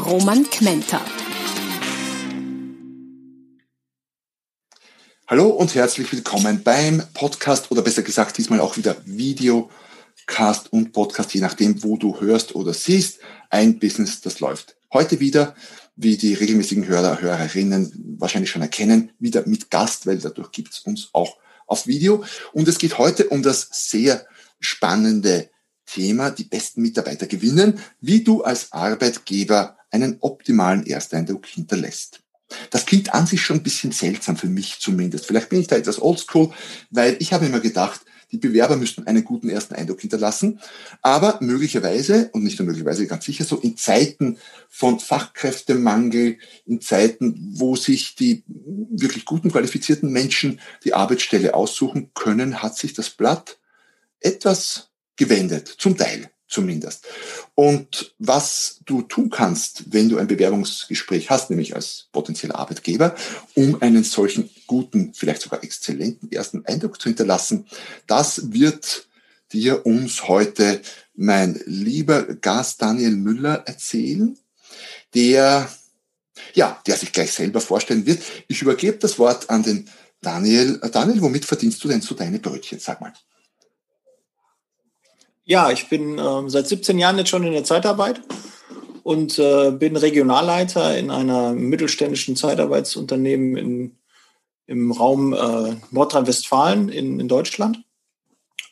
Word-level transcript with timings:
Roman 0.00 0.48
Kmenter. 0.48 1.00
Hallo 5.28 5.48
und 5.48 5.74
herzlich 5.74 6.10
willkommen 6.10 6.62
beim 6.62 7.02
Podcast 7.12 7.70
oder 7.70 7.82
besser 7.82 8.02
gesagt 8.02 8.38
diesmal 8.38 8.60
auch 8.60 8.76
wieder 8.78 8.96
Videocast 9.04 10.72
und 10.72 10.92
Podcast, 10.92 11.34
je 11.34 11.40
nachdem, 11.40 11.82
wo 11.82 11.98
du 11.98 12.18
hörst 12.20 12.54
oder 12.54 12.72
siehst. 12.72 13.20
Ein 13.50 13.78
Business, 13.78 14.22
das 14.22 14.40
läuft. 14.40 14.76
Heute 14.92 15.20
wieder, 15.20 15.54
wie 15.96 16.16
die 16.16 16.34
regelmäßigen 16.34 16.86
Hörer, 16.86 17.20
Hörerinnen 17.20 18.16
wahrscheinlich 18.18 18.50
schon 18.50 18.62
erkennen, 18.62 19.12
wieder 19.18 19.46
mit 19.46 19.70
Gast, 19.70 20.06
weil 20.06 20.18
dadurch 20.18 20.50
gibt's 20.50 20.80
uns 20.80 21.10
auch 21.12 21.36
auf 21.66 21.86
Video. 21.86 22.24
Und 22.52 22.66
es 22.68 22.78
geht 22.78 22.96
heute 22.96 23.28
um 23.28 23.42
das 23.42 23.68
sehr 23.70 24.26
spannende 24.60 25.50
Thema, 25.84 26.30
die 26.30 26.44
besten 26.44 26.80
Mitarbeiter 26.80 27.26
gewinnen, 27.26 27.80
wie 28.00 28.24
du 28.24 28.42
als 28.42 28.72
Arbeitgeber 28.72 29.76
einen 29.90 30.16
optimalen 30.20 30.86
Ersteindruck 30.86 31.46
hinterlässt. 31.46 32.20
Das 32.70 32.86
klingt 32.86 33.14
an 33.14 33.26
sich 33.26 33.42
schon 33.42 33.58
ein 33.58 33.62
bisschen 33.62 33.92
seltsam 33.92 34.36
für 34.36 34.48
mich 34.48 34.78
zumindest. 34.80 35.26
Vielleicht 35.26 35.48
bin 35.50 35.60
ich 35.60 35.68
da 35.68 35.76
etwas 35.76 36.02
oldschool, 36.02 36.52
weil 36.90 37.16
ich 37.20 37.32
habe 37.32 37.46
immer 37.46 37.60
gedacht, 37.60 38.00
die 38.32 38.38
Bewerber 38.38 38.76
müssten 38.76 39.06
einen 39.06 39.24
guten 39.24 39.48
ersten 39.48 39.74
Eindruck 39.74 40.00
hinterlassen. 40.00 40.60
Aber 41.02 41.38
möglicherweise, 41.40 42.30
und 42.32 42.44
nicht 42.44 42.58
nur 42.58 42.66
möglicherweise, 42.66 43.06
ganz 43.06 43.24
sicher 43.24 43.44
so, 43.44 43.56
in 43.56 43.76
Zeiten 43.76 44.38
von 44.68 45.00
Fachkräftemangel, 45.00 46.38
in 46.64 46.80
Zeiten, 46.80 47.54
wo 47.54 47.76
sich 47.76 48.14
die 48.14 48.44
wirklich 48.46 49.24
guten, 49.24 49.50
qualifizierten 49.50 50.12
Menschen 50.12 50.60
die 50.84 50.94
Arbeitsstelle 50.94 51.54
aussuchen 51.54 52.10
können, 52.14 52.62
hat 52.62 52.76
sich 52.76 52.94
das 52.94 53.10
Blatt 53.10 53.58
etwas 54.20 54.90
gewendet, 55.16 55.68
zum 55.78 55.96
Teil 55.96 56.30
zumindest. 56.50 57.06
Und 57.54 58.14
was 58.18 58.80
du 58.84 59.02
tun 59.02 59.30
kannst, 59.30 59.92
wenn 59.92 60.08
du 60.08 60.18
ein 60.18 60.26
Bewerbungsgespräch 60.26 61.30
hast, 61.30 61.50
nämlich 61.50 61.74
als 61.74 62.08
potenzieller 62.12 62.56
Arbeitgeber, 62.56 63.14
um 63.54 63.80
einen 63.80 64.04
solchen 64.04 64.50
guten, 64.66 65.14
vielleicht 65.14 65.42
sogar 65.42 65.62
exzellenten 65.64 66.30
ersten 66.30 66.66
Eindruck 66.66 67.00
zu 67.00 67.08
hinterlassen, 67.08 67.66
das 68.06 68.52
wird 68.52 69.08
dir 69.52 69.86
uns 69.86 70.28
heute 70.28 70.82
mein 71.14 71.60
lieber 71.66 72.22
Gast 72.22 72.82
Daniel 72.82 73.16
Müller 73.16 73.62
erzählen, 73.66 74.36
der 75.14 75.68
ja, 76.54 76.80
der 76.86 76.96
sich 76.96 77.12
gleich 77.12 77.32
selber 77.32 77.60
vorstellen 77.60 78.06
wird. 78.06 78.22
Ich 78.48 78.62
übergebe 78.62 78.98
das 78.98 79.18
Wort 79.18 79.50
an 79.50 79.62
den 79.62 79.88
Daniel. 80.20 80.78
Daniel, 80.92 81.20
womit 81.20 81.44
verdienst 81.44 81.82
du 81.84 81.88
denn 81.88 82.00
so 82.00 82.14
deine 82.14 82.38
Brötchen? 82.38 82.78
Sag 82.78 83.00
mal. 83.00 83.12
Ja, 85.50 85.72
ich 85.72 85.88
bin 85.88 86.16
äh, 86.16 86.48
seit 86.48 86.68
17 86.68 86.96
Jahren 87.00 87.18
jetzt 87.18 87.30
schon 87.30 87.42
in 87.42 87.52
der 87.52 87.64
Zeitarbeit 87.64 88.20
und 89.02 89.36
äh, 89.40 89.72
bin 89.72 89.96
Regionalleiter 89.96 90.96
in 90.96 91.10
einer 91.10 91.54
mittelständischen 91.54 92.36
Zeitarbeitsunternehmen 92.36 93.56
in, 93.56 93.98
im 94.68 94.92
Raum 94.92 95.32
äh, 95.32 95.74
Nordrhein-Westfalen 95.90 96.88
in, 96.88 97.18
in 97.18 97.26
Deutschland. 97.26 97.82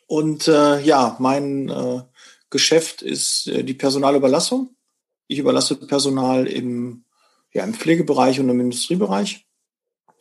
Und 0.06 0.46
äh, 0.46 0.80
ja, 0.82 1.16
mein 1.18 1.68
äh, 1.68 2.02
Geschäft 2.48 3.02
ist 3.02 3.48
äh, 3.48 3.64
die 3.64 3.74
Personalüberlassung. 3.74 4.70
Ich 5.26 5.40
überlasse 5.40 5.74
Personal 5.74 6.46
im, 6.46 7.02
ja, 7.52 7.64
im 7.64 7.74
Pflegebereich 7.74 8.38
und 8.38 8.50
im 8.50 8.60
Industriebereich. 8.60 9.48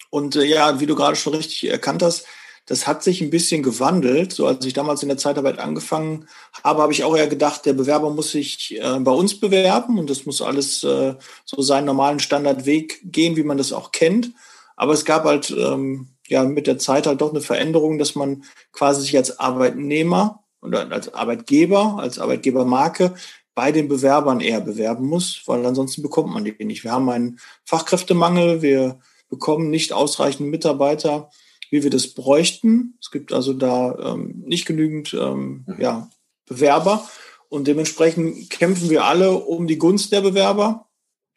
Und 0.10 0.34
ja, 0.34 0.80
wie 0.80 0.88
du 0.88 0.96
gerade 0.96 1.18
schon 1.18 1.36
richtig 1.36 1.70
erkannt 1.70 2.02
hast, 2.02 2.26
das 2.68 2.86
hat 2.86 3.02
sich 3.02 3.22
ein 3.22 3.30
bisschen 3.30 3.64
gewandelt. 3.64 4.34
So 4.34 4.46
als 4.46 4.64
ich 4.66 4.74
damals 4.74 5.02
in 5.02 5.10
der 5.10 5.18
Zeitarbeit 5.18 5.58
angefangen 5.58 6.28
habe, 6.64 6.82
habe 6.82 6.92
ich 6.94 7.04
auch 7.04 7.18
eher 7.18 7.28
gedacht, 7.28 7.66
der 7.66 7.74
Bewerber 7.74 8.12
muss 8.12 8.32
sich 8.32 8.80
äh, 8.80 9.00
bei 9.00 9.12
uns 9.12 9.40
bewerben 9.40 9.98
und 9.98 10.10
das 10.10 10.26
muss 10.26 10.42
alles 10.42 10.84
äh, 10.84 11.16
so 11.46 11.62
seinen 11.62 11.86
normalen 11.86 12.20
Standardweg 12.20 13.00
gehen, 13.04 13.38
wie 13.38 13.44
man 13.44 13.58
das 13.58 13.74
auch 13.74 13.92
kennt. 13.92 14.34
Aber 14.76 14.94
es 14.94 15.06
gab 15.06 15.24
halt 15.24 15.50
ähm, 15.50 16.10
ja 16.28 16.44
mit 16.44 16.68
der 16.68 16.78
Zeit 16.78 17.08
halt 17.08 17.22
doch 17.22 17.32
eine 17.32 17.42
Veränderung, 17.42 17.98
dass 17.98 18.16
man 18.16 18.44
quasi 18.74 19.02
sich 19.02 19.18
als 19.18 19.40
Arbeitnehmer 19.40 20.44
oder 20.62 20.92
als 20.92 21.14
Arbeitgeber, 21.14 21.98
als 22.00 22.20
Arbeitgebermarke 22.20 23.16
bei 23.56 23.72
den 23.72 23.88
Bewerbern 23.88 24.42
eher 24.42 24.62
bewerben 24.62 25.08
muss, 25.08 25.42
weil 25.46 25.66
ansonsten 25.66 26.04
bekommt 26.04 26.34
man 26.34 26.44
die 26.44 26.54
nicht. 26.66 26.84
Wir 26.84 26.92
haben 26.92 27.10
einen 27.10 27.40
Fachkräftemangel, 27.64 28.62
wir 28.62 29.00
bekommen 29.30 29.70
nicht 29.70 29.94
ausreichend 29.94 30.50
Mitarbeiter 30.50 31.32
wie 31.70 31.84
wir 31.84 31.90
das 31.90 32.14
bräuchten. 32.14 32.98
Es 33.02 33.12
gibt 33.12 33.34
also 33.34 33.54
da 33.54 34.14
ähm, 34.14 34.44
nicht 34.46 34.66
genügend 34.66 35.14
ähm, 35.14 35.66
mhm. 35.68 35.82
ja, 35.82 36.10
Bewerber 36.46 37.08
und 37.50 37.68
dementsprechend 37.68 38.50
kämpfen 38.50 38.90
wir 38.90 39.06
alle 39.06 39.34
um 39.34 39.68
die 39.68 39.78
Gunst 39.78 40.12
der 40.12 40.22
Bewerber 40.22 40.88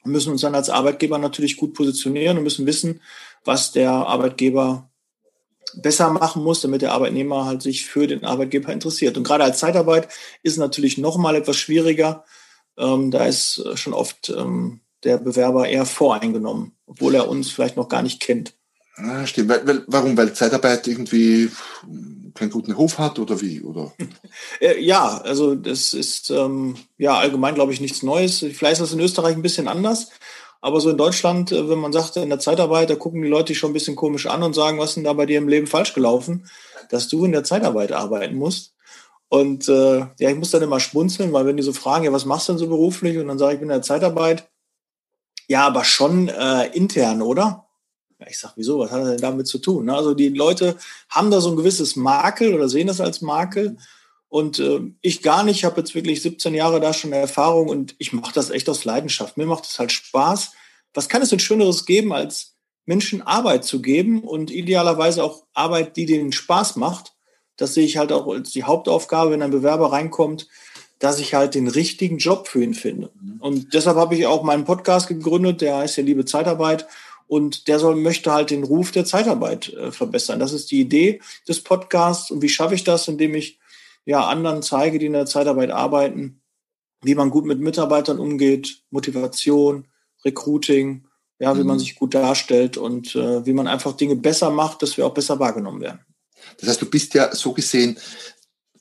und 0.02 0.12
müssen 0.12 0.32
uns 0.32 0.40
dann 0.40 0.54
als 0.54 0.70
Arbeitgeber 0.70 1.18
natürlich 1.18 1.56
gut 1.56 1.74
positionieren 1.74 2.38
und 2.38 2.44
müssen 2.44 2.66
wissen, 2.66 3.00
was 3.44 3.72
der 3.72 3.90
Arbeitgeber 3.90 4.90
besser 5.74 6.10
machen 6.10 6.42
muss, 6.42 6.60
damit 6.62 6.82
der 6.82 6.92
Arbeitnehmer 6.92 7.44
halt 7.44 7.62
sich 7.62 7.86
für 7.86 8.06
den 8.06 8.24
Arbeitgeber 8.24 8.72
interessiert. 8.72 9.16
Und 9.16 9.24
gerade 9.24 9.44
als 9.44 9.58
Zeitarbeit 9.58 10.08
ist 10.42 10.52
es 10.52 10.58
natürlich 10.58 10.98
noch 10.98 11.16
mal 11.16 11.36
etwas 11.36 11.56
schwieriger. 11.56 12.24
Ähm, 12.76 13.10
da 13.10 13.26
ist 13.26 13.62
schon 13.78 13.92
oft 13.92 14.30
ähm, 14.30 14.80
der 15.04 15.18
Bewerber 15.18 15.68
eher 15.68 15.86
voreingenommen, 15.86 16.72
obwohl 16.86 17.14
er 17.14 17.28
uns 17.28 17.50
vielleicht 17.50 17.76
noch 17.76 17.88
gar 17.88 18.02
nicht 18.02 18.20
kennt. 18.20 18.54
Ah, 19.02 19.26
stimmt. 19.26 19.48
Weil, 19.48 19.66
weil, 19.66 19.84
warum? 19.86 20.16
Weil 20.16 20.32
Zeitarbeit 20.32 20.86
irgendwie 20.86 21.50
keinen 22.34 22.50
guten 22.50 22.72
Ruf 22.72 22.98
hat 22.98 23.18
oder 23.18 23.40
wie? 23.40 23.60
Oder? 23.62 23.92
Äh, 24.60 24.80
ja, 24.82 25.18
also 25.18 25.54
das 25.54 25.92
ist 25.94 26.30
ähm, 26.30 26.76
ja 26.98 27.18
allgemein, 27.18 27.54
glaube 27.54 27.72
ich, 27.72 27.80
nichts 27.80 28.02
Neues. 28.02 28.38
Vielleicht 28.38 28.74
ist 28.74 28.82
das 28.82 28.92
in 28.92 29.00
Österreich 29.00 29.34
ein 29.34 29.42
bisschen 29.42 29.68
anders. 29.68 30.10
Aber 30.60 30.80
so 30.80 30.90
in 30.90 30.96
Deutschland, 30.98 31.50
äh, 31.52 31.68
wenn 31.68 31.78
man 31.78 31.92
sagt, 31.92 32.16
in 32.16 32.28
der 32.28 32.38
Zeitarbeit, 32.38 32.90
da 32.90 32.94
gucken 32.94 33.22
die 33.22 33.28
Leute 33.28 33.46
dich 33.46 33.58
schon 33.58 33.70
ein 33.70 33.74
bisschen 33.74 33.96
komisch 33.96 34.26
an 34.26 34.42
und 34.42 34.54
sagen, 34.54 34.78
was 34.78 34.90
ist 34.90 34.96
denn 34.96 35.04
da 35.04 35.12
bei 35.12 35.26
dir 35.26 35.38
im 35.38 35.48
Leben 35.48 35.66
falsch 35.66 35.94
gelaufen, 35.94 36.48
dass 36.90 37.08
du 37.08 37.24
in 37.24 37.32
der 37.32 37.44
Zeitarbeit 37.44 37.92
arbeiten 37.92 38.36
musst. 38.36 38.74
Und 39.28 39.68
äh, 39.68 39.98
ja, 39.98 40.30
ich 40.30 40.36
muss 40.36 40.50
dann 40.50 40.62
immer 40.62 40.80
schmunzeln, 40.80 41.32
weil 41.32 41.46
wenn 41.46 41.56
die 41.56 41.62
so 41.62 41.72
fragen, 41.72 42.04
ja, 42.04 42.12
was 42.12 42.26
machst 42.26 42.48
du 42.48 42.52
denn 42.52 42.58
so 42.58 42.68
beruflich? 42.68 43.16
Und 43.18 43.28
dann 43.28 43.38
sage 43.38 43.52
ich, 43.52 43.54
ich 43.54 43.60
bin 43.60 43.70
in 43.70 43.76
der 43.76 43.82
Zeitarbeit. 43.82 44.50
Ja, 45.48 45.66
aber 45.66 45.84
schon 45.84 46.28
äh, 46.28 46.66
intern, 46.74 47.22
oder? 47.22 47.69
Ich 48.28 48.38
sag, 48.38 48.52
wieso? 48.56 48.78
Was 48.78 48.90
hat 48.90 49.00
er 49.00 49.10
denn 49.10 49.20
damit 49.20 49.46
zu 49.46 49.58
tun? 49.58 49.86
Ne? 49.86 49.94
Also 49.94 50.14
die 50.14 50.28
Leute 50.28 50.76
haben 51.08 51.30
da 51.30 51.40
so 51.40 51.50
ein 51.50 51.56
gewisses 51.56 51.96
Makel 51.96 52.54
oder 52.54 52.68
sehen 52.68 52.86
das 52.86 53.00
als 53.00 53.20
Makel. 53.20 53.76
Und 54.28 54.60
äh, 54.60 54.80
ich 55.00 55.22
gar 55.22 55.42
nicht, 55.42 55.58
ich 55.58 55.64
habe 55.64 55.80
jetzt 55.80 55.94
wirklich 55.94 56.22
17 56.22 56.54
Jahre 56.54 56.80
da 56.80 56.92
schon 56.92 57.12
Erfahrung 57.12 57.68
und 57.68 57.96
ich 57.98 58.12
mache 58.12 58.32
das 58.32 58.50
echt 58.50 58.68
aus 58.68 58.84
Leidenschaft. 58.84 59.36
Mir 59.36 59.46
macht 59.46 59.64
es 59.64 59.78
halt 59.78 59.90
Spaß. 59.90 60.52
Was 60.94 61.08
kann 61.08 61.22
es 61.22 61.30
denn 61.30 61.40
Schöneres 61.40 61.84
geben, 61.84 62.12
als 62.12 62.54
Menschen 62.86 63.22
Arbeit 63.22 63.64
zu 63.64 63.82
geben 63.82 64.22
und 64.22 64.50
idealerweise 64.50 65.24
auch 65.24 65.44
Arbeit, 65.52 65.96
die 65.96 66.06
denen 66.06 66.32
Spaß 66.32 66.76
macht? 66.76 67.14
Das 67.56 67.74
sehe 67.74 67.84
ich 67.84 67.96
halt 67.96 68.12
auch 68.12 68.26
als 68.28 68.50
die 68.50 68.64
Hauptaufgabe, 68.64 69.32
wenn 69.32 69.42
ein 69.42 69.50
Bewerber 69.50 69.92
reinkommt, 69.92 70.46
dass 71.00 71.18
ich 71.18 71.34
halt 71.34 71.54
den 71.54 71.66
richtigen 71.66 72.18
Job 72.18 72.46
für 72.46 72.62
ihn 72.62 72.74
finde. 72.74 73.10
Mhm. 73.20 73.40
Und 73.40 73.74
deshalb 73.74 73.96
habe 73.96 74.14
ich 74.14 74.26
auch 74.26 74.44
meinen 74.44 74.64
Podcast 74.64 75.08
gegründet, 75.08 75.60
der 75.60 75.78
heißt 75.78 75.96
ja 75.96 76.04
Liebe 76.04 76.24
Zeitarbeit. 76.24 76.86
Und 77.30 77.68
der 77.68 77.78
soll, 77.78 77.94
möchte 77.94 78.32
halt 78.32 78.50
den 78.50 78.64
Ruf 78.64 78.90
der 78.90 79.04
Zeitarbeit 79.04 79.68
äh, 79.68 79.92
verbessern. 79.92 80.40
Das 80.40 80.52
ist 80.52 80.72
die 80.72 80.80
Idee 80.80 81.20
des 81.46 81.62
Podcasts. 81.62 82.32
Und 82.32 82.42
wie 82.42 82.48
schaffe 82.48 82.74
ich 82.74 82.82
das? 82.82 83.06
Indem 83.06 83.36
ich 83.36 83.60
ja 84.04 84.26
anderen 84.26 84.64
zeige, 84.64 84.98
die 84.98 85.06
in 85.06 85.12
der 85.12 85.26
Zeitarbeit 85.26 85.70
arbeiten, 85.70 86.42
wie 87.02 87.14
man 87.14 87.30
gut 87.30 87.44
mit 87.44 87.60
Mitarbeitern 87.60 88.18
umgeht, 88.18 88.82
Motivation, 88.90 89.86
Recruiting, 90.24 91.06
ja, 91.38 91.56
wie 91.56 91.60
mhm. 91.60 91.68
man 91.68 91.78
sich 91.78 91.94
gut 91.94 92.14
darstellt 92.14 92.76
und 92.76 93.14
äh, 93.14 93.46
wie 93.46 93.52
man 93.52 93.68
einfach 93.68 93.92
Dinge 93.92 94.16
besser 94.16 94.50
macht, 94.50 94.82
dass 94.82 94.96
wir 94.96 95.06
auch 95.06 95.14
besser 95.14 95.38
wahrgenommen 95.38 95.82
werden. 95.82 96.00
Das 96.58 96.68
heißt, 96.68 96.82
du 96.82 96.90
bist 96.90 97.14
ja 97.14 97.32
so 97.32 97.52
gesehen 97.52 97.96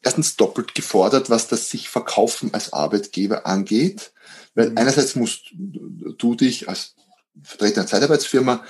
erstens 0.02 0.38
doppelt 0.38 0.74
gefordert, 0.74 1.30
was 1.30 1.48
das 1.50 1.70
sich 1.70 1.88
verkaufen 1.88 2.52
als 2.52 2.74
Arbeitgeber 2.74 3.46
angeht. 3.46 4.12
Weil 4.56 4.72
mhm. 4.72 4.78
einerseits 4.80 5.16
musst 5.16 5.54
du 5.54 6.34
dich 6.34 6.68
als 6.68 6.96
Vertreter 7.44 7.82
einer 7.82 7.88
Zeitarbeitsfirma 7.88 8.64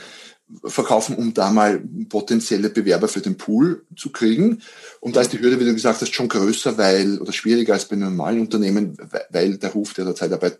verkaufen, 0.65 1.15
um 1.15 1.33
da 1.33 1.51
mal 1.51 1.79
potenzielle 2.09 2.69
Bewerber 2.69 3.07
für 3.07 3.21
den 3.21 3.37
Pool 3.37 3.85
zu 3.95 4.11
kriegen. 4.11 4.61
Und 4.99 5.15
da 5.15 5.21
ist 5.21 5.31
die 5.31 5.39
Hürde, 5.39 5.59
wie 5.59 5.65
du 5.65 5.73
gesagt 5.73 6.01
hast, 6.01 6.13
schon 6.13 6.27
größer, 6.27 6.77
weil, 6.77 7.19
oder 7.19 7.31
schwieriger 7.31 7.73
als 7.73 7.85
bei 7.85 7.95
normalen 7.95 8.41
Unternehmen, 8.41 8.97
weil 9.29 9.57
der 9.57 9.71
Ruf 9.71 9.93
der 9.93 10.13
Zeitarbeit 10.15 10.59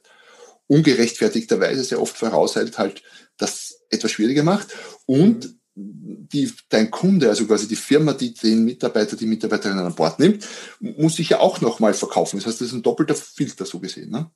ungerechtfertigterweise 0.67 1.83
sehr 1.83 2.01
oft 2.01 2.15
voraushält, 2.15 2.77
halt 2.77 3.01
das 3.38 3.81
etwas 3.89 4.12
schwieriger 4.12 4.44
macht. 4.44 4.67
Und 5.07 5.55
die, 5.75 6.51
dein 6.69 6.91
Kunde, 6.91 7.29
also 7.29 7.45
quasi 7.45 7.67
die 7.67 7.75
Firma, 7.75 8.13
die 8.13 8.33
den 8.33 8.65
Mitarbeiter, 8.65 9.15
die 9.15 9.25
Mitarbeiterin 9.25 9.79
an 9.79 9.95
Bord 9.95 10.19
nimmt, 10.19 10.45
muss 10.79 11.15
sich 11.15 11.29
ja 11.29 11.39
auch 11.39 11.62
nochmal 11.62 11.94
verkaufen. 11.94 12.38
Das 12.38 12.45
heißt, 12.45 12.62
das 12.62 12.67
ist 12.67 12.73
ein 12.73 12.83
doppelter 12.83 13.15
Filter 13.15 13.65
so 13.65 13.79
gesehen. 13.79 14.12
Ne? 14.12 14.29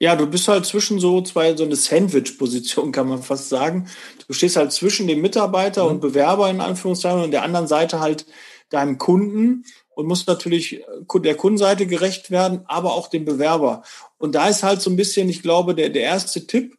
Ja, 0.00 0.16
du 0.16 0.26
bist 0.26 0.48
halt 0.48 0.66
zwischen 0.66 0.98
so 0.98 1.22
zwei, 1.22 1.56
so 1.56 1.64
eine 1.64 1.76
Sandwich-Position, 1.76 2.90
kann 2.90 3.08
man 3.08 3.22
fast 3.22 3.48
sagen. 3.48 3.88
Du 4.26 4.32
stehst 4.32 4.56
halt 4.56 4.72
zwischen 4.72 5.06
dem 5.06 5.20
Mitarbeiter 5.20 5.84
mhm. 5.84 5.90
und 5.90 6.00
Bewerber 6.00 6.50
in 6.50 6.60
Anführungszeichen 6.60 7.22
und 7.22 7.30
der 7.30 7.42
anderen 7.42 7.68
Seite 7.68 8.00
halt 8.00 8.26
deinem 8.70 8.98
Kunden 8.98 9.64
und 9.94 10.06
musst 10.06 10.26
natürlich 10.26 10.84
der 11.14 11.36
Kundenseite 11.36 11.86
gerecht 11.86 12.30
werden, 12.30 12.62
aber 12.66 12.94
auch 12.94 13.08
dem 13.08 13.24
Bewerber. 13.24 13.82
Und 14.18 14.34
da 14.34 14.48
ist 14.48 14.62
halt 14.64 14.80
so 14.82 14.90
ein 14.90 14.96
bisschen, 14.96 15.28
ich 15.28 15.42
glaube, 15.42 15.74
der, 15.74 15.90
der 15.90 16.02
erste 16.02 16.46
Tipp 16.46 16.76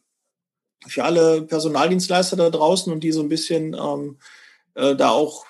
für 0.86 1.04
alle 1.04 1.42
Personaldienstleister 1.42 2.36
da 2.36 2.50
draußen 2.50 2.92
und 2.92 3.00
die 3.00 3.12
so 3.12 3.22
ein 3.22 3.30
bisschen 3.30 3.74
ähm, 3.74 4.18
äh, 4.74 4.94
da 4.94 5.10
auch 5.10 5.46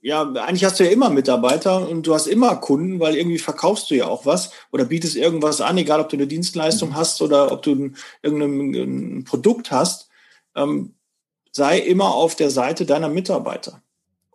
ja, 0.00 0.22
eigentlich 0.22 0.64
hast 0.64 0.78
du 0.78 0.84
ja 0.84 0.90
immer 0.90 1.10
Mitarbeiter 1.10 1.88
und 1.88 2.06
du 2.06 2.14
hast 2.14 2.26
immer 2.26 2.56
Kunden, 2.56 3.00
weil 3.00 3.16
irgendwie 3.16 3.38
verkaufst 3.38 3.90
du 3.90 3.94
ja 3.94 4.06
auch 4.06 4.26
was 4.26 4.50
oder 4.70 4.84
bietest 4.84 5.16
irgendwas 5.16 5.60
an, 5.60 5.78
egal 5.78 6.00
ob 6.00 6.08
du 6.08 6.16
eine 6.16 6.26
Dienstleistung 6.26 6.90
mhm. 6.90 6.96
hast 6.96 7.20
oder 7.22 7.52
ob 7.52 7.62
du 7.62 7.74
ein, 7.74 7.96
irgendein 8.22 9.18
ein 9.18 9.24
Produkt 9.24 9.70
hast. 9.70 10.08
Ähm, 10.54 10.94
sei 11.50 11.78
immer 11.78 12.14
auf 12.14 12.36
der 12.36 12.50
Seite 12.50 12.86
deiner 12.86 13.08
Mitarbeiter. 13.08 13.82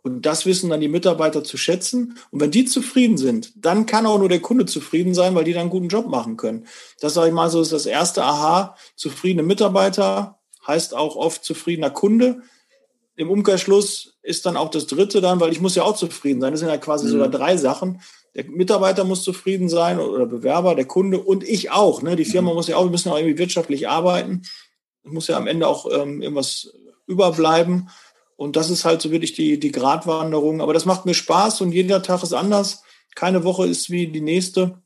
Und 0.01 0.25
das 0.25 0.45
wissen 0.45 0.69
dann 0.69 0.81
die 0.81 0.89
Mitarbeiter 0.89 1.45
zu 1.45 1.55
schätzen. 1.55 2.17
Und 2.29 2.41
wenn 2.41 2.51
die 2.51 2.65
zufrieden 2.65 3.17
sind, 3.17 3.53
dann 3.55 3.85
kann 3.85 4.05
auch 4.05 4.19
nur 4.19 4.27
der 4.27 4.41
Kunde 4.41 4.65
zufrieden 4.65 5.13
sein, 5.13 5.33
weil 5.33 5.45
die 5.45 5.53
dann 5.53 5.61
einen 5.61 5.69
guten 5.69 5.87
Job 5.87 6.07
machen 6.07 6.35
können. 6.35 6.67
Das 6.99 7.13
sage 7.13 7.29
ich 7.29 7.33
mal 7.33 7.49
so, 7.49 7.61
ist 7.61 7.71
das 7.71 7.85
erste 7.85 8.23
Aha. 8.23 8.75
Zufriedene 8.97 9.43
Mitarbeiter 9.43 10.39
heißt 10.67 10.93
auch 10.93 11.15
oft 11.15 11.45
zufriedener 11.45 11.89
Kunde 11.89 12.41
im 13.15 13.29
Umkehrschluss 13.29 14.15
ist 14.21 14.45
dann 14.45 14.57
auch 14.57 14.69
das 14.69 14.87
dritte 14.87 15.21
dann, 15.21 15.39
weil 15.39 15.51
ich 15.51 15.61
muss 15.61 15.75
ja 15.75 15.83
auch 15.83 15.95
zufrieden 15.95 16.41
sein. 16.41 16.51
Das 16.51 16.59
sind 16.59 16.69
ja 16.69 16.77
quasi 16.77 17.05
mhm. 17.05 17.11
sogar 17.11 17.29
drei 17.29 17.57
Sachen. 17.57 18.01
Der 18.35 18.45
Mitarbeiter 18.45 19.03
muss 19.03 19.23
zufrieden 19.23 19.69
sein 19.69 19.99
oder 19.99 20.25
Bewerber, 20.25 20.73
der 20.73 20.85
Kunde 20.85 21.19
und 21.19 21.43
ich 21.43 21.71
auch. 21.71 22.01
Ne? 22.01 22.15
Die 22.15 22.25
Firma 22.25 22.49
mhm. 22.49 22.55
muss 22.55 22.67
ja 22.67 22.77
auch, 22.77 22.85
wir 22.85 22.91
müssen 22.91 23.09
ja 23.09 23.13
auch 23.13 23.19
irgendwie 23.19 23.37
wirtschaftlich 23.37 23.87
arbeiten. 23.87 24.41
Es 25.03 25.11
muss 25.11 25.27
ja 25.27 25.37
am 25.37 25.47
Ende 25.47 25.67
auch 25.67 25.85
ähm, 25.91 26.21
irgendwas 26.21 26.73
überbleiben. 27.05 27.89
Und 28.35 28.55
das 28.55 28.71
ist 28.71 28.83
halt 28.83 29.01
so 29.01 29.11
wirklich 29.11 29.33
die, 29.33 29.59
die 29.59 29.71
Gratwanderung. 29.71 30.61
Aber 30.61 30.73
das 30.73 30.85
macht 30.85 31.05
mir 31.05 31.13
Spaß 31.13 31.61
und 31.61 31.71
jeder 31.71 32.01
Tag 32.01 32.23
ist 32.23 32.33
anders. 32.33 32.81
Keine 33.15 33.43
Woche 33.43 33.67
ist 33.67 33.91
wie 33.91 34.07
die 34.07 34.21
nächste. 34.21 34.81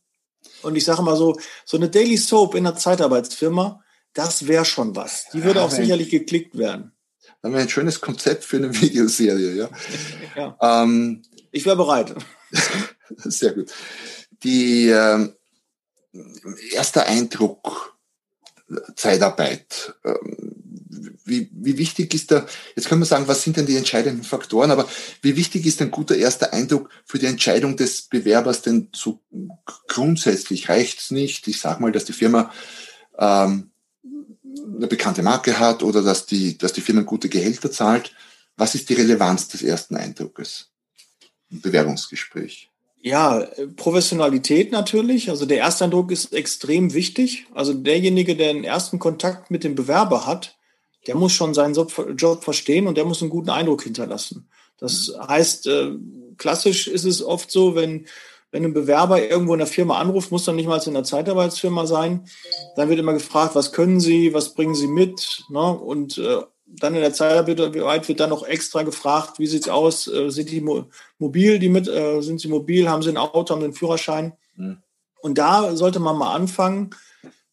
Und 0.63 0.75
ich 0.75 0.83
sage 0.83 1.01
mal 1.01 1.15
so, 1.15 1.37
so 1.63 1.77
eine 1.77 1.89
Daily 1.89 2.17
Soap 2.17 2.55
in 2.55 2.67
einer 2.67 2.75
Zeitarbeitsfirma, 2.75 3.81
das 4.13 4.47
wäre 4.47 4.65
schon 4.65 4.95
was. 4.95 5.27
Die 5.31 5.43
würde 5.43 5.61
auch 5.61 5.71
sicherlich 5.71 6.09
geklickt 6.09 6.57
werden 6.57 6.96
haben 7.43 7.53
wir 7.53 7.61
ein 7.61 7.69
schönes 7.69 8.01
Konzept 8.01 8.43
für 8.43 8.57
eine 8.57 8.73
Videoserie. 8.81 9.53
Ja? 9.53 9.69
ja. 10.35 10.83
Ähm, 10.83 11.21
ich 11.51 11.65
wäre 11.65 11.77
bereit. 11.77 12.15
sehr 13.17 13.53
gut. 13.53 13.71
Die 14.43 14.89
äh, 14.89 15.29
erster 16.71 17.05
Eindruck 17.07 17.97
Zeitarbeit. 18.95 19.95
Ähm, 20.03 20.57
wie, 21.23 21.49
wie 21.51 21.77
wichtig 21.77 22.13
ist 22.13 22.31
da, 22.31 22.45
jetzt 22.75 22.87
können 22.87 23.01
wir 23.01 23.05
sagen, 23.05 23.27
was 23.27 23.43
sind 23.43 23.57
denn 23.57 23.65
die 23.65 23.75
entscheidenden 23.75 24.23
Faktoren, 24.23 24.71
aber 24.71 24.87
wie 25.21 25.35
wichtig 25.35 25.65
ist 25.65 25.81
ein 25.81 25.91
guter 25.91 26.15
erster 26.15 26.53
Eindruck 26.53 26.89
für 27.05 27.19
die 27.19 27.25
Entscheidung 27.25 27.75
des 27.75 28.03
Bewerbers 28.03 28.61
denn 28.61 28.89
so 28.95 29.19
grundsätzlich? 29.87 30.69
Reicht 30.69 30.99
es 30.99 31.11
nicht? 31.11 31.47
Ich 31.47 31.59
sage 31.59 31.81
mal, 31.81 31.91
dass 31.91 32.05
die 32.05 32.13
Firma 32.13 32.51
ähm, 33.17 33.71
eine 34.63 34.87
bekannte 34.87 35.23
Marke 35.23 35.59
hat 35.59 35.83
oder 35.83 36.01
dass 36.01 36.25
die, 36.25 36.57
dass 36.57 36.73
die 36.73 36.81
Firma 36.81 37.01
gute 37.01 37.29
Gehälter 37.29 37.71
zahlt. 37.71 38.13
Was 38.55 38.75
ist 38.75 38.89
die 38.89 38.95
Relevanz 38.95 39.47
des 39.47 39.61
ersten 39.61 39.95
Eindruckes 39.95 40.69
im 41.49 41.61
Bewerbungsgespräch? 41.61 42.69
Ja, 43.01 43.47
Professionalität 43.75 44.71
natürlich. 44.71 45.29
Also 45.29 45.45
der 45.45 45.57
erste 45.57 45.85
Eindruck 45.85 46.11
ist 46.11 46.33
extrem 46.33 46.93
wichtig. 46.93 47.45
Also 47.53 47.73
derjenige, 47.73 48.35
der 48.35 48.53
den 48.53 48.63
ersten 48.63 48.99
Kontakt 48.99 49.51
mit 49.51 49.63
dem 49.63 49.75
Bewerber 49.75 50.25
hat, 50.25 50.57
der 51.05 51.15
muss 51.15 51.31
schon 51.31 51.53
seinen 51.53 51.73
Job 51.73 52.43
verstehen 52.43 52.87
und 52.87 52.97
der 52.97 53.05
muss 53.05 53.21
einen 53.21 53.29
guten 53.29 53.49
Eindruck 53.49 53.83
hinterlassen. 53.83 54.49
Das 54.77 55.09
mhm. 55.09 55.27
heißt, 55.27 55.67
äh, 55.67 55.91
klassisch 56.37 56.87
ist 56.87 57.05
es 57.05 57.23
oft 57.23 57.51
so, 57.51 57.75
wenn 57.75 58.07
wenn 58.51 58.63
ein 58.63 58.73
Bewerber 58.73 59.21
irgendwo 59.21 59.53
in 59.53 59.59
der 59.59 59.67
Firma 59.67 59.99
anruft, 59.99 60.31
muss 60.31 60.45
dann 60.45 60.55
nicht 60.55 60.67
mal 60.67 60.81
in 60.85 60.93
der 60.93 61.03
Zeitarbeitsfirma 61.03 61.85
sein. 61.85 62.27
Dann 62.75 62.89
wird 62.89 62.99
immer 62.99 63.13
gefragt, 63.13 63.55
was 63.55 63.71
können 63.71 63.99
Sie, 63.99 64.33
was 64.33 64.53
bringen 64.53 64.75
Sie 64.75 64.87
mit? 64.87 65.43
Ne? 65.49 65.59
Und 65.59 66.17
äh, 66.17 66.41
dann 66.65 66.95
in 66.95 67.01
der 67.01 67.13
Zeitarbeit 67.13 68.07
wird 68.07 68.19
dann 68.19 68.29
noch 68.29 68.45
extra 68.45 68.83
gefragt, 68.83 69.39
wie 69.39 69.47
sieht's 69.47 69.69
aus? 69.69 70.07
Äh, 70.07 70.29
sind 70.29 70.51
die 70.51 70.61
mo 70.61 70.85
mobil, 71.17 71.59
die 71.59 71.69
mit, 71.69 71.87
äh, 71.87 72.21
sind 72.21 72.39
sie 72.39 72.49
mobil, 72.49 72.89
haben 72.89 73.01
sie 73.01 73.09
ein 73.09 73.17
Auto, 73.17 73.53
haben 73.53 73.61
sie 73.61 73.65
einen 73.65 73.73
Führerschein? 73.73 74.33
Mhm. 74.55 74.77
Und 75.21 75.37
da 75.37 75.75
sollte 75.75 75.99
man 75.99 76.17
mal 76.17 76.33
anfangen, 76.33 76.91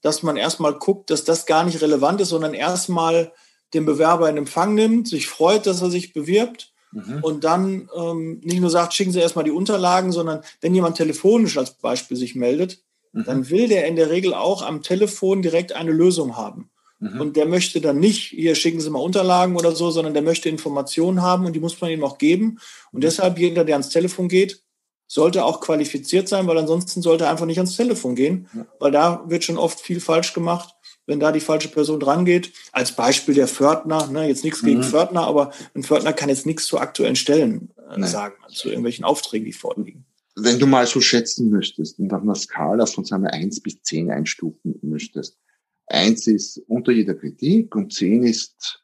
dass 0.01 0.23
man 0.23 0.37
erstmal 0.37 0.75
guckt, 0.75 1.11
dass 1.11 1.25
das 1.25 1.47
gar 1.47 1.65
nicht 1.65 1.81
relevant 1.81 2.21
ist, 2.21 2.29
sondern 2.29 2.55
erstmal 2.55 3.33
den 3.73 3.87
Bewerber 3.87 4.29
in 4.29 4.37
Empfang 4.37 4.75
nimmt, 4.75 5.09
sich 5.09 5.29
freut, 5.29 5.67
dass 5.67 5.81
er 5.81 5.91
sich 5.91 6.13
bewirbt 6.13 6.74
Mhm. 6.95 7.19
Und 7.23 7.45
dann 7.45 7.91
ähm, 7.97 8.41
nicht 8.45 8.61
nur 8.61 8.71
sagt, 8.71 8.95
schicken 8.95 9.13
Sie 9.13 9.19
erstmal 9.19 9.45
die 9.45 9.51
Unterlagen, 9.51 10.13
sondern 10.13 10.43
wenn 10.61 10.75
jemand 10.75 10.97
telefonisch 10.97 11.59
als 11.59 11.73
Beispiel 11.73 12.17
sich 12.17 12.37
meldet, 12.37 12.83
mhm. 13.13 13.25
dann 13.25 13.51
will 13.51 13.69
der 13.69 13.87
in 13.87 13.97
der 13.97 14.11
Regel 14.11 14.33
auch 14.33 14.63
am 14.63 14.83
Telefon 14.83 15.43
direkt 15.43 15.73
eine 15.73 15.91
Lösung 15.91 16.37
haben. 16.37 16.71
Mhm. 17.01 17.21
Und 17.21 17.37
der 17.37 17.47
möchte 17.47 17.81
dann 17.81 17.99
nicht, 17.99 18.29
hier 18.29 18.55
schicken 18.55 18.81
Sie 18.81 18.91
mal 18.91 19.01
Unterlagen 19.01 19.57
oder 19.57 19.73
so, 19.73 19.91
sondern 19.91 20.15
der 20.15 20.23
möchte 20.23 20.49
Informationen 20.49 21.21
haben 21.21 21.47
und 21.47 21.53
die 21.55 21.61
muss 21.61 21.81
man 21.81 21.91
ihm 21.91 22.05
auch 22.05 22.19
geben. 22.19 22.61
Und 22.93 22.99
mhm. 22.99 23.03
deshalb, 23.03 23.39
jeder, 23.39 23.65
der 23.65 23.75
ans 23.75 23.89
Telefon 23.89 24.29
geht, 24.29 24.63
sollte 25.07 25.45
auch 25.45 25.61
qualifiziert 25.61 26.29
sein, 26.29 26.47
weil 26.47 26.59
ansonsten 26.59 27.03
sollte 27.03 27.25
er 27.25 27.31
einfach 27.31 27.45
nicht 27.45 27.59
ans 27.59 27.77
Telefon 27.77 28.15
gehen, 28.15 28.49
weil 28.79 28.91
da 28.91 29.23
wird 29.27 29.45
schon 29.45 29.59
oft 29.59 29.79
viel 29.79 30.01
falsch 30.01 30.33
gemacht 30.33 30.75
wenn 31.07 31.21
da 31.21 31.33
die 31.33 31.41
falsche 31.41 31.69
Person 31.69 32.01
drangeht. 32.01 32.53
Als 32.73 32.93
Beispiel 32.93 33.35
der 33.35 33.49
Pförtner, 33.49 34.07
ne, 34.09 34.27
jetzt 34.29 34.45
nichts 34.45 34.63
gegen 34.63 34.79
mhm. 34.79 34.85
Pförtner, 34.85 35.23
aber 35.23 35.53
ein 35.75 35.83
Pförtner 35.83 36.13
kann 36.13 36.29
jetzt 36.29 36.47
nichts 36.47 36.67
zu 36.67 36.79
aktuellen 36.79 37.17
Stellen 37.17 37.71
äh, 37.95 38.03
sagen, 38.05 38.35
zu 38.49 38.69
irgendwelchen 38.69 39.05
Aufträgen, 39.05 39.45
die 39.45 39.53
vorliegen. 39.53 40.07
Wenn 40.37 40.59
du 40.59 40.67
mal 40.67 40.87
so 40.87 41.01
schätzen 41.01 41.51
möchtest 41.51 41.99
und 41.99 42.13
auf 42.13 42.23
einer 42.23 42.35
Skala 42.35 42.87
von 42.87 43.05
sagen 43.05 43.23
wir, 43.23 43.33
1 43.33 43.61
bis 43.61 43.81
10 43.83 44.11
einstufen 44.11 44.79
möchtest, 44.83 45.39
1 45.87 46.27
ist 46.27 46.63
unter 46.67 46.93
jeder 46.93 47.15
Kritik 47.15 47.75
und 47.77 47.93
10 47.93 48.25
ist 48.25 48.81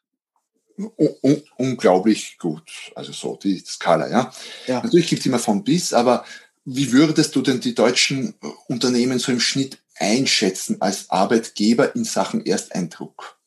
un 0.77 1.43
unglaublich 1.57 2.37
gut. 2.39 2.91
Also 2.95 3.11
so 3.11 3.35
die 3.35 3.59
Skala, 3.59 4.09
ja. 4.09 4.33
ja. 4.67 4.81
Natürlich 4.81 5.07
gibt 5.07 5.19
es 5.19 5.25
immer 5.25 5.39
von 5.39 5.63
bis, 5.63 5.93
aber 5.93 6.23
wie 6.65 6.91
würdest 6.91 7.35
du 7.35 7.41
denn 7.41 7.59
die 7.59 7.75
deutschen 7.75 8.35
Unternehmen 8.67 9.19
so 9.19 9.31
im 9.31 9.39
Schnitt 9.39 9.79
einschätzen 9.97 10.77
als 10.81 11.09
Arbeitgeber 11.09 11.95
in 11.95 12.03
Sachen 12.03 12.45
Ersteindruck? 12.45 13.37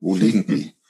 Wo 0.00 0.16
liegen 0.16 0.46
die? 0.46 0.72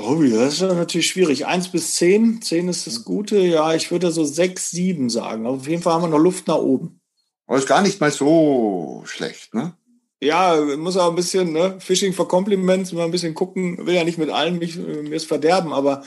Oh, 0.00 0.22
das 0.22 0.54
ist 0.54 0.60
natürlich 0.60 1.08
schwierig. 1.08 1.46
Eins 1.46 1.68
bis 1.68 1.96
zehn. 1.96 2.40
Zehn 2.42 2.68
ist 2.68 2.86
das 2.86 3.04
Gute. 3.04 3.38
Ja, 3.38 3.74
ich 3.74 3.90
würde 3.90 4.12
so 4.12 4.24
sechs, 4.24 4.70
sieben 4.70 5.10
sagen. 5.10 5.46
auf 5.46 5.66
jeden 5.66 5.82
Fall 5.82 5.94
haben 5.94 6.02
wir 6.02 6.08
noch 6.08 6.18
Luft 6.18 6.46
nach 6.46 6.58
oben. 6.58 7.00
Aber 7.48 7.58
ist 7.58 7.66
gar 7.66 7.82
nicht 7.82 8.00
mal 8.00 8.12
so 8.12 9.02
schlecht, 9.06 9.52
ne? 9.52 9.76
Ja, 10.20 10.60
muss 10.76 10.96
auch 10.96 11.08
ein 11.08 11.16
bisschen, 11.16 11.52
ne? 11.52 11.80
Fishing 11.80 12.12
for 12.12 12.28
Compliments, 12.28 12.92
mal 12.92 13.04
ein 13.04 13.10
bisschen 13.10 13.34
gucken. 13.34 13.84
Will 13.84 13.94
ja 13.94 14.04
nicht 14.04 14.18
mit 14.18 14.30
allen 14.30 14.58
mich, 14.58 14.76
mir 14.76 15.16
es 15.16 15.24
verderben, 15.24 15.72
aber 15.72 16.02
äh, 16.02 16.06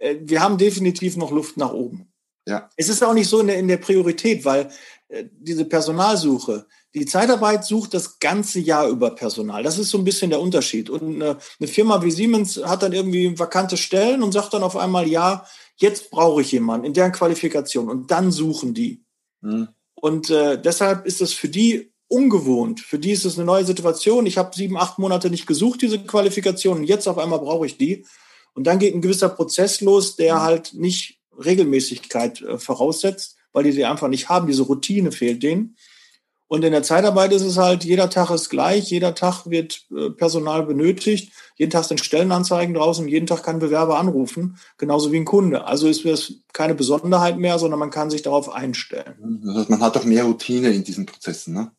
wir 0.00 0.40
haben 0.40 0.58
definitiv 0.58 1.16
noch 1.16 1.30
Luft 1.30 1.56
nach 1.56 1.72
oben. 1.72 2.10
Ja. 2.46 2.68
Es 2.76 2.88
ist 2.88 3.02
auch 3.02 3.14
nicht 3.14 3.28
so 3.28 3.40
in 3.40 3.48
der, 3.48 3.58
in 3.58 3.68
der 3.68 3.76
Priorität, 3.76 4.44
weil 4.44 4.70
äh, 5.08 5.24
diese 5.38 5.64
Personalsuche, 5.64 6.66
die 6.94 7.06
Zeitarbeit 7.06 7.64
sucht 7.64 7.94
das 7.94 8.18
ganze 8.18 8.58
Jahr 8.58 8.88
über 8.88 9.14
Personal. 9.14 9.62
Das 9.62 9.78
ist 9.78 9.90
so 9.90 9.98
ein 9.98 10.04
bisschen 10.04 10.30
der 10.30 10.40
Unterschied. 10.40 10.90
Und 10.90 11.02
eine, 11.02 11.38
eine 11.60 11.68
Firma 11.68 12.02
wie 12.02 12.10
Siemens 12.10 12.56
hat 12.64 12.82
dann 12.82 12.92
irgendwie 12.92 13.38
vakante 13.38 13.76
Stellen 13.76 14.22
und 14.22 14.32
sagt 14.32 14.54
dann 14.54 14.64
auf 14.64 14.76
einmal, 14.76 15.06
ja, 15.06 15.46
jetzt 15.76 16.10
brauche 16.10 16.40
ich 16.40 16.50
jemanden 16.50 16.86
in 16.86 16.92
deren 16.92 17.12
Qualifikation. 17.12 17.88
Und 17.88 18.10
dann 18.10 18.32
suchen 18.32 18.74
die. 18.74 19.04
Mhm. 19.40 19.68
Und 19.94 20.30
äh, 20.30 20.60
deshalb 20.60 21.06
ist 21.06 21.20
es 21.20 21.32
für 21.32 21.48
die 21.48 21.92
ungewohnt. 22.08 22.80
Für 22.80 22.98
die 22.98 23.12
ist 23.12 23.24
es 23.24 23.36
eine 23.36 23.44
neue 23.44 23.64
Situation. 23.64 24.26
Ich 24.26 24.38
habe 24.38 24.56
sieben, 24.56 24.76
acht 24.76 24.98
Monate 24.98 25.30
nicht 25.30 25.46
gesucht, 25.46 25.82
diese 25.82 26.00
Qualifikation. 26.00 26.78
Und 26.78 26.84
jetzt 26.84 27.06
auf 27.06 27.18
einmal 27.18 27.38
brauche 27.38 27.66
ich 27.66 27.78
die. 27.78 28.04
Und 28.54 28.66
dann 28.66 28.78
geht 28.78 28.94
ein 28.94 29.02
gewisser 29.02 29.28
Prozess 29.28 29.80
los, 29.80 30.16
der 30.16 30.36
mhm. 30.36 30.40
halt 30.40 30.74
nicht 30.74 31.20
Regelmäßigkeit 31.44 32.42
äh, 32.42 32.58
voraussetzt 32.58 33.36
weil 33.52 33.64
die 33.64 33.72
sie 33.72 33.84
einfach 33.84 34.08
nicht 34.08 34.28
haben. 34.28 34.46
Diese 34.46 34.62
Routine 34.62 35.12
fehlt 35.12 35.42
denen. 35.42 35.76
Und 36.46 36.64
in 36.64 36.72
der 36.72 36.82
Zeitarbeit 36.82 37.30
ist 37.32 37.44
es 37.44 37.58
halt, 37.58 37.84
jeder 37.84 38.10
Tag 38.10 38.30
ist 38.30 38.48
gleich, 38.48 38.90
jeder 38.90 39.14
Tag 39.14 39.46
wird 39.46 39.86
äh, 39.96 40.10
Personal 40.10 40.66
benötigt, 40.66 41.32
jeden 41.56 41.70
Tag 41.70 41.84
sind 41.84 42.00
Stellenanzeigen 42.00 42.74
draußen, 42.74 43.06
jeden 43.06 43.28
Tag 43.28 43.44
kann 43.44 43.56
ein 43.56 43.60
Bewerber 43.60 44.00
anrufen, 44.00 44.58
genauso 44.76 45.12
wie 45.12 45.18
ein 45.18 45.24
Kunde. 45.24 45.64
Also 45.66 45.86
ist 45.86 46.04
es 46.04 46.42
keine 46.52 46.74
Besonderheit 46.74 47.38
mehr, 47.38 47.60
sondern 47.60 47.78
man 47.78 47.90
kann 47.90 48.10
sich 48.10 48.22
darauf 48.22 48.48
einstellen. 48.48 49.40
man 49.68 49.80
hat 49.80 49.96
auch 49.96 50.04
mehr 50.04 50.24
Routine 50.24 50.72
in 50.72 50.82
diesen 50.82 51.06
Prozessen, 51.06 51.54
ne? 51.54 51.70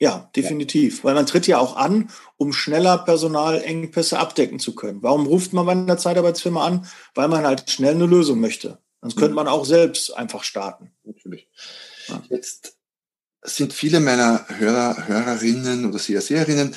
Ja, 0.00 0.30
definitiv. 0.36 0.98
Ja. 0.98 1.04
Weil 1.04 1.14
man 1.14 1.26
tritt 1.26 1.46
ja 1.46 1.58
auch 1.58 1.76
an, 1.76 2.10
um 2.36 2.52
schneller 2.52 2.98
Personalengpässe 2.98 4.18
abdecken 4.18 4.58
zu 4.58 4.74
können. 4.74 5.02
Warum 5.02 5.26
ruft 5.26 5.52
man 5.52 5.66
bei 5.66 5.72
einer 5.72 5.98
Zeitarbeitsfirma 5.98 6.64
an? 6.64 6.86
Weil 7.14 7.28
man 7.28 7.44
halt 7.44 7.68
schnell 7.70 7.94
eine 7.94 8.06
Lösung 8.06 8.40
möchte. 8.40 8.78
Sonst 9.00 9.16
mhm. 9.16 9.20
könnte 9.20 9.34
man 9.34 9.48
auch 9.48 9.64
selbst 9.64 10.16
einfach 10.16 10.44
starten. 10.44 10.92
Natürlich. 11.04 11.48
Ja. 12.06 12.22
Jetzt 12.30 12.76
sind 13.42 13.72
viele 13.72 14.00
meiner 14.00 14.46
Hörer, 14.48 15.08
Hörerinnen 15.08 15.86
oder 15.86 15.98
Seherinnen 15.98 16.74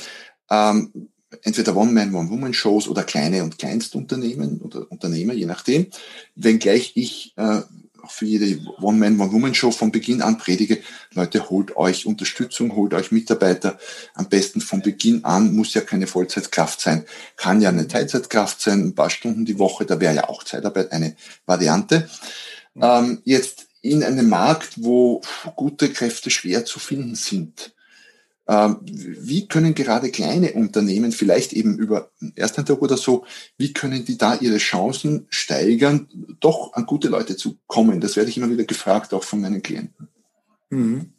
ähm, 0.49 1.09
entweder 1.43 1.75
One-Man, 1.75 2.13
One-Woman-Shows 2.13 2.87
oder 2.87 3.03
kleine 3.03 3.43
und 3.43 3.57
Kleinstunternehmen 3.57 4.61
oder 4.61 4.91
Unternehmer, 4.91 5.33
je 5.33 5.45
nachdem. 5.45 5.87
Wenngleich 6.35 6.93
ich 6.95 7.33
äh, 7.37 7.61
auch 8.03 8.11
für 8.11 8.25
jede 8.25 8.59
One-Man, 8.81 9.19
One-Woman-Show 9.19 9.71
von 9.71 9.91
Beginn 9.91 10.21
an 10.21 10.37
predige, 10.37 10.79
Leute, 11.13 11.49
holt 11.49 11.75
euch 11.77 12.05
Unterstützung, 12.05 12.75
holt 12.75 12.93
euch 12.93 13.11
Mitarbeiter. 13.11 13.77
Am 14.13 14.29
besten 14.29 14.61
von 14.61 14.81
Beginn 14.81 15.23
an, 15.23 15.55
muss 15.55 15.73
ja 15.73 15.81
keine 15.81 16.07
Vollzeitkraft 16.07 16.81
sein, 16.81 17.05
kann 17.35 17.61
ja 17.61 17.69
eine 17.69 17.87
Teilzeitkraft 17.87 18.61
sein, 18.61 18.87
ein 18.87 18.95
paar 18.95 19.09
Stunden 19.09 19.45
die 19.45 19.59
Woche, 19.59 19.85
da 19.85 19.99
wäre 19.99 20.15
ja 20.15 20.29
auch 20.29 20.43
Zeitarbeit 20.43 20.91
eine 20.91 21.15
Variante. 21.45 22.09
Ähm, 22.79 23.21
jetzt 23.25 23.67
in 23.81 24.03
einem 24.03 24.29
Markt, 24.29 24.83
wo 24.83 25.21
gute 25.55 25.89
Kräfte 25.89 26.29
schwer 26.29 26.65
zu 26.65 26.79
finden 26.79 27.15
sind, 27.15 27.73
wie 28.51 29.47
können 29.47 29.73
gerade 29.75 30.11
kleine 30.11 30.53
Unternehmen, 30.53 31.11
vielleicht 31.11 31.53
eben 31.53 31.77
über 31.77 32.11
Ersteindruck 32.35 32.81
oder 32.81 32.97
so, 32.97 33.23
wie 33.57 33.71
können 33.71 34.03
die 34.03 34.17
da 34.17 34.35
ihre 34.35 34.57
Chancen 34.57 35.25
steigern, 35.29 36.09
doch 36.39 36.73
an 36.73 36.85
gute 36.85 37.07
Leute 37.07 37.37
zu 37.37 37.57
kommen? 37.67 38.01
Das 38.01 38.17
werde 38.17 38.29
ich 38.29 38.37
immer 38.37 38.49
wieder 38.49 38.65
gefragt, 38.65 39.13
auch 39.13 39.23
von 39.23 39.39
meinen 39.39 39.61
Klienten. 39.61 40.09
Mhm. 40.69 41.13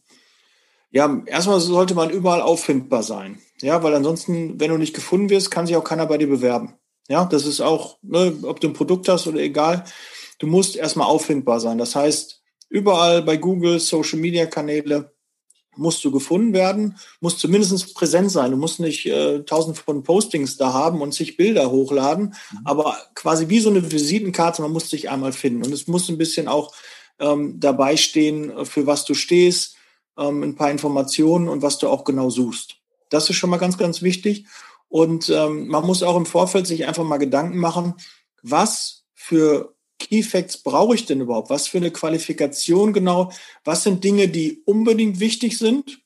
Ja, 0.91 1.23
erstmal 1.25 1.61
sollte 1.61 1.95
man 1.95 2.11
überall 2.11 2.43
auffindbar 2.43 3.03
sein. 3.03 3.39
Ja, 3.63 3.83
weil 3.83 3.95
ansonsten, 3.95 4.61
wenn 4.61 4.71
du 4.71 4.77
nicht 4.77 4.95
gefunden 4.95 5.31
wirst, 5.31 5.51
kann 5.51 5.67
sich 5.67 5.77
auch 5.77 5.85
keiner 5.85 6.07
bei 6.07 6.19
dir 6.19 6.29
bewerben. 6.29 6.75
Ja, 7.09 7.25
das 7.25 7.47
ist 7.47 7.63
auch, 7.63 7.99
ne, 8.03 8.37
ob 8.43 8.61
du 8.61 8.69
ein 8.69 8.75
Produkt 8.75 9.09
hast 9.09 9.27
oder 9.27 9.41
egal. 9.41 9.85
Du 10.39 10.47
musst 10.47 10.77
erstmal 10.77 11.07
auffindbar 11.07 11.61
sein. 11.61 11.79
Das 11.79 11.97
heißt, 11.97 12.43
überall 12.69 13.23
bei 13.23 13.39
Google, 13.39 13.81
Social 13.81 14.19
Media 14.19 14.45
Kanäle, 14.45 15.13
musst 15.77 16.05
du 16.05 16.11
gefunden 16.11 16.53
werden, 16.53 16.97
musst 17.21 17.41
zumindest 17.41 17.95
präsent 17.95 18.31
sein. 18.31 18.51
Du 18.51 18.57
musst 18.57 18.81
nicht 18.81 19.07
äh, 19.07 19.43
tausend 19.45 19.79
von 19.79 20.03
Postings 20.03 20.57
da 20.57 20.73
haben 20.73 21.01
und 21.01 21.15
sich 21.15 21.37
Bilder 21.37 21.71
hochladen, 21.71 22.35
mhm. 22.53 22.59
aber 22.65 22.97
quasi 23.15 23.49
wie 23.49 23.61
so 23.61 23.71
eine 23.71 23.91
Visitenkarte, 23.91 24.63
man 24.63 24.73
muss 24.73 24.91
dich 24.91 25.11
einmal 25.11 25.33
finden. 25.33 25.65
Und 25.65 25.73
es 25.73 25.87
muss 25.87 26.09
ein 26.09 26.19
bisschen 26.19 26.49
auch 26.49 26.75
ähm, 27.19 27.59
dabei 27.59 27.97
stehen, 27.97 28.67
für 28.67 28.87
was 28.87 29.05
du 29.05 29.15
stehst, 29.15 29.77
ähm, 30.19 30.43
ein 30.43 30.57
paar 30.57 30.71
Informationen 30.71 31.49
und 31.49 31.63
was 31.63 31.79
du 31.79 31.89
auch 31.89 32.05
genau 32.05 32.31
suchst. 32.31 32.77
Das 33.09 33.29
ist 33.31 33.37
schon 33.37 33.51
mal 33.51 33.59
ganz, 33.59 33.79
ganz 33.79 34.03
wichtig. 34.03 34.47
Und 34.89 35.31
ähm, 35.31 35.69
man 35.69 35.87
muss 35.87 36.03
auch 36.03 36.17
im 36.17 36.27
Vorfeld 36.27 36.67
sich 36.67 36.87
einfach 36.87 37.05
mal 37.05 37.19
Gedanken 37.19 37.59
machen, 37.59 37.95
was 38.43 39.05
für 39.15 39.75
Key 40.03 40.23
Facts 40.23 40.59
brauche 40.59 40.95
ich 40.95 41.07
denn 41.07 41.21
überhaupt? 41.21 41.51
Was 41.51 41.69
für 41.69 41.79
eine 41.79 41.91
Qualifikation 41.91 42.93
genau? 42.93 43.33
Was 43.65 43.85
sind 43.85 44.05
Dinge, 44.05 44.29
die 44.29 44.63
unbedingt 44.65 45.21
wichtig 45.21 45.59
sind? 45.59 46.01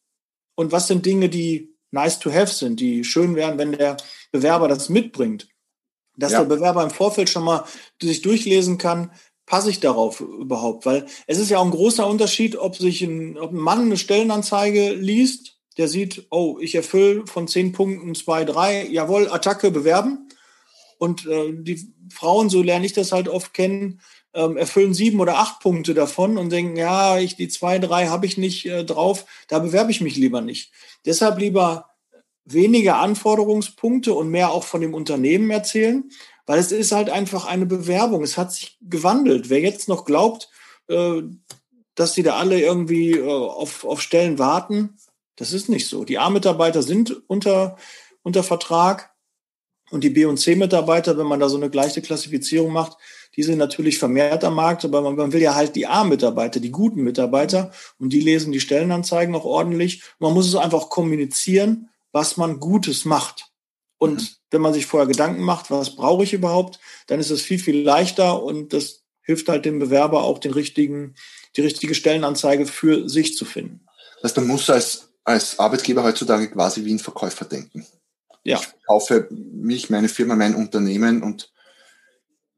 Und 0.55 0.73
was 0.73 0.87
sind 0.87 1.05
Dinge, 1.05 1.29
die 1.29 1.75
nice 1.91 2.19
to 2.19 2.33
have 2.33 2.53
sind, 2.53 2.81
die 2.81 3.05
schön 3.05 3.37
wären, 3.37 3.59
wenn 3.59 3.73
der 3.73 3.97
Bewerber 4.33 4.69
das 4.69 4.89
mitbringt? 4.89 5.49
Dass 6.17 6.33
ja. 6.33 6.41
der 6.41 6.57
Bewerber 6.57 6.83
im 6.83 6.91
Vorfeld 6.91 7.29
schon 7.29 7.45
mal 7.45 7.65
sich 8.01 8.23
durchlesen 8.23 8.79
kann, 8.79 9.11
passe 9.45 9.71
ich 9.71 9.81
darauf 9.81 10.21
überhaupt? 10.21 10.87
Weil 10.87 11.07
es 11.27 11.39
ist 11.39 11.51
ja 11.51 11.59
auch 11.59 11.65
ein 11.65 11.71
großer 11.71 12.07
Unterschied, 12.07 12.57
ob 12.57 12.77
sich 12.77 13.03
ein, 13.03 13.39
ob 13.39 13.53
ein 13.53 13.59
Mann 13.59 13.83
eine 13.83 13.97
Stellenanzeige 13.97 14.93
liest, 14.95 15.57
der 15.77 15.89
sieht, 15.89 16.27
oh, 16.31 16.59
ich 16.61 16.75
erfülle 16.75 17.27
von 17.27 17.49
zehn 17.49 17.73
Punkten 17.73 18.15
zwei, 18.15 18.45
drei, 18.45 18.87
jawohl, 18.87 19.29
Attacke 19.31 19.71
bewerben. 19.71 20.26
Und 20.99 21.27
äh, 21.27 21.53
die 21.53 21.93
Frauen, 22.13 22.49
so 22.49 22.63
lerne 22.63 22.87
ich 22.87 22.93
das 22.93 23.13
halt 23.13 23.29
oft 23.29 23.55
kennen, 23.55 24.01
ähm, 24.35 24.57
erfüllen 24.57 24.95
sieben 24.95 25.21
oder 25.21 25.39
acht 25.39 25.61
Punkte 25.61 25.95
davon 25.95 26.39
und 26.39 26.51
denken, 26.51 26.77
ja, 26.77 27.19
ich 27.19 27.37
die 27.37 27.49
zwei, 27.49 27.79
drei 27.79 28.09
habe 28.09 28.27
ich 28.27 28.37
nicht 28.37 28.67
äh, 28.67 28.85
drauf, 28.85 29.25
da 29.49 29.59
bewerbe 29.59 29.91
ich 29.91 30.01
mich 30.01 30.17
lieber 30.17 30.41
nicht. 30.41 30.73
Deshalb 31.05 31.39
lieber 31.39 31.91
weniger 32.45 32.99
Anforderungspunkte 32.99 34.15
und 34.15 34.31
mehr 34.31 34.53
auch 34.53 34.65
von 34.65 34.81
dem 34.81 34.95
Unternehmen 34.95 35.51
erzählen, 35.51 36.11
weil 36.45 36.59
es 36.59 36.71
ist 36.71 36.93
halt 36.93 37.11
einfach 37.11 37.47
eine 37.47 37.67
Bewerbung. 37.67 38.23
Es 38.23 38.39
hat 38.39 38.53
sich 38.53 38.79
gewandelt. 38.81 39.51
Wer 39.51 39.61
jetzt 39.61 39.89
noch 39.89 40.05
glaubt, 40.05 40.49
äh, 40.89 41.23
dass 41.95 42.15
sie 42.15 42.23
da 42.23 42.37
alle 42.37 42.61
irgendwie 42.61 43.13
äh, 43.13 43.27
auf, 43.27 43.85
auf 43.85 44.01
Stellen 44.01 44.39
warten, 44.39 44.97
das 45.37 45.53
ist 45.53 45.69
nicht 45.69 45.89
so. 45.89 46.05
Die 46.05 46.19
A-Mitarbeiter 46.19 46.83
sind 46.83 47.23
unter, 47.29 47.77
unter 48.23 48.43
Vertrag 48.43 49.16
und 49.91 50.03
die 50.03 50.11
B- 50.11 50.25
und 50.25 50.39
C-Mitarbeiter, 50.39 51.17
wenn 51.17 51.27
man 51.27 51.41
da 51.41 51.49
so 51.49 51.57
eine 51.57 51.71
gleiche 51.71 52.03
Klassifizierung 52.03 52.73
macht, 52.73 52.97
die 53.37 53.43
sind 53.43 53.59
natürlich 53.59 53.99
vermehrt 53.99 54.45
am 54.45 54.55
Markt, 54.55 54.85
aber 54.85 55.03
man, 55.03 55.15
man 55.15 55.33
will 55.33 55.43
ja 55.43 55.55
halt 55.55 55.77
die 55.77 55.87
A-Mitarbeiter, 55.87 56.59
die 56.59 56.71
guten 56.71 57.03
Mitarbeiter, 57.03 57.71
und 57.99 58.13
die 58.13 58.21
lesen 58.21 58.53
die 58.53 58.61
Stellenanzeigen 58.61 59.35
auch 59.35 59.45
ordentlich. 59.45 60.03
Man 60.19 60.33
muss 60.33 60.49
es 60.49 60.55
einfach 60.55 60.89
kommunizieren, 60.89 61.91
was 62.13 62.37
man 62.37 62.61
Gutes 62.61 63.05
macht. 63.05 63.51
Und 63.99 64.23
mhm. 64.23 64.29
wenn 64.51 64.63
man 64.63 64.73
sich 64.73 64.87
vorher 64.87 65.07
Gedanken 65.07 65.43
macht, 65.43 65.71
was 65.71 65.97
brauche 65.97 66.25
ich 66.25 66.33
überhaupt, 66.33 66.81
dann 67.07 67.21
ist 67.21 67.31
es 67.31 67.43
viel, 67.43 67.59
viel 67.59 67.83
leichter 67.83 68.43
und 68.43 68.73
das 68.73 69.05
hilft 69.23 69.49
halt 69.49 69.65
dem 69.65 69.79
Bewerber 69.79 70.23
auch 70.23 70.39
den 70.39 70.53
richtigen, 70.53 71.15
die 71.57 71.61
richtige 71.61 71.95
Stellenanzeige 71.95 72.67
für 72.67 73.09
sich 73.09 73.37
zu 73.37 73.45
finden. 73.45 73.87
Das 74.23 74.31
heißt, 74.31 74.37
man 74.39 74.47
muss 74.47 74.71
als, 74.71 75.09
als 75.25 75.59
Arbeitgeber 75.59 76.05
heutzutage 76.05 76.49
quasi 76.51 76.85
wie 76.85 76.95
ein 76.95 76.99
Verkäufer 76.99 77.45
denken. 77.45 77.87
Ja. 78.47 78.61
Ich 78.61 78.67
verkaufe 78.67 79.27
mich, 79.31 79.91
meine 79.91 80.09
Firma, 80.09 80.37
mein 80.37 80.55
Unternehmen 80.55 81.23
und 81.23 81.53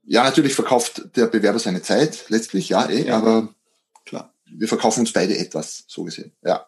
ja, 0.05 0.23
natürlich 0.23 0.55
verkauft 0.55 1.17
der 1.17 1.27
Bewerber 1.27 1.59
seine 1.59 1.83
Zeit, 1.83 2.27
letztlich, 2.29 2.69
ja, 2.69 2.89
eh, 2.89 3.07
ja. 3.07 3.17
aber 3.17 3.55
klar. 4.05 4.35
Wir 4.47 4.69
verkaufen 4.69 5.01
uns 5.01 5.13
beide 5.13 5.37
etwas, 5.37 5.85
so 5.89 6.05
gesehen, 6.05 6.33
ja. 6.43 6.67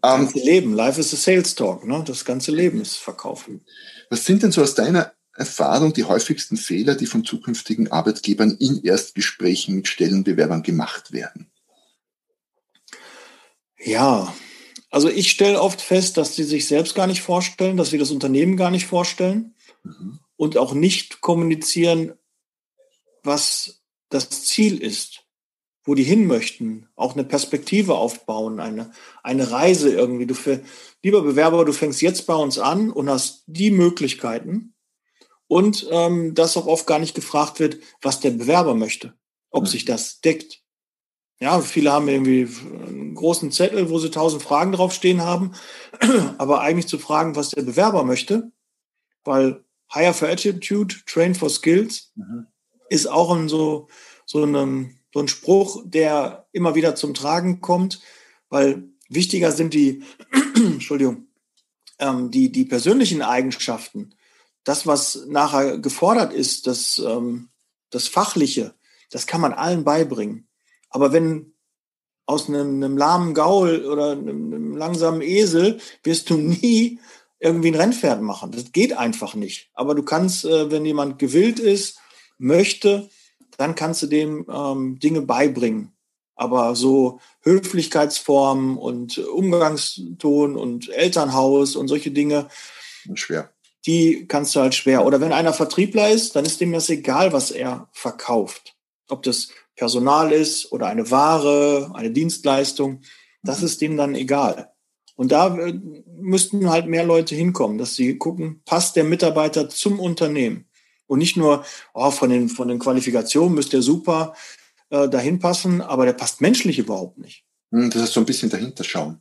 Das 0.00 0.18
ganze 0.18 0.38
ähm, 0.38 0.44
Leben, 0.44 0.72
life 0.74 1.00
is 1.00 1.12
a 1.12 1.16
sales 1.16 1.54
talk, 1.54 1.86
ne? 1.86 2.02
Das 2.06 2.24
ganze 2.24 2.50
Leben 2.50 2.80
ist 2.80 2.96
Verkaufen. 2.96 3.64
Was 4.08 4.24
sind 4.24 4.42
denn 4.42 4.52
so 4.52 4.62
aus 4.62 4.74
deiner 4.74 5.12
Erfahrung 5.36 5.92
die 5.92 6.04
häufigsten 6.04 6.56
Fehler, 6.56 6.94
die 6.94 7.06
von 7.06 7.24
zukünftigen 7.24 7.92
Arbeitgebern 7.92 8.56
in 8.58 8.82
Erstgesprächen 8.82 9.76
mit 9.76 9.88
Stellenbewerbern 9.88 10.62
gemacht 10.62 11.12
werden? 11.12 11.50
Ja, 13.78 14.34
also 14.94 15.08
ich 15.08 15.28
stelle 15.28 15.60
oft 15.60 15.80
fest, 15.80 16.18
dass 16.18 16.36
sie 16.36 16.44
sich 16.44 16.68
selbst 16.68 16.94
gar 16.94 17.08
nicht 17.08 17.20
vorstellen, 17.20 17.76
dass 17.76 17.90
sie 17.90 17.98
das 17.98 18.12
Unternehmen 18.12 18.56
gar 18.56 18.70
nicht 18.70 18.86
vorstellen 18.86 19.56
mhm. 19.82 20.20
und 20.36 20.56
auch 20.56 20.72
nicht 20.72 21.20
kommunizieren, 21.20 22.12
was 23.24 23.82
das 24.08 24.30
Ziel 24.44 24.80
ist, 24.80 25.24
wo 25.82 25.96
die 25.96 26.04
hin 26.04 26.28
möchten, 26.28 26.88
auch 26.94 27.14
eine 27.14 27.24
Perspektive 27.24 27.96
aufbauen, 27.96 28.60
eine, 28.60 28.92
eine 29.24 29.50
Reise 29.50 29.92
irgendwie. 29.92 30.26
Du 30.26 30.34
für, 30.34 30.62
lieber 31.02 31.22
Bewerber, 31.22 31.64
du 31.64 31.72
fängst 31.72 32.00
jetzt 32.00 32.28
bei 32.28 32.36
uns 32.36 32.60
an 32.60 32.92
und 32.92 33.10
hast 33.10 33.42
die 33.48 33.72
Möglichkeiten 33.72 34.74
und 35.48 35.88
ähm, 35.90 36.34
dass 36.34 36.56
auch 36.56 36.68
oft 36.68 36.86
gar 36.86 37.00
nicht 37.00 37.16
gefragt 37.16 37.58
wird, 37.58 37.78
was 38.00 38.20
der 38.20 38.30
Bewerber 38.30 38.76
möchte, 38.76 39.12
ob 39.50 39.64
mhm. 39.64 39.68
sich 39.68 39.84
das 39.86 40.20
deckt. 40.20 40.63
Ja, 41.40 41.60
viele 41.60 41.92
haben 41.92 42.08
irgendwie 42.08 42.48
einen 42.86 43.14
großen 43.14 43.50
Zettel, 43.50 43.90
wo 43.90 43.98
sie 43.98 44.10
tausend 44.10 44.42
Fragen 44.42 44.72
draufstehen 44.72 45.22
haben, 45.22 45.52
aber 46.38 46.60
eigentlich 46.60 46.86
zu 46.86 46.98
fragen, 46.98 47.36
was 47.36 47.50
der 47.50 47.62
Bewerber 47.62 48.04
möchte, 48.04 48.52
weil 49.24 49.64
Hire 49.92 50.14
for 50.14 50.28
Attitude, 50.28 50.94
Train 51.06 51.34
for 51.34 51.50
Skills 51.50 52.12
mhm. 52.14 52.46
ist 52.88 53.06
auch 53.06 53.34
ein 53.34 53.48
so, 53.48 53.88
so, 54.26 54.44
ein, 54.44 54.98
so 55.12 55.20
ein 55.20 55.28
Spruch, 55.28 55.82
der 55.84 56.46
immer 56.52 56.74
wieder 56.74 56.94
zum 56.94 57.14
Tragen 57.14 57.60
kommt, 57.60 58.00
weil 58.48 58.84
wichtiger 59.08 59.52
sind 59.52 59.74
die, 59.74 60.02
Entschuldigung, 60.54 61.26
ähm, 61.98 62.30
die, 62.30 62.50
die 62.52 62.64
persönlichen 62.64 63.22
Eigenschaften. 63.22 64.14
Das, 64.64 64.86
was 64.86 65.26
nachher 65.26 65.78
gefordert 65.78 66.32
ist, 66.32 66.66
das, 66.66 66.98
ähm, 66.98 67.50
das 67.90 68.08
Fachliche, 68.08 68.74
das 69.10 69.26
kann 69.26 69.40
man 69.40 69.52
allen 69.52 69.84
beibringen. 69.84 70.48
Aber 70.94 71.12
wenn 71.12 71.52
aus 72.24 72.48
einem, 72.48 72.76
einem 72.76 72.96
lahmen 72.96 73.34
Gaul 73.34 73.84
oder 73.84 74.12
einem, 74.12 74.54
einem 74.54 74.76
langsamen 74.76 75.22
Esel 75.22 75.80
wirst 76.04 76.30
du 76.30 76.36
nie 76.36 77.00
irgendwie 77.40 77.68
ein 77.68 77.74
Rennpferd 77.74 78.22
machen. 78.22 78.52
Das 78.52 78.70
geht 78.70 78.96
einfach 78.96 79.34
nicht. 79.34 79.70
Aber 79.74 79.96
du 79.96 80.04
kannst, 80.04 80.44
äh, 80.44 80.70
wenn 80.70 80.86
jemand 80.86 81.18
gewillt 81.18 81.58
ist, 81.58 81.98
möchte, 82.38 83.10
dann 83.58 83.74
kannst 83.74 84.02
du 84.02 84.06
dem 84.06 84.46
ähm, 84.48 84.98
Dinge 85.00 85.22
beibringen. 85.22 85.92
Aber 86.36 86.76
so 86.76 87.20
Höflichkeitsformen 87.42 88.78
und 88.78 89.18
Umgangston 89.18 90.56
und 90.56 90.88
Elternhaus 90.90 91.74
und 91.74 91.88
solche 91.88 92.12
Dinge, 92.12 92.48
schwer. 93.14 93.50
Die 93.84 94.26
kannst 94.28 94.54
du 94.54 94.60
halt 94.60 94.74
schwer. 94.74 95.04
Oder 95.04 95.20
wenn 95.20 95.32
einer 95.32 95.52
Vertriebler 95.52 96.08
ist, 96.08 96.36
dann 96.36 96.44
ist 96.44 96.60
dem 96.60 96.72
das 96.72 96.88
egal, 96.88 97.32
was 97.32 97.50
er 97.50 97.88
verkauft. 97.92 98.76
Ob 99.08 99.22
das 99.24 99.48
Personal 99.76 100.32
ist 100.32 100.72
oder 100.72 100.86
eine 100.86 101.10
Ware, 101.10 101.90
eine 101.94 102.10
Dienstleistung, 102.10 103.00
das 103.42 103.60
mhm. 103.60 103.66
ist 103.66 103.80
dem 103.80 103.96
dann 103.96 104.14
egal. 104.14 104.70
Und 105.16 105.32
da 105.32 105.56
äh, 105.56 105.80
müssten 106.20 106.70
halt 106.70 106.86
mehr 106.86 107.04
Leute 107.04 107.34
hinkommen, 107.34 107.78
dass 107.78 107.94
sie 107.94 108.18
gucken, 108.18 108.62
passt 108.64 108.96
der 108.96 109.04
Mitarbeiter 109.04 109.68
zum 109.68 110.00
Unternehmen. 110.00 110.66
Und 111.06 111.18
nicht 111.18 111.36
nur, 111.36 111.64
oh, 111.92 112.10
von, 112.10 112.30
den, 112.30 112.48
von 112.48 112.68
den 112.68 112.78
Qualifikationen 112.78 113.54
müsste 113.54 113.72
der 113.72 113.82
super 113.82 114.34
äh, 114.90 115.08
dahin 115.08 115.38
passen, 115.38 115.80
aber 115.80 116.06
der 116.06 116.14
passt 116.14 116.40
menschlich 116.40 116.78
überhaupt 116.78 117.18
nicht. 117.18 117.44
Hm, 117.70 117.90
das 117.90 118.02
ist 118.02 118.12
so 118.14 118.20
ein 118.20 118.26
bisschen 118.26 118.50
dahinter 118.50 118.84
schauen. 118.84 119.20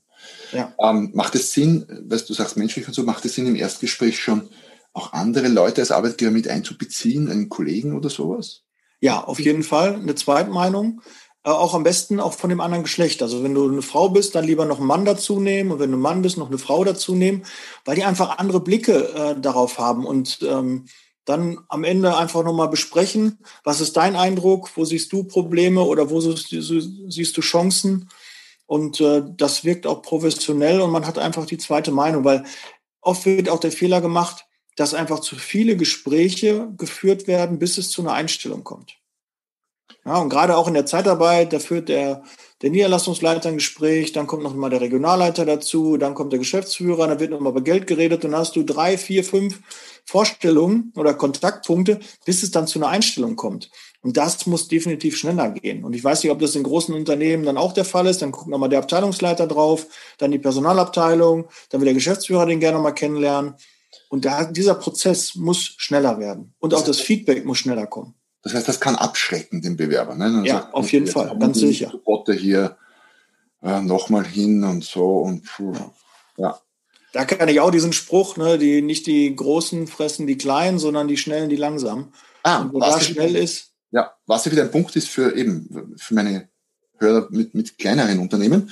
Ja. 0.53 0.74
Ähm, 0.79 1.12
macht 1.13 1.36
es 1.36 1.51
Sinn, 1.51 1.86
was 2.07 2.25
du 2.25 2.33
sagst, 2.33 2.57
menschlich 2.57 2.88
und 2.88 2.93
so, 2.93 3.03
macht 3.03 3.25
es 3.25 3.36
Sinn, 3.36 3.48
im 3.48 3.55
Erstgespräch 3.55 4.19
schon 4.19 4.50
auch 4.93 5.12
andere 5.13 5.48
Leute 5.48 5.81
als 5.81 5.91
Arbeitgeber 5.91 6.31
mit 6.31 6.48
einzubeziehen, 6.48 7.29
einen 7.29 7.50
Kollegen 7.50 7.95
oder 7.98 8.10
sowas? 8.10 8.63
Ja, 9.03 9.22
auf 9.22 9.38
jeden 9.41 9.63
Fall. 9.63 9.95
Eine 9.95 10.15
Zweitmeinung. 10.15 11.01
Äh, 11.43 11.50
auch 11.50 11.74
am 11.74 11.83
besten 11.83 12.22
auch 12.22 12.31
von 12.31 12.50
dem 12.50 12.62
anderen 12.62 12.83
Geschlecht. 12.83 13.22
Also 13.22 13.43
wenn 13.43 13.53
du 13.53 13.69
eine 13.69 13.81
Frau 13.81 14.07
bist, 14.07 14.33
dann 14.33 14.45
lieber 14.45 14.63
noch 14.63 14.77
einen 14.77 14.88
Mann 14.88 15.03
dazu 15.03 15.41
nehmen 15.41 15.72
und 15.72 15.79
wenn 15.79 15.91
du 15.91 15.98
ein 15.98 16.01
Mann 16.01 16.22
bist, 16.22 16.38
noch 16.38 16.48
eine 16.48 16.57
Frau 16.57 16.86
dazu 16.86 17.13
nehmen, 17.13 17.43
weil 17.83 17.98
die 17.98 18.05
einfach 18.05 18.38
andere 18.38 18.62
Blicke 18.62 19.10
äh, 19.13 19.41
darauf 19.41 19.77
haben 19.77 20.05
und 20.05 20.39
ähm, 20.43 20.86
dann 21.25 21.60
am 21.67 21.83
Ende 21.83 22.15
einfach 22.15 22.45
nochmal 22.45 22.69
besprechen, 22.69 23.39
was 23.65 23.81
ist 23.81 23.98
dein 23.98 24.15
Eindruck, 24.15 24.69
wo 24.77 24.86
siehst 24.86 25.12
du 25.12 25.25
Probleme 25.25 25.83
oder 25.83 26.10
wo 26.10 26.22
siehst 26.22 27.38
du 27.38 27.41
Chancen 27.41 28.10
und 28.67 29.01
äh, 29.01 29.22
das 29.36 29.65
wirkt 29.65 29.86
auch 29.86 30.01
professionell 30.01 30.79
und 30.79 30.91
man 30.91 31.05
hat 31.05 31.17
einfach 31.17 31.45
die 31.45 31.57
zweite 31.57 31.91
Meinung, 31.91 32.24
weil 32.24 32.45
oft 33.01 33.25
wird 33.25 33.50
auch 33.50 33.60
der 33.60 33.74
Fehler 33.74 34.00
gemacht, 34.00 34.45
dass 34.75 34.94
einfach 34.94 35.20
zu 35.20 35.36
viele 35.36 35.77
Gespräche 35.77 36.70
geführt 36.77 37.27
werden, 37.27 37.60
bis 37.60 37.77
es 37.77 37.92
zu 37.92 38.01
einer 38.01 38.13
Einstellung 38.13 38.63
kommt. 38.63 38.98
Ja, 40.06 40.18
und 40.18 40.30
gerade 40.30 40.58
auch 40.58 40.68
in 40.68 40.74
der 40.74 40.86
Zeitarbeit, 40.86 41.53
da 41.53 41.60
führt 41.60 41.88
der, 41.88 42.24
der 42.62 42.72
Niederlassungsleiter 42.72 43.50
ein 43.50 43.56
Gespräch, 43.56 44.12
dann 44.12 44.27
kommt 44.27 44.44
noch 44.44 44.53
mal 44.53 44.70
der 44.70 44.82
Regionalleiter 44.82 45.46
dazu, 45.46 45.96
dann 45.98 46.13
kommt 46.13 46.34
der 46.34 46.39
Geschäftsführer, 46.39 47.08
dann 47.08 47.20
wird 47.20 47.32
noch 47.32 47.39
mal 47.39 47.51
über 47.51 47.62
Geld 47.62 47.88
geredet 47.88 48.25
und 48.25 48.32
dann 48.32 48.42
hast 48.42 48.56
du 48.58 48.63
drei, 48.63 48.98
vier, 48.98 49.24
fünf 49.24 49.62
Vorstellungen 50.06 50.92
oder 50.98 51.13
Kontaktpunkte, 51.13 52.01
bis 52.25 52.44
es 52.44 52.51
dann 52.51 52.68
zu 52.68 52.80
einer 52.80 52.89
Einstellung 52.89 53.38
kommt. 53.38 53.70
Und 54.01 54.18
das 54.18 54.46
muss 54.46 54.68
definitiv 54.68 55.15
schneller 55.15 55.51
gehen. 55.51 55.86
Und 55.86 55.94
ich 55.94 56.03
weiß 56.03 56.22
nicht, 56.24 56.32
ob 56.32 56.39
das 56.39 56.56
in 56.56 56.63
großen 56.63 56.94
Unternehmen 56.94 57.46
dann 57.46 57.58
auch 57.58 57.72
der 57.72 57.86
Fall 57.86 58.06
ist. 58.06 58.22
Dann 58.22 58.32
guckt 58.32 58.50
nochmal 58.50 58.68
der 58.68 58.80
Abteilungsleiter 58.80 59.48
drauf, 59.48 59.88
dann 60.18 60.32
die 60.32 60.39
Personalabteilung, 60.39 61.48
dann 61.70 61.80
will 61.80 61.86
der 61.86 61.94
Geschäftsführer 61.94 62.46
den 62.46 62.60
gerne 62.60 62.80
mal 62.80 62.92
kennenlernen. 62.92 63.56
Und 64.13 64.25
da, 64.25 64.43
dieser 64.46 64.75
Prozess 64.75 65.34
muss 65.34 65.74
schneller 65.77 66.20
werden. 66.20 66.53
Und 66.60 66.75
auch 66.75 66.84
das 66.84 67.00
Feedback 67.00 67.46
muss 67.46 67.58
schneller 67.58 67.88
kommen. 67.88 68.13
Das 68.43 68.53
heißt, 68.53 68.67
das 68.67 68.79
kann 68.79 68.96
abschrecken, 68.96 69.63
den 69.63 69.75
Bewerber. 69.75 70.13
Ne? 70.13 70.43
ja, 70.46 70.60
sagt, 70.60 70.74
auf 70.75 70.91
jeden 70.91 71.08
Fall, 71.08 71.36
ganz 71.39 71.58
sicher. 71.58 71.91
Botte 72.05 72.34
hier 72.34 72.77
äh, 73.63 73.82
nochmal 73.82 74.24
hin 74.24 74.63
und 74.65 74.84
so 74.84 75.17
und 75.17 75.43
puh, 75.46 75.74
ja. 76.38 76.60
Da 77.12 77.25
kann 77.25 77.48
ich 77.48 77.60
auch 77.60 77.72
diesen 77.72 77.91
Spruch, 77.91 78.38
ne, 78.38 78.60
die 78.60 78.84
nicht 78.84 79.08
die 79.08 79.36
Großen 79.36 79.88
fressen 79.88 80.27
die 80.27 80.38
Kleinen, 80.38 80.77
sondern 80.77 81.08
die 81.08 81.17
Schnellen 81.17 81.50
die 81.50 81.55
Langsamen. 81.55 82.13
Ah, 82.43 82.62
und 82.62 82.74
wo 82.74 82.79
da 82.82 83.01
schnell 83.01 83.36
ist. 83.36 83.72
Ja, 83.89 84.13
was 84.27 84.46
ja 84.46 84.51
wieder 84.51 84.62
ein 84.62 84.72
Punkt 84.72 84.96
ist 84.96 85.10
für 85.10 85.36
eben 85.36 85.96
für 85.98 86.13
meine 86.13 86.50
Hörer 87.00 87.29
mit, 87.32 87.55
mit 87.55 87.79
kleineren 87.79 88.20
Unternehmen, 88.20 88.72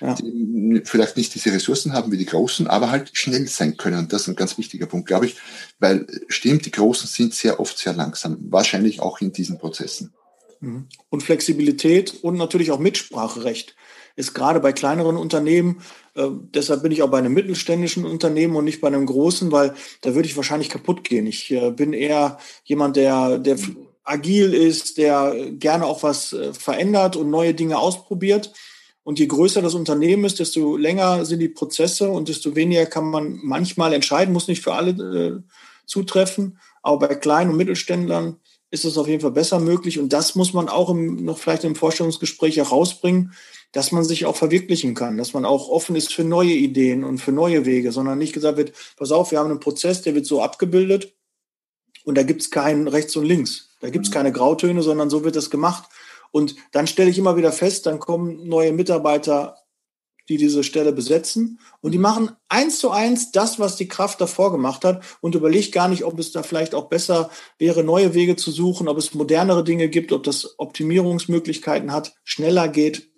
ja. 0.00 0.14
die 0.14 0.82
vielleicht 0.84 1.16
nicht 1.16 1.34
diese 1.34 1.52
Ressourcen 1.52 1.92
haben 1.92 2.12
wie 2.12 2.16
die 2.16 2.26
Großen, 2.26 2.66
aber 2.66 2.90
halt 2.90 3.10
schnell 3.12 3.46
sein 3.46 3.76
können. 3.76 4.08
Das 4.08 4.22
ist 4.22 4.28
ein 4.28 4.36
ganz 4.36 4.58
wichtiger 4.58 4.86
Punkt, 4.86 5.06
glaube 5.06 5.26
ich, 5.26 5.36
weil 5.78 6.06
stimmt, 6.28 6.66
die 6.66 6.70
Großen 6.70 7.08
sind 7.08 7.34
sehr 7.34 7.60
oft 7.60 7.78
sehr 7.78 7.92
langsam, 7.92 8.38
wahrscheinlich 8.50 9.00
auch 9.00 9.20
in 9.20 9.32
diesen 9.32 9.58
Prozessen. 9.58 10.12
Mhm. 10.60 10.86
Und 11.08 11.22
Flexibilität 11.22 12.22
und 12.22 12.36
natürlich 12.36 12.70
auch 12.70 12.78
Mitspracherecht 12.78 13.76
ist 14.16 14.32
gerade 14.34 14.60
bei 14.60 14.72
kleineren 14.72 15.16
Unternehmen, 15.16 15.82
äh, 16.14 16.28
deshalb 16.54 16.82
bin 16.82 16.92
ich 16.92 17.02
auch 17.02 17.10
bei 17.10 17.18
einem 17.18 17.34
mittelständischen 17.34 18.04
Unternehmen 18.06 18.56
und 18.56 18.64
nicht 18.64 18.80
bei 18.80 18.88
einem 18.88 19.06
großen, 19.06 19.52
weil 19.52 19.74
da 20.00 20.14
würde 20.14 20.26
ich 20.26 20.36
wahrscheinlich 20.36 20.70
kaputt 20.70 21.04
gehen. 21.04 21.26
Ich 21.26 21.50
äh, 21.50 21.70
bin 21.70 21.92
eher 21.92 22.38
jemand, 22.64 22.96
der, 22.96 23.38
der 23.38 23.58
agil 24.02 24.54
ist, 24.54 24.98
der 24.98 25.50
gerne 25.52 25.84
auch 25.84 26.02
was 26.02 26.32
äh, 26.32 26.54
verändert 26.54 27.16
und 27.16 27.30
neue 27.30 27.54
Dinge 27.54 27.78
ausprobiert. 27.78 28.52
Und 29.06 29.20
je 29.20 29.26
größer 29.28 29.62
das 29.62 29.74
Unternehmen 29.74 30.24
ist, 30.24 30.40
desto 30.40 30.76
länger 30.76 31.24
sind 31.24 31.38
die 31.38 31.48
Prozesse 31.48 32.10
und 32.10 32.28
desto 32.28 32.56
weniger 32.56 32.86
kann 32.86 33.08
man 33.08 33.38
manchmal 33.40 33.92
entscheiden, 33.92 34.32
muss 34.32 34.48
nicht 34.48 34.64
für 34.64 34.74
alle 34.74 34.90
äh, 34.90 35.42
zutreffen. 35.86 36.58
Aber 36.82 37.06
bei 37.06 37.14
kleinen 37.14 37.52
und 37.52 37.56
Mittelständlern 37.56 38.40
ist 38.72 38.84
es 38.84 38.98
auf 38.98 39.06
jeden 39.06 39.20
Fall 39.20 39.30
besser 39.30 39.60
möglich. 39.60 40.00
Und 40.00 40.12
das 40.12 40.34
muss 40.34 40.52
man 40.54 40.68
auch 40.68 40.90
im, 40.90 41.24
noch 41.24 41.38
vielleicht 41.38 41.62
im 41.62 41.76
Vorstellungsgespräch 41.76 42.56
herausbringen, 42.56 43.32
dass 43.70 43.92
man 43.92 44.02
sich 44.02 44.26
auch 44.26 44.34
verwirklichen 44.34 44.94
kann, 44.94 45.18
dass 45.18 45.34
man 45.34 45.44
auch 45.44 45.68
offen 45.68 45.94
ist 45.94 46.12
für 46.12 46.24
neue 46.24 46.54
Ideen 46.54 47.04
und 47.04 47.18
für 47.18 47.30
neue 47.30 47.64
Wege, 47.64 47.92
sondern 47.92 48.18
nicht 48.18 48.32
gesagt 48.32 48.56
wird, 48.56 48.72
pass 48.96 49.12
auf, 49.12 49.30
wir 49.30 49.38
haben 49.38 49.50
einen 49.50 49.60
Prozess, 49.60 50.02
der 50.02 50.16
wird 50.16 50.26
so 50.26 50.42
abgebildet 50.42 51.14
und 52.02 52.18
da 52.18 52.24
gibt 52.24 52.42
es 52.42 52.50
keinen 52.50 52.88
rechts 52.88 53.14
und 53.14 53.24
links. 53.24 53.68
Da 53.78 53.88
gibt 53.88 54.06
es 54.06 54.10
keine 54.10 54.32
Grautöne, 54.32 54.82
sondern 54.82 55.10
so 55.10 55.22
wird 55.22 55.36
das 55.36 55.48
gemacht. 55.48 55.88
Und 56.36 56.54
dann 56.70 56.86
stelle 56.86 57.08
ich 57.08 57.16
immer 57.16 57.38
wieder 57.38 57.50
fest, 57.50 57.86
dann 57.86 57.98
kommen 57.98 58.46
neue 58.46 58.70
Mitarbeiter, 58.70 59.56
die 60.28 60.36
diese 60.36 60.64
Stelle 60.64 60.92
besetzen 60.92 61.58
und 61.80 61.92
die 61.92 61.96
mhm. 61.96 62.02
machen 62.02 62.36
eins 62.50 62.78
zu 62.78 62.90
eins 62.90 63.32
das, 63.32 63.58
was 63.58 63.76
die 63.76 63.88
Kraft 63.88 64.20
davor 64.20 64.52
gemacht 64.52 64.84
hat 64.84 65.02
und 65.22 65.34
überlegt 65.34 65.72
gar 65.72 65.88
nicht, 65.88 66.04
ob 66.04 66.18
es 66.18 66.32
da 66.32 66.42
vielleicht 66.42 66.74
auch 66.74 66.90
besser 66.90 67.30
wäre, 67.56 67.82
neue 67.82 68.12
Wege 68.12 68.36
zu 68.36 68.50
suchen, 68.50 68.86
ob 68.86 68.98
es 68.98 69.14
modernere 69.14 69.64
Dinge 69.64 69.88
gibt, 69.88 70.12
ob 70.12 70.24
das 70.24 70.58
Optimierungsmöglichkeiten 70.58 71.90
hat, 71.90 72.14
schneller 72.22 72.68
geht. 72.68 73.10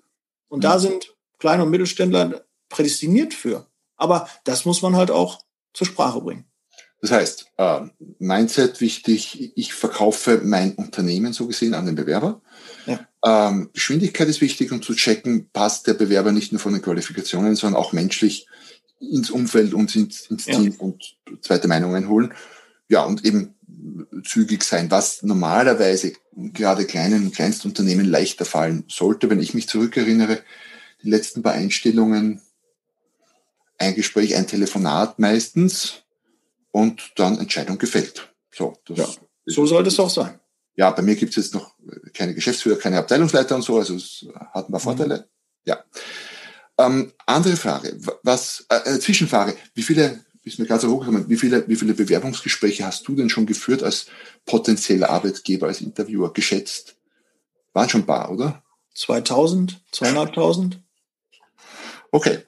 Und 0.46 0.62
da 0.62 0.76
mhm. 0.76 0.82
sind 0.82 1.16
kleine 1.40 1.64
und 1.64 1.70
Mittelständler 1.70 2.44
prädestiniert 2.68 3.34
für. 3.34 3.66
Aber 3.96 4.28
das 4.44 4.64
muss 4.64 4.80
man 4.80 4.94
halt 4.94 5.10
auch 5.10 5.40
zur 5.74 5.88
Sprache 5.88 6.20
bringen. 6.20 6.47
Das 7.00 7.12
heißt, 7.12 7.46
äh, 7.58 7.80
Mindset 8.18 8.80
wichtig, 8.80 9.52
ich 9.54 9.72
verkaufe 9.72 10.40
mein 10.42 10.74
Unternehmen 10.74 11.32
so 11.32 11.46
gesehen 11.46 11.74
an 11.74 11.86
den 11.86 11.94
Bewerber. 11.94 12.40
Ja. 12.86 13.06
Ähm, 13.24 13.70
Geschwindigkeit 13.72 14.28
ist 14.28 14.40
wichtig, 14.40 14.72
um 14.72 14.82
zu 14.82 14.94
checken, 14.94 15.48
passt 15.52 15.86
der 15.86 15.94
Bewerber 15.94 16.32
nicht 16.32 16.52
nur 16.52 16.60
von 16.60 16.72
den 16.72 16.82
Qualifikationen, 16.82 17.54
sondern 17.54 17.80
auch 17.80 17.92
menschlich 17.92 18.46
ins 19.00 19.30
Umfeld 19.30 19.74
und 19.74 19.94
ins, 19.94 20.26
ins 20.26 20.46
ja. 20.46 20.56
Team 20.56 20.74
und 20.78 21.16
zweite 21.40 21.68
Meinung 21.68 21.94
einholen. 21.94 22.34
Ja, 22.88 23.04
und 23.04 23.24
eben 23.24 23.54
zügig 24.24 24.64
sein, 24.64 24.90
was 24.90 25.22
normalerweise 25.22 26.14
gerade 26.34 26.84
kleinen 26.84 27.26
und 27.26 27.34
Kleinstunternehmen 27.34 28.06
leichter 28.06 28.44
fallen 28.44 28.84
sollte. 28.88 29.30
Wenn 29.30 29.40
ich 29.40 29.54
mich 29.54 29.68
zurückerinnere, 29.68 30.40
die 31.02 31.10
letzten 31.10 31.42
paar 31.42 31.52
Einstellungen, 31.52 32.40
ein 33.76 33.94
Gespräch, 33.94 34.34
ein 34.34 34.48
Telefonat 34.48 35.20
meistens 35.20 36.02
und 36.78 37.12
dann 37.16 37.38
Entscheidung 37.38 37.78
gefällt. 37.78 38.16
So, 38.50 38.76
ja, 38.88 39.06
so 39.46 39.66
sollte 39.66 39.88
es 39.88 40.00
auch 40.00 40.10
sein 40.10 40.40
ja, 40.78 40.92
bei 40.92 41.02
mir 41.02 41.16
gibt 41.16 41.36
es 41.36 41.44
jetzt 41.44 41.54
noch 41.54 41.74
keine 42.14 42.34
Geschäftsführer, 42.34 42.78
keine 42.78 42.98
Abteilungsleiter 42.98 43.56
und 43.56 43.62
so, 43.62 43.78
also 43.78 43.96
es 43.96 44.24
hat 44.52 44.68
ein 44.68 44.72
paar 44.72 44.80
mhm. 44.80 44.84
Vorteile. 44.84 45.16
Mhm. 45.18 45.24
Ja. 45.64 45.84
Ähm, 46.78 47.12
andere 47.26 47.56
Frage, 47.56 47.98
was, 48.22 48.64
äh, 48.70 48.94
äh, 48.94 49.00
Zwischenfrage, 49.00 49.56
wie 49.74 49.82
viele, 49.82 50.24
ist 50.44 50.60
mir 50.60 50.78
so 50.78 50.88
hochgekommen, 50.88 51.28
wie 51.28 51.36
viele, 51.36 51.66
wie 51.66 51.74
viele 51.74 51.94
Bewerbungsgespräche 51.94 52.86
hast 52.86 53.08
du 53.08 53.16
denn 53.16 53.28
schon 53.28 53.44
geführt 53.44 53.82
als 53.82 54.06
potenzieller 54.46 55.10
Arbeitgeber, 55.10 55.66
als 55.66 55.80
Interviewer, 55.80 56.32
geschätzt? 56.32 56.94
Waren 57.72 57.88
schon 57.88 58.02
ein 58.02 58.06
paar, 58.06 58.30
oder? 58.30 58.62
2000, 58.94 59.80
2500? 59.90 60.80
Okay, 62.12 62.44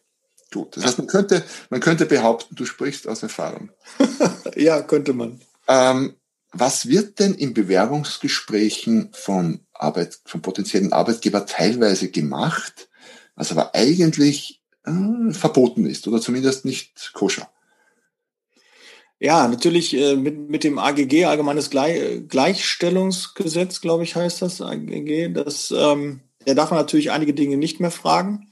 gut. 0.52 0.76
Das 0.76 0.84
heißt, 0.84 0.98
man 0.98 1.06
könnte, 1.06 1.44
man 1.70 1.80
könnte 1.80 2.06
behaupten, 2.06 2.54
du 2.54 2.64
sprichst 2.64 3.08
aus 3.08 3.22
Erfahrung. 3.22 3.70
ja, 4.56 4.82
könnte 4.82 5.12
man. 5.12 5.40
Ähm, 5.68 6.14
was 6.52 6.88
wird 6.88 7.20
denn 7.20 7.34
in 7.34 7.54
Bewerbungsgesprächen 7.54 9.10
von 9.12 9.60
Arbeit, 9.72 10.18
von 10.24 10.42
potenziellen 10.42 10.92
Arbeitgeber 10.92 11.46
teilweise 11.46 12.10
gemacht, 12.10 12.88
was 13.36 13.52
aber 13.52 13.74
eigentlich 13.74 14.60
äh, 14.84 15.32
verboten 15.32 15.86
ist 15.86 16.08
oder 16.08 16.20
zumindest 16.20 16.64
nicht 16.64 17.12
koscher? 17.14 17.48
Ja, 19.22 19.46
natürlich 19.46 19.94
äh, 19.94 20.16
mit, 20.16 20.48
mit 20.48 20.64
dem 20.64 20.78
AGG, 20.78 21.26
Allgemeines 21.26 21.68
Gleich, 21.68 22.26
Gleichstellungsgesetz, 22.26 23.82
glaube 23.82 24.02
ich, 24.02 24.16
heißt 24.16 24.40
das 24.40 24.62
AGG. 24.62 25.28
Das, 25.34 25.72
ähm, 25.76 26.20
da 26.46 26.54
darf 26.54 26.70
man 26.70 26.80
natürlich 26.80 27.10
einige 27.10 27.34
Dinge 27.34 27.58
nicht 27.58 27.80
mehr 27.80 27.90
fragen, 27.90 28.49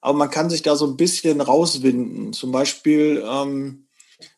aber 0.00 0.16
man 0.16 0.30
kann 0.30 0.50
sich 0.50 0.62
da 0.62 0.76
so 0.76 0.86
ein 0.86 0.96
bisschen 0.96 1.40
rauswinden. 1.40 2.32
Zum 2.32 2.52
Beispiel, 2.52 3.22
ähm, 3.26 3.86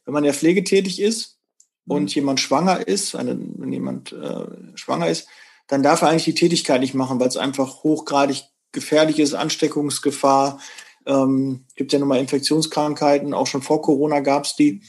wenn 0.05 0.15
man 0.15 0.25
ja 0.25 0.33
pflegetätig 0.33 1.01
ist, 1.01 1.39
und 1.87 2.03
mhm. 2.03 2.09
jemand 2.09 2.41
schwanger 2.41 2.87
ist, 2.87 3.15
eine, 3.15 3.39
wenn 3.57 3.73
jemand 3.73 4.13
äh, 4.13 4.47
schwanger 4.77 5.09
ist, 5.09 5.29
dann 5.67 5.83
darf 5.83 6.03
er 6.03 6.09
eigentlich 6.09 6.25
die 6.25 6.35
Tätigkeit 6.35 6.81
nicht 6.81 6.95
machen, 6.95 7.21
weil 7.21 7.29
es 7.29 7.37
einfach 7.37 7.83
hochgradig 7.83 8.45
gefährlich 8.73 9.19
ist, 9.19 9.35
Ansteckungsgefahr. 9.35 10.61
Ähm, 11.07 11.65
gibt 11.75 11.93
ja 11.93 11.99
nochmal 11.99 12.21
Infektionskrankheiten, 12.21 13.35
auch 13.35 13.47
schon 13.47 13.63
vor 13.63 13.83
Corona 13.83 14.21
gab 14.21 14.45
es 14.45 14.55
die. 14.55 14.83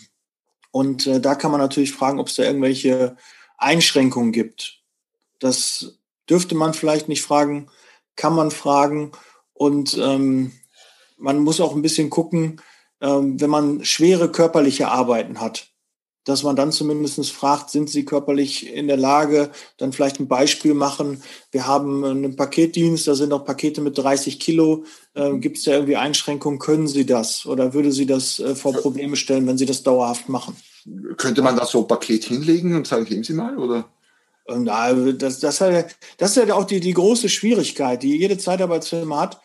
Und 0.72 1.08
äh, 1.08 1.20
da 1.20 1.36
kann 1.36 1.52
man 1.52 1.60
natürlich 1.60 1.92
fragen, 1.92 2.20
ob 2.20 2.28
es 2.28 2.36
da 2.36 2.44
irgendwelche 2.44 3.16
Einschränkungen 3.58 4.32
gibt. 4.32 4.82
Das 5.40 6.00
dürfte 6.30 6.56
man 6.56 6.74
vielleicht 6.74 7.08
nicht 7.10 7.22
fragen, 7.22 7.70
kann 8.16 8.36
man 8.36 8.52
fragen. 8.52 9.12
Und 9.54 9.98
ähm, 9.98 10.52
man 11.24 11.40
muss 11.40 11.62
auch 11.62 11.74
ein 11.74 11.82
bisschen 11.82 12.10
gucken, 12.10 12.62
ähm, 13.02 13.40
wenn 13.40 13.50
man 13.50 13.84
schwere 13.86 14.30
körperliche 14.30 14.90
Arbeiten 14.90 15.40
hat, 15.40 15.70
dass 16.26 16.44
man 16.44 16.56
dann 16.56 16.72
zumindest 16.72 17.32
fragt, 17.32 17.70
sind 17.70 17.90
Sie 17.90 18.06
körperlich 18.06 18.74
in 18.74 18.88
der 18.88 18.98
Lage, 18.98 19.50
dann 19.78 19.94
vielleicht 19.94 20.20
ein 20.20 20.28
Beispiel 20.28 20.74
machen. 20.74 21.24
Wir 21.52 21.66
haben 21.66 22.04
einen 22.04 22.36
Paketdienst, 22.36 23.08
da 23.08 23.16
sind 23.16 23.34
auch 23.34 23.46
Pakete 23.46 23.82
mit 23.82 23.98
30 23.98 24.40
Kilo. 24.40 24.84
Äh, 25.14 25.38
Gibt 25.38 25.58
es 25.58 25.64
da 25.64 25.72
irgendwie 25.72 25.96
Einschränkungen? 25.96 26.60
Können 26.60 26.88
Sie 26.88 27.06
das? 27.06 27.46
Oder 27.46 27.74
würde 27.74 27.92
Sie 27.92 28.06
das 28.06 28.40
äh, 28.40 28.56
vor 28.56 28.74
Probleme 28.74 29.16
stellen, 29.16 29.48
wenn 29.48 29.58
Sie 29.58 29.66
das 29.66 29.84
dauerhaft 29.84 30.28
machen? 30.28 30.56
Könnte 31.16 31.42
man 31.42 31.56
da 31.56 31.66
so 31.66 31.82
ein 31.82 31.88
Paket 31.88 32.26
hinlegen 32.26 32.76
und 32.76 32.86
sagen, 32.86 33.06
nehmen 33.10 33.24
Sie 33.24 33.34
mal, 33.34 33.58
oder? 33.58 33.86
Na, 34.46 34.92
das, 34.94 35.40
das, 35.40 35.64
das 36.18 36.38
ist 36.38 36.48
ja 36.48 36.54
auch 36.54 36.66
die, 36.66 36.82
die 36.82 36.94
große 36.94 37.30
Schwierigkeit, 37.30 38.04
die 38.04 38.18
jede 38.18 38.38
Zeitarbeitsfirma 38.38 39.22
hat 39.22 39.40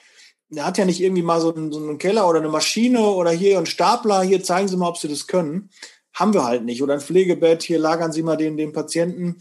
der 0.51 0.65
hat 0.65 0.79
ja 0.79 0.85
nicht 0.85 1.01
irgendwie 1.01 1.23
mal 1.23 1.41
so 1.41 1.55
einen, 1.55 1.73
so 1.73 1.79
einen, 1.79 1.99
Keller 1.99 2.29
oder 2.29 2.39
eine 2.39 2.49
Maschine 2.49 3.01
oder 3.01 3.31
hier 3.31 3.59
einen 3.59 3.67
Stapler, 3.67 4.23
hier 4.23 4.43
zeigen 4.43 4.69
Sie 4.69 4.77
mal, 4.77 4.89
ob 4.89 4.99
Sie 4.99 5.09
das 5.09 5.27
können. 5.27 5.71
Haben 6.15 6.33
wir 6.33 6.45
halt 6.45 6.65
nicht. 6.65 6.83
Oder 6.83 6.95
ein 6.95 7.01
Pflegebett, 7.01 7.63
hier 7.63 7.79
lagern 7.79 8.13
Sie 8.13 8.23
mal 8.23 8.37
den, 8.37 8.57
den 8.57 8.73
Patienten, 8.73 9.39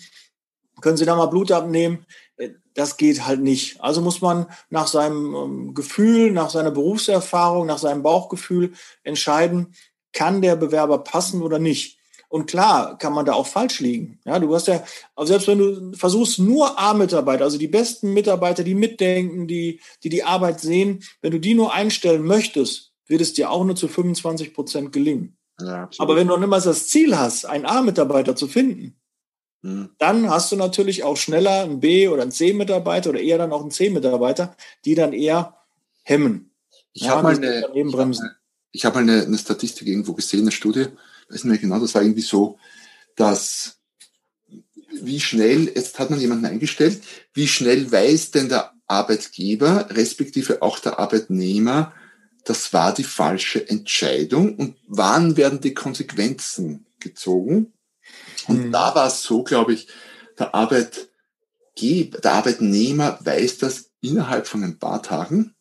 können 0.81 0.97
Sie 0.97 1.05
da 1.05 1.15
mal 1.15 1.27
Blut 1.27 1.51
abnehmen. 1.51 2.05
Äh, 2.35 2.49
das 2.73 2.97
geht 2.97 3.25
halt 3.25 3.41
nicht. 3.41 3.81
Also 3.81 4.01
muss 4.01 4.21
man 4.21 4.47
nach 4.69 4.87
seinem 4.87 5.33
ähm, 5.33 5.73
Gefühl, 5.73 6.31
nach 6.31 6.49
seiner 6.49 6.71
Berufserfahrung, 6.71 7.65
nach 7.65 7.79
seinem 7.79 8.03
Bauchgefühl 8.03 8.73
entscheiden, 9.03 9.73
kann 10.13 10.41
der 10.41 10.55
Bewerber 10.55 10.99
passen 10.99 11.41
oder 11.41 11.59
nicht. 11.59 11.96
Und 12.29 12.47
klar 12.47 12.97
kann 12.97 13.13
man 13.13 13.25
da 13.25 13.33
auch 13.33 13.47
falsch 13.47 13.79
liegen. 13.79 14.19
Ja, 14.25 14.37
du 14.39 14.53
hast 14.53 14.67
ja, 14.67 14.83
also 15.15 15.31
selbst 15.31 15.47
wenn 15.47 15.59
du 15.59 15.93
versuchst, 15.97 16.39
nur 16.39 16.77
A-Mitarbeiter, 16.77 17.45
also 17.45 17.57
die 17.57 17.69
besten 17.69 18.13
Mitarbeiter, 18.13 18.63
die 18.63 18.75
mitdenken, 18.75 19.47
die, 19.47 19.79
die 20.03 20.09
die 20.09 20.23
Arbeit 20.23 20.59
sehen, 20.59 21.03
wenn 21.21 21.31
du 21.31 21.39
die 21.39 21.53
nur 21.53 21.73
einstellen 21.73 22.23
möchtest, 22.23 22.91
wird 23.07 23.21
es 23.21 23.33
dir 23.33 23.49
auch 23.49 23.63
nur 23.63 23.75
zu 23.75 23.87
25 23.87 24.53
Prozent 24.53 24.91
gelingen. 24.91 25.37
Ja, 25.59 25.89
Aber 25.97 26.15
wenn 26.15 26.27
du 26.27 26.37
niemals 26.37 26.65
das 26.65 26.87
Ziel 26.87 27.17
hast, 27.17 27.45
einen 27.45 27.65
A-Mitarbeiter 27.65 28.35
zu 28.35 28.47
finden, 28.47 28.99
hm. 29.63 29.89
dann 29.97 30.29
hast 30.29 30.51
du 30.51 30.55
natürlich 30.55 31.03
auch 31.03 31.17
schneller 31.17 31.63
einen 31.63 31.79
B- 31.79 32.09
oder 32.09 32.21
einen 32.21 32.31
C-Mitarbeiter 32.31 33.09
oder 33.09 33.19
eher 33.19 33.37
dann 33.37 33.51
auch 33.51 33.61
einen 33.61 33.71
C-Mitarbeiter, 33.71 34.55
die 34.85 34.95
dann 34.95 35.13
eher 35.13 35.57
hemmen. 36.03 36.51
Ich 36.93 37.03
ja, 37.03 37.11
habe 37.11 37.23
mal, 37.23 37.35
eine, 37.35 37.65
ich 38.71 38.85
hab 38.85 38.95
mal 38.95 39.01
eine, 39.01 39.23
eine, 39.23 39.37
Statistik 39.37 39.87
irgendwo 39.87 40.13
gesehen, 40.13 40.41
eine 40.41 40.51
Studie, 40.51 40.81
ich 40.81 41.16
weiß 41.29 41.43
nicht 41.43 41.45
mehr 41.45 41.57
genau, 41.57 41.79
das 41.79 41.95
war 41.95 42.01
irgendwie 42.01 42.21
so, 42.21 42.57
dass 43.15 43.79
wie 45.01 45.19
schnell, 45.19 45.67
jetzt 45.67 45.99
hat 45.99 46.09
man 46.09 46.19
jemanden 46.19 46.45
eingestellt, 46.45 47.01
wie 47.33 47.47
schnell 47.47 47.91
weiß 47.91 48.31
denn 48.31 48.49
der 48.49 48.73
Arbeitgeber, 48.87 49.89
respektive 49.91 50.61
auch 50.61 50.79
der 50.79 50.99
Arbeitnehmer, 50.99 51.93
das 52.45 52.71
war 52.71 52.93
die 52.93 53.03
falsche 53.03 53.67
Entscheidung 53.67 54.55
und 54.55 54.77
wann 54.87 55.35
werden 55.35 55.59
die 55.59 55.73
Konsequenzen 55.73 56.85
gezogen? 56.99 57.73
Und 58.47 58.67
mhm. 58.67 58.71
da 58.71 58.95
war 58.95 59.07
es 59.07 59.23
so, 59.23 59.43
glaube 59.43 59.73
ich, 59.73 59.87
der 60.39 60.55
Arbeitgeber, 60.55 62.19
der 62.19 62.33
Arbeitnehmer 62.33 63.19
weiß 63.21 63.57
das 63.57 63.91
innerhalb 64.01 64.47
von 64.47 64.63
ein 64.63 64.79
paar 64.79 65.03
Tagen 65.03 65.55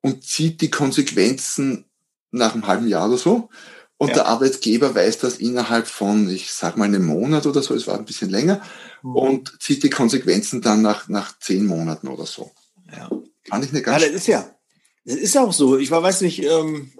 und 0.00 0.24
zieht 0.24 0.62
die 0.62 0.70
Konsequenzen 0.70 1.84
nach 2.30 2.54
einem 2.54 2.66
halben 2.66 2.88
Jahr 2.88 3.08
oder 3.08 3.18
so. 3.18 3.50
Und 3.98 4.08
ja. 4.08 4.14
der 4.14 4.26
Arbeitgeber 4.26 4.94
weiß 4.94 5.18
das 5.18 5.38
innerhalb 5.38 5.86
von, 5.86 6.28
ich 6.28 6.52
sag 6.52 6.76
mal, 6.76 6.84
einem 6.84 7.06
Monat 7.06 7.46
oder 7.46 7.62
so, 7.62 7.74
es 7.74 7.86
war 7.86 7.98
ein 7.98 8.04
bisschen 8.04 8.28
länger, 8.28 8.60
mhm. 9.02 9.16
und 9.16 9.62
zieht 9.62 9.82
die 9.82 9.90
Konsequenzen 9.90 10.60
dann 10.60 10.82
nach, 10.82 11.08
nach 11.08 11.38
zehn 11.38 11.66
Monaten 11.66 12.08
oder 12.08 12.26
so. 12.26 12.50
Ja. 12.94 13.08
Fand 13.48 13.64
ich 13.64 13.70
eine 13.70 13.82
ganz. 13.82 14.02
Ja, 14.02 14.08
das 14.08 14.16
ist 14.16 14.26
ja, 14.26 14.50
das 15.04 15.16
ist 15.16 15.36
auch 15.38 15.52
so. 15.52 15.78
Ich 15.78 15.90
weiß 15.90 16.20
nicht, 16.22 16.42
ähm, 16.44 16.92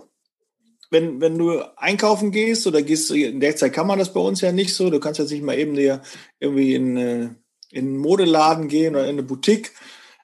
wenn, 0.91 1.21
wenn 1.21 1.37
du 1.37 1.61
einkaufen 1.77 2.31
gehst 2.31 2.67
oder 2.67 2.83
gehst, 2.83 3.11
in 3.11 3.41
der 3.41 3.57
Zeit 3.57 3.73
kann 3.73 3.87
man 3.87 3.99
das 3.99 4.13
bei 4.13 4.21
uns 4.21 4.41
ja 4.41 4.53
nicht 4.53 4.75
so. 4.75 4.91
Du 4.91 5.01
kannst 5.01 5.19
jetzt 5.19 5.33
nicht 5.33 5.43
mal 5.43 5.59
eben 5.59 5.75
dir 5.75 6.01
irgendwie 6.39 6.75
in, 6.75 6.97
äh, 6.97 7.29
in 7.71 7.89
einen 7.89 7.97
Modeladen 7.99 8.69
gehen 8.69 8.95
oder 8.95 9.05
in 9.05 9.11
eine 9.11 9.23
Boutique. 9.23 9.73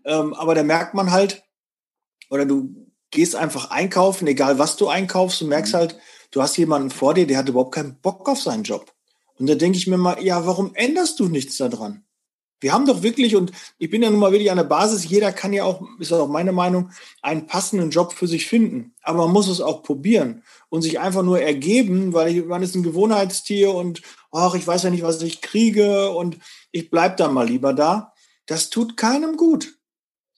Ähm, 0.04 0.34
aber 0.34 0.54
da 0.54 0.62
merkt 0.62 0.94
man 0.94 1.10
halt, 1.10 1.42
oder 2.30 2.46
du 2.46 2.86
gehst 3.10 3.36
einfach 3.36 3.70
einkaufen, 3.70 4.26
egal 4.26 4.58
was 4.58 4.76
du 4.76 4.88
einkaufst, 4.88 5.40
du 5.40 5.46
merkst 5.46 5.74
mhm. 5.74 5.78
halt, 5.78 5.98
du 6.32 6.42
hast 6.42 6.56
jemanden 6.56 6.90
vor 6.90 7.14
dir, 7.14 7.26
der 7.26 7.38
hat 7.38 7.48
überhaupt 7.48 7.74
keinen 7.74 8.00
Bock 8.00 8.28
auf 8.28 8.40
seinen 8.40 8.64
Job. 8.64 8.92
Und 9.38 9.48
da 9.48 9.54
denke 9.54 9.78
ich 9.78 9.86
mir 9.86 9.96
mal, 9.96 10.22
ja, 10.22 10.44
warum 10.46 10.74
änderst 10.74 11.20
du 11.20 11.28
nichts 11.28 11.56
daran? 11.56 12.04
Wir 12.60 12.72
haben 12.72 12.86
doch 12.86 13.02
wirklich, 13.02 13.34
und 13.34 13.50
ich 13.78 13.90
bin 13.90 14.02
ja 14.02 14.10
nun 14.10 14.20
mal 14.20 14.30
wirklich 14.30 14.50
an 14.50 14.56
der 14.56 14.64
Basis, 14.64 15.08
jeder 15.08 15.32
kann 15.32 15.52
ja 15.52 15.64
auch, 15.64 15.82
ist 15.98 16.12
auch 16.12 16.28
meine 16.28 16.52
Meinung, 16.52 16.90
einen 17.20 17.46
passenden 17.46 17.90
Job 17.90 18.12
für 18.12 18.28
sich 18.28 18.46
finden. 18.46 18.94
Aber 19.02 19.24
man 19.24 19.32
muss 19.32 19.48
es 19.48 19.60
auch 19.60 19.82
probieren 19.82 20.44
und 20.68 20.82
sich 20.82 21.00
einfach 21.00 21.24
nur 21.24 21.40
ergeben, 21.40 22.12
weil 22.12 22.36
ich, 22.36 22.44
man 22.44 22.62
ist 22.62 22.76
ein 22.76 22.84
Gewohnheitstier 22.84 23.74
und 23.74 24.02
ach, 24.30 24.54
ich 24.54 24.64
weiß 24.64 24.84
ja 24.84 24.90
nicht, 24.90 25.02
was 25.02 25.20
ich 25.22 25.40
kriege 25.40 26.10
und 26.10 26.38
ich 26.70 26.88
bleib 26.88 27.16
dann 27.16 27.34
mal 27.34 27.48
lieber 27.48 27.74
da. 27.74 28.12
Das 28.46 28.70
tut 28.70 28.96
keinem 28.96 29.36
gut. 29.36 29.74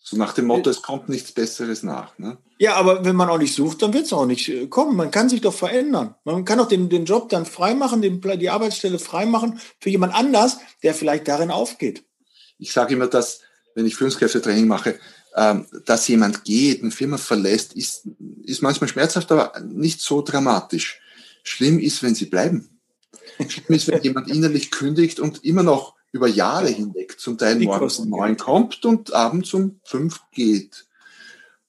So 0.06 0.16
nach 0.18 0.34
dem 0.34 0.44
Motto, 0.44 0.68
es 0.68 0.82
kommt 0.82 1.08
nichts 1.08 1.32
Besseres 1.32 1.82
nach. 1.82 2.18
Ne? 2.18 2.36
Ja, 2.58 2.74
aber 2.74 3.04
wenn 3.06 3.16
man 3.16 3.30
auch 3.30 3.38
nicht 3.38 3.54
sucht, 3.54 3.80
dann 3.82 3.94
wird 3.94 4.04
es 4.04 4.12
auch 4.12 4.26
nicht 4.26 4.48
äh, 4.50 4.66
kommen. 4.66 4.96
Man 4.96 5.10
kann 5.10 5.30
sich 5.30 5.40
doch 5.40 5.54
verändern. 5.54 6.14
Man 6.24 6.44
kann 6.44 6.60
auch 6.60 6.68
den, 6.68 6.90
den 6.90 7.06
Job 7.06 7.30
dann 7.30 7.46
freimachen, 7.46 8.02
den, 8.02 8.20
die 8.20 8.50
Arbeitsstelle 8.50 8.98
freimachen 8.98 9.58
für 9.80 9.88
jemand 9.88 10.14
anders, 10.14 10.58
der 10.82 10.94
vielleicht 10.94 11.26
darin 11.26 11.50
aufgeht 11.50 12.04
ich 12.58 12.72
sage 12.72 12.94
immer, 12.94 13.06
dass, 13.06 13.40
wenn 13.74 13.86
ich 13.86 13.96
Führungskräftetraining 13.96 14.66
mache, 14.66 14.98
ähm, 15.36 15.66
dass 15.84 16.08
jemand 16.08 16.44
geht, 16.44 16.82
eine 16.82 16.90
Firma 16.90 17.18
verlässt, 17.18 17.74
ist, 17.74 18.08
ist 18.44 18.62
manchmal 18.62 18.88
schmerzhaft, 18.88 19.30
aber 19.32 19.60
nicht 19.60 20.00
so 20.00 20.22
dramatisch. 20.22 21.00
Schlimm 21.42 21.78
ist, 21.78 22.02
wenn 22.02 22.14
sie 22.14 22.26
bleiben. 22.26 22.80
Schlimm 23.48 23.76
ist, 23.76 23.88
wenn 23.88 24.02
jemand 24.02 24.28
innerlich 24.28 24.70
kündigt 24.70 25.20
und 25.20 25.44
immer 25.44 25.62
noch 25.62 25.94
über 26.14 26.28
Jahre 26.28 26.68
hinweg 26.68 27.18
zum 27.18 27.36
Teil 27.36 27.56
morgens 27.56 27.98
um 27.98 28.08
neun 28.08 28.36
kommt 28.36 28.84
und 28.84 29.12
abends 29.12 29.52
um 29.52 29.80
fünf 29.82 30.20
geht. 30.30 30.86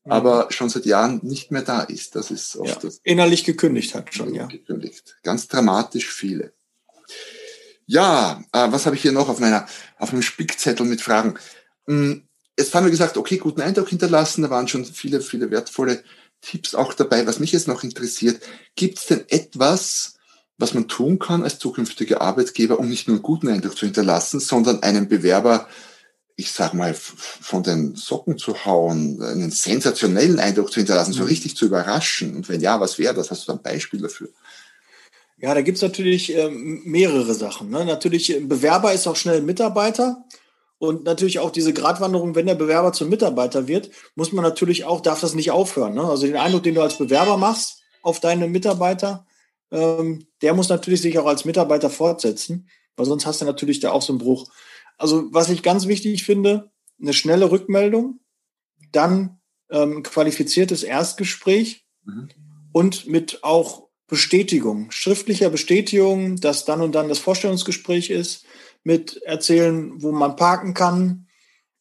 Mhm. 0.04 0.12
Aber 0.12 0.48
schon 0.52 0.70
seit 0.70 0.86
Jahren 0.86 1.20
nicht 1.24 1.50
mehr 1.50 1.64
da 1.64 1.82
ist. 1.82 2.16
Das 2.16 2.30
ist 2.30 2.56
oft 2.56 2.70
ja. 2.70 2.80
das. 2.80 3.00
Innerlich 3.04 3.44
gekündigt 3.44 3.96
hat 3.96 4.14
schon, 4.14 4.36
ja. 4.36 4.46
Gekündigt. 4.46 5.18
Ganz 5.24 5.48
dramatisch 5.48 6.14
viele. 6.14 6.54
Ja, 7.88 8.44
äh, 8.52 8.72
was 8.72 8.86
habe 8.86 8.96
ich 8.96 9.02
hier 9.02 9.12
noch 9.12 9.30
auf 9.30 9.40
meiner, 9.40 9.66
auf 9.98 10.12
einem 10.14 10.22
Spickzettel 10.22 10.86
mit 10.86 11.02
Fragen? 11.02 11.40
Hm, 11.88 12.28
jetzt 12.56 12.76
haben 12.76 12.86
wir 12.86 12.92
gesagt, 12.92 13.18
okay, 13.18 13.38
guten 13.38 13.62
Eindruck 13.62 13.90
hinterlassen, 13.90 14.44
da 14.44 14.52
waren 14.52 14.68
schon 14.68 14.86
viele, 14.86 15.22
viele 15.22 15.50
wertvolle 15.50 16.04
Tipps 16.42 16.76
auch 16.76 16.94
dabei. 16.94 17.26
Was 17.26 17.40
mich 17.40 17.52
jetzt 17.52 17.68
noch 17.68 17.84
interessiert, 17.84 18.44
gibt 18.76 19.00
es 19.00 19.08
denn 19.08 19.26
etwas, 19.28 20.15
was 20.58 20.74
man 20.74 20.88
tun 20.88 21.20
kann 21.20 21.44
als 21.44 21.60
zukünftiger 21.60 22.22
Arbeitgeber, 22.22 22.80
um 22.80 22.90
nicht 22.90 23.08
nur 23.08 23.16
einen 23.16 23.24
guten 23.24 23.50
Eindruck 23.50 23.78
zu 23.78 23.86
hinterlassen, 23.86 24.40
sondern 24.40 24.84
einen 24.84 25.10
Bewerber, 25.10 25.68
ich 26.38 26.52
sag 26.52 26.74
mal, 26.74 26.94
von 26.94 27.64
den 27.64 27.96
Socken 27.96 28.38
zu 28.38 28.66
hauen, 28.66 29.22
einen 29.22 29.52
sensationellen 29.52 30.40
Eindruck 30.40 30.72
zu 30.72 30.80
hinterlassen, 30.80 31.14
so 31.14 31.24
mhm. 31.24 31.30
richtig 31.30 31.58
zu 31.58 31.66
überraschen? 31.66 32.36
Und 32.36 32.50
wenn 32.50 32.62
ja, 32.62 32.80
was 32.80 32.98
wäre 33.00 33.14
das? 33.14 33.32
Hast 33.32 33.48
du 33.48 33.52
da 33.52 33.58
ein 33.58 33.64
Beispiel 33.64 34.02
dafür? 34.02 34.30
Ja, 35.38 35.54
da 35.54 35.62
gibt's 35.62 35.82
natürlich 35.82 36.34
ähm, 36.34 36.82
mehrere 36.86 37.34
Sachen. 37.34 37.70
Ne? 37.70 37.84
Natürlich, 37.84 38.34
äh, 38.34 38.40
Bewerber 38.40 38.94
ist 38.94 39.08
auch 39.08 39.18
schnell 39.18 39.42
Mitarbeiter. 39.42 40.24
Und 40.78 41.04
natürlich 41.04 41.40
auch 41.40 41.52
diese 41.52 41.74
Gratwanderung, 41.74 42.36
wenn 42.36 42.48
der 42.48 42.56
Bewerber 42.56 42.92
zum 42.94 43.10
Mitarbeiter 43.10 43.68
wird, 43.68 43.90
muss 44.16 44.34
man 44.34 44.44
natürlich 44.44 44.86
auch, 44.86 45.02
darf 45.02 45.22
das 45.22 45.34
nicht 45.34 45.52
aufhören. 45.52 45.94
Ne? 45.94 46.04
Also 46.04 46.26
den 46.26 46.36
Eindruck, 46.36 46.64
den 46.64 46.76
du 46.76 46.82
als 46.82 46.98
Bewerber 46.98 47.38
machst 47.38 47.82
auf 48.02 48.20
deine 48.20 48.48
Mitarbeiter, 48.48 49.26
ähm, 49.76 50.26
der 50.42 50.54
muss 50.54 50.70
natürlich 50.70 51.02
sich 51.02 51.20
auch 51.20 51.26
als 51.26 51.46
Mitarbeiter 51.46 51.90
fortsetzen, 51.90 52.70
weil 52.96 53.06
sonst 53.06 53.26
hast 53.26 53.42
du 53.42 53.46
natürlich 53.46 53.82
da 53.82 53.92
auch 53.92 54.02
so 54.02 54.14
einen 54.14 54.20
Bruch. 54.20 54.50
Also 54.98 55.28
was 55.32 55.50
ich 55.50 55.64
ganz 55.64 55.88
wichtig 55.88 56.24
finde, 56.24 56.72
eine 57.02 57.14
schnelle 57.14 57.52
Rückmeldung, 57.52 58.22
dann 58.92 59.42
ähm, 59.70 60.02
qualifiziertes 60.04 60.84
Erstgespräch 60.84 61.86
mhm. 62.06 62.30
und 62.72 63.08
mit 63.08 63.44
auch 63.44 63.90
Bestätigung, 64.08 64.92
schriftlicher 64.92 65.50
Bestätigung, 65.50 66.38
dass 66.38 66.64
dann 66.64 66.82
und 66.82 66.94
dann 66.94 67.10
das 67.10 67.20
Vorstellungsgespräch 67.20 68.10
ist, 68.10 68.46
mit 68.84 69.18
erzählen, 69.24 70.02
wo 70.02 70.12
man 70.12 70.36
parken 70.36 70.74
kann, 70.74 71.28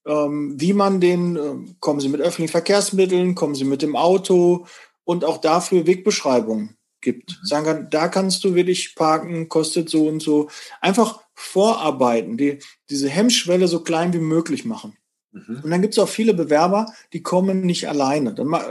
ähm, 0.07 0.59
wie 0.59 0.73
man 0.73 1.01
den, 1.01 1.37
äh, 1.37 1.75
kommen 1.79 2.01
Sie 2.01 2.09
mit 2.09 2.21
öffentlichen 2.21 2.51
Verkehrsmitteln, 2.51 3.35
kommen 3.35 3.55
Sie 3.55 3.65
mit 3.65 3.83
dem 3.83 3.95
Auto 3.95 4.67
und 5.05 5.25
auch 5.25 5.39
dafür 5.39 5.87
Wegbeschreibungen 5.87 6.77
gibt. 7.05 7.31
Mhm. 7.31 7.47
Sagen 7.47 7.67
kann, 7.67 7.90
da 7.90 8.09
kannst 8.09 8.43
du 8.43 8.57
wirklich 8.57 8.97
parken, 8.97 9.49
kostet 9.49 9.88
so 9.88 10.09
und 10.09 10.21
so. 10.21 10.51
Einfach 10.81 11.21
vorarbeiten, 11.35 12.37
die, 12.37 12.59
diese 12.90 13.09
Hemmschwelle 13.09 13.69
so 13.69 13.81
klein 13.81 14.12
wie 14.12 14.19
möglich 14.19 14.64
machen. 14.64 14.97
Mhm. 15.31 15.61
Und 15.62 15.71
dann 15.71 15.83
gibt 15.83 15.95
es 15.95 15.99
auch 15.99 16.09
viele 16.09 16.35
Bewerber, 16.35 16.87
die 17.12 17.23
kommen 17.23 17.61
nicht 17.62 17.88
alleine. 17.88 18.35
Dann 18.35 18.49
mag, 18.49 18.69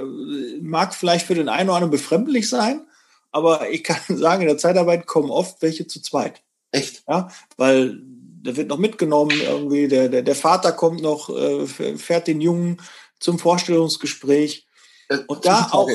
mag 0.61 0.93
vielleicht 0.93 1.27
für 1.27 1.35
den 1.35 1.47
einen 1.47 1.69
oder 1.69 1.77
anderen 1.77 1.91
befremdlich 1.91 2.49
sein, 2.49 2.85
aber 3.31 3.69
ich 3.69 3.83
kann 3.83 3.99
sagen, 4.17 4.41
in 4.41 4.47
der 4.47 4.57
Zeitarbeit 4.57 5.07
kommen 5.07 5.29
oft 5.29 5.61
welche 5.61 5.87
zu 5.87 6.01
zweit. 6.01 6.41
Echt? 6.71 7.03
Ja, 7.07 7.29
weil 7.55 8.01
der 8.01 8.57
wird 8.57 8.67
noch 8.67 8.77
mitgenommen 8.77 9.39
irgendwie, 9.39 9.87
der, 9.87 10.09
der, 10.09 10.21
der 10.21 10.35
Vater 10.35 10.73
kommt 10.73 11.01
noch, 11.01 11.29
äh, 11.29 11.65
fährt 11.65 12.27
den 12.27 12.41
Jungen 12.41 12.81
zum 13.19 13.39
Vorstellungsgespräch. 13.39 14.67
Äh, 15.09 15.19
und 15.27 15.45
da 15.45 15.69
auch. 15.71 15.89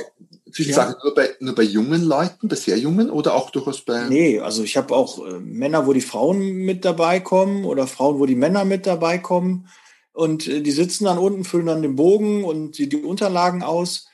Zwischenfrage, 0.52 0.92
ja. 0.92 0.98
nur, 1.04 1.14
bei, 1.14 1.37
nur 1.40 1.54
bei 1.54 1.62
jungen 1.62 2.02
Leuten, 2.02 2.48
bei 2.48 2.56
sehr 2.56 2.78
jungen 2.78 3.11
oder 3.11 3.34
auch 3.34 3.50
durchaus 3.50 3.82
bei. 3.82 4.08
Nee, 4.08 4.40
also 4.40 4.62
ich 4.62 4.76
habe 4.76 4.94
auch 4.94 5.24
äh, 5.26 5.38
Männer, 5.40 5.87
wo 5.87 5.92
die 5.92 6.00
Frauen 6.00 6.40
mit 6.40 6.84
dabei 6.84 7.20
kommen 7.20 7.64
oder 7.64 7.87
Frauen, 7.87 8.18
wo 8.18 8.26
die 8.26 8.34
Männer 8.34 8.64
mit 8.64 8.87
dabei 8.87 9.18
kommen. 9.18 9.68
Und 10.12 10.48
äh, 10.48 10.61
die 10.61 10.70
sitzen 10.70 11.04
dann 11.04 11.18
unten, 11.18 11.44
füllen 11.44 11.66
dann 11.66 11.82
den 11.82 11.96
Bogen 11.96 12.44
und 12.44 12.78
die, 12.78 12.88
die 12.88 12.96
Unterlagen 12.96 13.62
aus. 13.62 14.08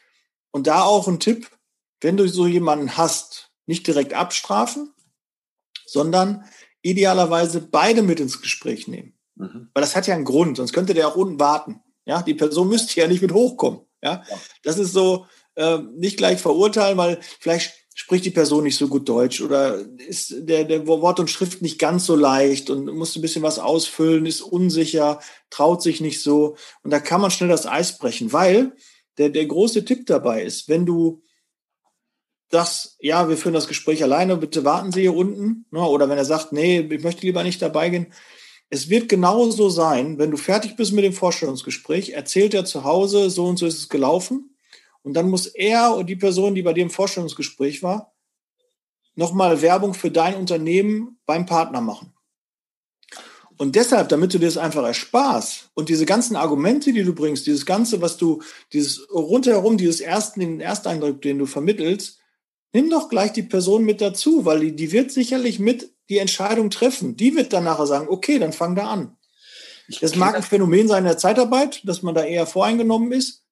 Und 0.51 0.67
da 0.67 0.83
auch 0.83 1.09
ein 1.09 1.21
Tipp, 1.21 1.49
wenn 2.01 2.17
du 2.17 2.29
so 2.29 2.47
jemanden 2.47 2.97
hast, 2.97 3.51
nicht 3.67 3.87
direkt 3.87 4.13
abstrafen, 4.13 4.93
sondern 5.87 6.45
idealerweise 6.83 7.61
beide 7.61 8.03
mit 8.03 8.21
ins 8.21 8.43
Gespräch 8.43 8.89
nehmen. 8.89 9.15
Mhm. 9.37 9.71
Weil 9.73 9.81
das 9.81 9.97
hat 9.97 10.07
ja 10.07 10.15
einen 10.15 10.25
Grund, 10.25 10.57
sonst 10.57 10.73
könnte 10.73 10.95
der 10.95 11.09
auch 11.09 11.17
unten 11.17 11.41
warten. 11.41 11.81
Ja, 12.05 12.23
die 12.23 12.35
Person 12.35 12.69
müsste 12.69 13.01
ja 13.01 13.09
nicht 13.09 13.23
mit 13.23 13.33
hochkommen. 13.33 13.81
Ja, 14.03 14.23
ja. 14.29 14.39
das 14.63 14.79
ist 14.79 14.93
so, 14.93 15.27
äh, 15.57 15.79
nicht 15.95 16.17
gleich 16.17 16.41
verurteilen, 16.41 16.99
weil 16.99 17.19
vielleicht 17.41 17.85
spricht 17.95 18.25
die 18.25 18.31
Person 18.31 18.65
nicht 18.65 18.77
so 18.77 18.89
gut 18.89 19.09
Deutsch 19.09 19.41
oder 19.41 19.79
ist 20.09 20.35
der, 20.37 20.65
der 20.65 20.87
Wort 20.87 21.21
und 21.21 21.31
Schrift 21.31 21.63
nicht 21.63 21.79
ganz 21.79 22.07
so 22.07 22.17
leicht 22.17 22.69
und 22.69 22.87
muss 22.87 23.15
ein 23.15 23.23
bisschen 23.23 23.43
was 23.43 23.61
ausfüllen, 23.61 24.27
ist 24.27 24.43
unsicher, 24.43 25.21
traut 25.51 25.81
sich 25.81 26.01
nicht 26.01 26.21
so. 26.21 26.57
Und 26.83 26.91
da 26.91 26.99
kann 26.99 27.21
man 27.21 27.31
schnell 27.31 27.49
das 27.49 27.67
Eis 27.67 27.99
brechen, 27.99 28.33
weil 28.33 28.73
der, 29.17 29.29
der 29.31 29.47
große 29.47 29.85
Tipp 29.85 30.07
dabei 30.07 30.43
ist, 30.43 30.69
wenn 30.69 30.87
du 30.87 31.23
das, 32.51 32.97
ja, 33.01 33.29
wir 33.29 33.37
führen 33.37 33.55
das 33.55 33.69
Gespräch 33.69 34.03
alleine, 34.03 34.37
bitte 34.37 34.65
warten 34.65 34.93
Sie 34.93 35.03
hier 35.03 35.15
unten. 35.15 35.67
Ne? 35.71 35.81
Oder 35.81 36.09
wenn 36.09 36.19
er 36.19 36.25
sagt, 36.25 36.53
nee, 36.53 36.81
ich 36.81 37.03
möchte 37.03 37.23
lieber 37.23 37.43
nicht 37.43 37.63
dabei 37.63 37.91
gehen. 37.91 38.13
Es 38.71 38.89
wird 38.89 39.09
genauso 39.09 39.69
sein, 39.69 40.19
wenn 40.19 40.31
du 40.31 40.37
fertig 40.37 40.77
bist 40.77 40.93
mit 40.93 41.05
dem 41.05 41.13
Vorstellungsgespräch, 41.13 42.11
erzählt 42.11 42.55
er 42.55 42.65
zu 42.65 42.85
Hause, 42.85 43.31
so 43.31 43.47
und 43.47 43.59
so 43.59 43.67
ist 43.67 43.79
es 43.79 43.89
gelaufen. 43.89 44.54
Und 45.05 45.13
dann 45.15 45.31
muss 45.31 45.47
er 45.47 45.95
und 45.95 46.07
die 46.07 46.17
Person, 46.17 46.55
die 46.55 46.63
bei 46.63 46.73
dir 46.73 46.83
im 46.83 46.91
Vorstellungsgespräch 46.91 47.83
war, 47.83 48.15
nochmal 49.15 49.63
Werbung 49.63 49.95
für 49.95 50.11
dein 50.11 50.35
Unternehmen 50.35 51.19
beim 51.27 51.47
Partner 51.47 51.81
machen. 51.81 52.15
Und 53.57 53.77
deshalb, 53.77 54.09
damit 54.09 54.35
du 54.35 54.39
dir 54.39 54.47
das 54.47 54.57
einfach 54.57 54.83
ersparst 54.83 55.71
und 55.75 55.89
diese 55.89 56.07
ganzen 56.07 56.35
Argumente, 56.35 56.93
die 56.93 57.05
du 57.05 57.15
bringst, 57.15 57.47
dieses 57.47 57.67
Ganze, 57.67 58.01
was 58.01 58.17
du, 58.17 58.43
dieses 58.73 59.07
rundherum, 59.13 59.77
dieses 59.77 60.01
ersten, 60.01 60.41
den 60.41 60.61
Ersteindruck, 60.61 61.23
den 61.23 61.39
du 61.39 61.47
vermittelst, 61.47 62.19
nimm 62.73 62.91
doch 62.91 63.09
gleich 63.09 63.33
die 63.33 63.45
Person 63.45 63.85
mit 63.85 64.01
dazu, 64.01 64.45
weil 64.45 64.61
die, 64.61 64.75
die 64.75 64.91
wird 64.91 65.13
sicherlich 65.13 65.61
mit 65.61 65.95
die 66.09 66.19
Entscheidung 66.19 66.71
treffen. 66.71 67.17
Die 67.17 67.37
wird 67.37 67.53
dann 67.53 67.65
nachher 67.65 67.87
sagen, 67.87 68.09
okay, 68.09 68.39
dann 68.39 68.53
fang 68.53 68.75
da 68.75 68.89
an. 68.89 69.17
Das 70.01 70.17
mag 70.17 70.35
ein 70.35 70.43
Phänomen 70.43 70.89
sein 70.89 71.05
in 71.05 71.09
der 71.09 71.19
Zeitarbeit, 71.19 71.83
dass 71.85 72.03
man 72.03 72.15
da 72.15 72.25
eher 72.25 72.47
voreingenommen 72.47 73.13
ist. 73.13 73.44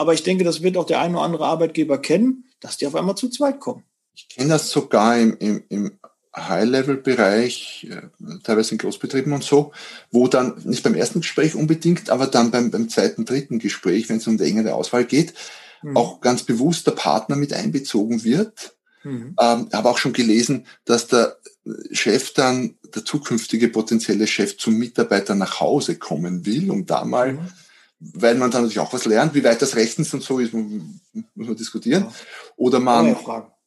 Aber 0.00 0.14
ich 0.14 0.22
denke, 0.22 0.44
das 0.44 0.62
wird 0.62 0.78
auch 0.78 0.86
der 0.86 0.98
ein 1.02 1.14
oder 1.14 1.24
andere 1.24 1.44
Arbeitgeber 1.44 1.98
kennen, 1.98 2.44
dass 2.60 2.78
die 2.78 2.86
auf 2.86 2.94
einmal 2.94 3.16
zu 3.16 3.28
zweit 3.28 3.60
kommen. 3.60 3.84
Ich 4.14 4.30
kenne 4.30 4.48
das 4.48 4.70
sogar 4.70 5.18
im, 5.18 5.36
im, 5.36 5.62
im 5.68 5.92
High-Level-Bereich, 6.34 7.86
äh, 7.90 8.38
teilweise 8.42 8.72
in 8.72 8.78
Großbetrieben 8.78 9.30
und 9.30 9.44
so, 9.44 9.72
wo 10.10 10.26
dann 10.26 10.54
nicht 10.64 10.82
beim 10.84 10.94
ersten 10.94 11.20
Gespräch 11.20 11.54
unbedingt, 11.54 12.08
aber 12.08 12.28
dann 12.28 12.50
beim, 12.50 12.70
beim 12.70 12.88
zweiten, 12.88 13.26
dritten 13.26 13.58
Gespräch, 13.58 14.08
wenn 14.08 14.16
es 14.16 14.26
um 14.26 14.38
die 14.38 14.44
engere 14.44 14.74
Auswahl 14.74 15.04
geht, 15.04 15.34
mhm. 15.82 15.98
auch 15.98 16.22
ganz 16.22 16.44
bewusst 16.44 16.86
der 16.86 16.92
Partner 16.92 17.36
mit 17.36 17.52
einbezogen 17.52 18.24
wird. 18.24 18.74
Mhm. 19.04 19.36
Ähm, 19.38 19.68
habe 19.70 19.90
auch 19.90 19.98
schon 19.98 20.14
gelesen, 20.14 20.66
dass 20.86 21.08
der 21.08 21.36
Chef 21.92 22.32
dann, 22.32 22.76
der 22.94 23.04
zukünftige 23.04 23.68
potenzielle 23.68 24.26
Chef 24.26 24.56
zum 24.56 24.78
Mitarbeiter 24.78 25.34
nach 25.34 25.60
Hause 25.60 25.98
kommen 25.98 26.46
will, 26.46 26.70
um 26.70 26.86
da 26.86 27.04
mal 27.04 27.34
mhm 27.34 27.48
weil 28.00 28.34
man 28.34 28.50
dann 28.50 28.62
natürlich 28.62 28.80
auch 28.80 28.92
was 28.92 29.04
lernt, 29.04 29.34
wie 29.34 29.44
weit 29.44 29.60
das 29.60 29.76
rechtens 29.76 30.12
und 30.14 30.22
so 30.22 30.38
ist, 30.38 30.54
muss 30.54 30.72
man 31.34 31.56
diskutieren. 31.56 32.04
Ja. 32.04 32.12
Oder 32.56 32.80
man, 32.80 33.14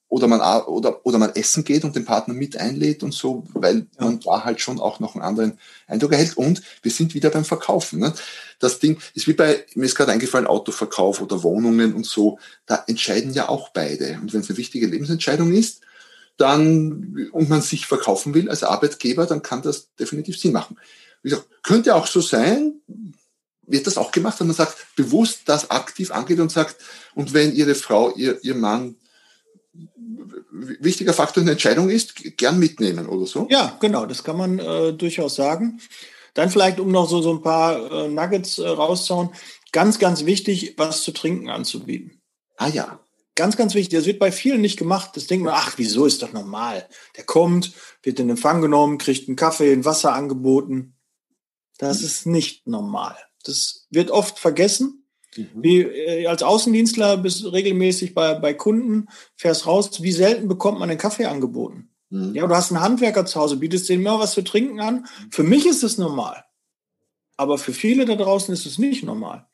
oder 0.10 0.28
man, 0.28 0.42
oder, 0.66 1.06
oder 1.06 1.18
man 1.20 1.36
essen 1.36 1.64
geht 1.64 1.84
und 1.84 1.96
den 1.96 2.06
Partner 2.06 2.34
mit 2.34 2.58
einlädt 2.58 3.04
und 3.04 3.14
so, 3.14 3.46
weil 3.54 3.88
ja. 4.00 4.06
man 4.06 4.20
da 4.20 4.44
halt 4.44 4.60
schon 4.60 4.80
auch 4.80 5.00
noch 5.00 5.14
einen 5.16 5.24
anderen 5.24 5.60
Eindruck 5.88 6.14
erhält. 6.14 6.36
Und 6.36 6.64
wir 6.82 6.92
sind 6.92 7.14
wieder 7.14 7.30
beim 7.30 7.46
Verkaufen. 7.46 8.00
Ne? 8.00 8.14
Das 8.60 8.80
Ding 8.80 9.00
ist 9.14 9.28
wie 9.28 9.34
bei, 9.34 9.66
mir 9.76 9.86
ist 9.86 9.96
gerade 9.96 10.12
eingefallen, 10.12 10.48
Autoverkauf 10.48 11.22
oder 11.22 11.44
Wohnungen 11.44 11.94
und 11.94 12.06
so, 12.06 12.40
da 12.66 12.84
entscheiden 12.88 13.34
ja 13.34 13.50
auch 13.50 13.70
beide. 13.70 14.20
Und 14.22 14.34
wenn 14.34 14.42
es 14.42 14.50
eine 14.50 14.58
wichtige 14.58 14.88
Lebensentscheidung 14.88 15.54
ist, 15.54 15.82
dann, 16.38 17.30
und 17.32 17.50
man 17.50 17.62
sich 17.62 17.86
verkaufen 17.86 18.34
will 18.34 18.50
als 18.50 18.64
Arbeitgeber, 18.64 19.28
dann 19.28 19.44
kann 19.44 19.62
das 19.62 19.94
definitiv 19.96 20.40
Sinn 20.40 20.54
machen. 20.54 20.78
Wie 21.22 21.30
gesagt, 21.30 21.48
könnte 21.62 21.96
auch 21.96 22.08
so 22.08 22.22
sein, 22.22 22.82
wird 23.66 23.88
das 23.88 23.98
auch 23.98 24.12
gemacht, 24.12 24.40
wenn 24.40 24.48
man 24.48 24.56
sagt, 24.56 24.76
bewusst 24.96 25.42
das 25.46 25.72
aktiv 25.72 26.12
angeht 26.12 26.40
und 26.40 26.52
sagt, 26.52 26.78
und 27.16 27.34
wenn 27.34 27.54
Ihre 27.54 27.76
Frau, 27.76 28.14
Ihr, 28.16 28.44
Ihr 28.44 28.56
Mann 28.56 28.96
wichtiger 30.52 31.14
Faktor 31.14 31.42
in 31.42 31.46
der 31.46 31.54
Entscheidung 31.54 31.90
ist, 31.90 32.38
gern 32.38 32.60
mitnehmen 32.60 33.08
oder 33.08 33.26
so? 33.26 33.48
Ja, 33.50 33.78
genau, 33.80 34.06
das 34.06 34.24
kann 34.24 34.38
man 34.38 34.60
äh, 34.60 34.94
durchaus 34.94 35.36
sagen. 35.36 35.80
Dann 36.34 36.50
vielleicht, 36.50 36.80
um 36.80 36.92
noch 36.92 37.10
so, 37.10 37.22
so 37.22 37.32
ein 37.32 37.42
paar 37.42 37.92
äh, 37.92 38.08
Nuggets 38.08 38.58
äh, 38.58 38.68
rauszuhauen, 38.68 39.30
ganz, 39.72 40.00
ganz 40.00 40.26
wichtig, 40.26 40.76
was 40.78 41.04
zu 41.04 41.12
trinken 41.12 41.50
anzubieten. 41.50 42.22
Ah 42.58 42.68
ja. 42.68 43.00
Ganz, 43.36 43.58
ganz 43.58 43.74
wichtig. 43.74 43.98
Das 43.98 44.06
wird 44.06 44.20
bei 44.20 44.32
vielen 44.32 44.62
nicht 44.62 44.78
gemacht. 44.78 45.12
Das 45.16 45.26
denkt 45.26 45.44
man, 45.44 45.56
ach, 45.58 45.74
wieso 45.78 46.06
ist 46.06 46.22
das 46.22 46.34
normal? 46.34 46.88
Der 47.18 47.24
kommt, 47.24 47.74
wird 48.04 48.20
in 48.20 48.30
Empfang 48.30 48.62
genommen, 48.62 49.00
kriegt 49.00 49.28
einen 49.28 49.36
Kaffee, 49.36 49.74
ein 49.74 49.86
Wasser 49.86 50.14
angeboten. 50.14 50.96
Das 51.80 52.00
hm. 52.00 52.06
ist 52.06 52.26
nicht 52.28 52.68
normal. 52.68 53.18
Das 53.44 53.88
wird 53.90 54.12
oft 54.12 54.40
vergessen. 54.40 55.06
Mhm. 55.36 55.48
Wie 55.56 55.82
äh, 55.82 56.28
als 56.28 56.44
Außendienstler 56.44 57.18
bist 57.18 57.44
du 57.44 57.50
regelmäßig 57.50 58.14
bei, 58.14 58.36
bei 58.36 58.54
Kunden, 58.54 59.08
fährst 59.36 59.66
raus, 59.66 60.02
wie 60.02 60.12
selten 60.12 60.48
bekommt 60.48 60.80
man 60.80 60.90
einen 60.90 61.00
Kaffee 61.00 61.26
angeboten? 61.26 61.90
Mhm. 62.10 62.36
Ja, 62.36 62.46
du 62.48 62.56
hast 62.56 62.72
einen 62.72 62.82
Handwerker 62.82 63.26
zu 63.26 63.40
Hause, 63.40 63.58
bietest 63.58 63.90
denen 63.90 64.02
immer 64.02 64.20
was 64.20 64.34
zu 64.34 64.44
trinken 64.44 64.80
an. 64.80 65.08
Für 65.32 65.44
mich 65.44 65.66
ist 65.66 65.84
es 65.84 65.98
normal. 65.98 66.46
Aber 67.38 67.58
für 67.58 67.74
viele 67.74 68.06
da 68.06 68.16
draußen 68.16 68.54
ist 68.54 68.66
es 68.66 68.78
nicht 68.78 69.04
normal. 69.04 69.48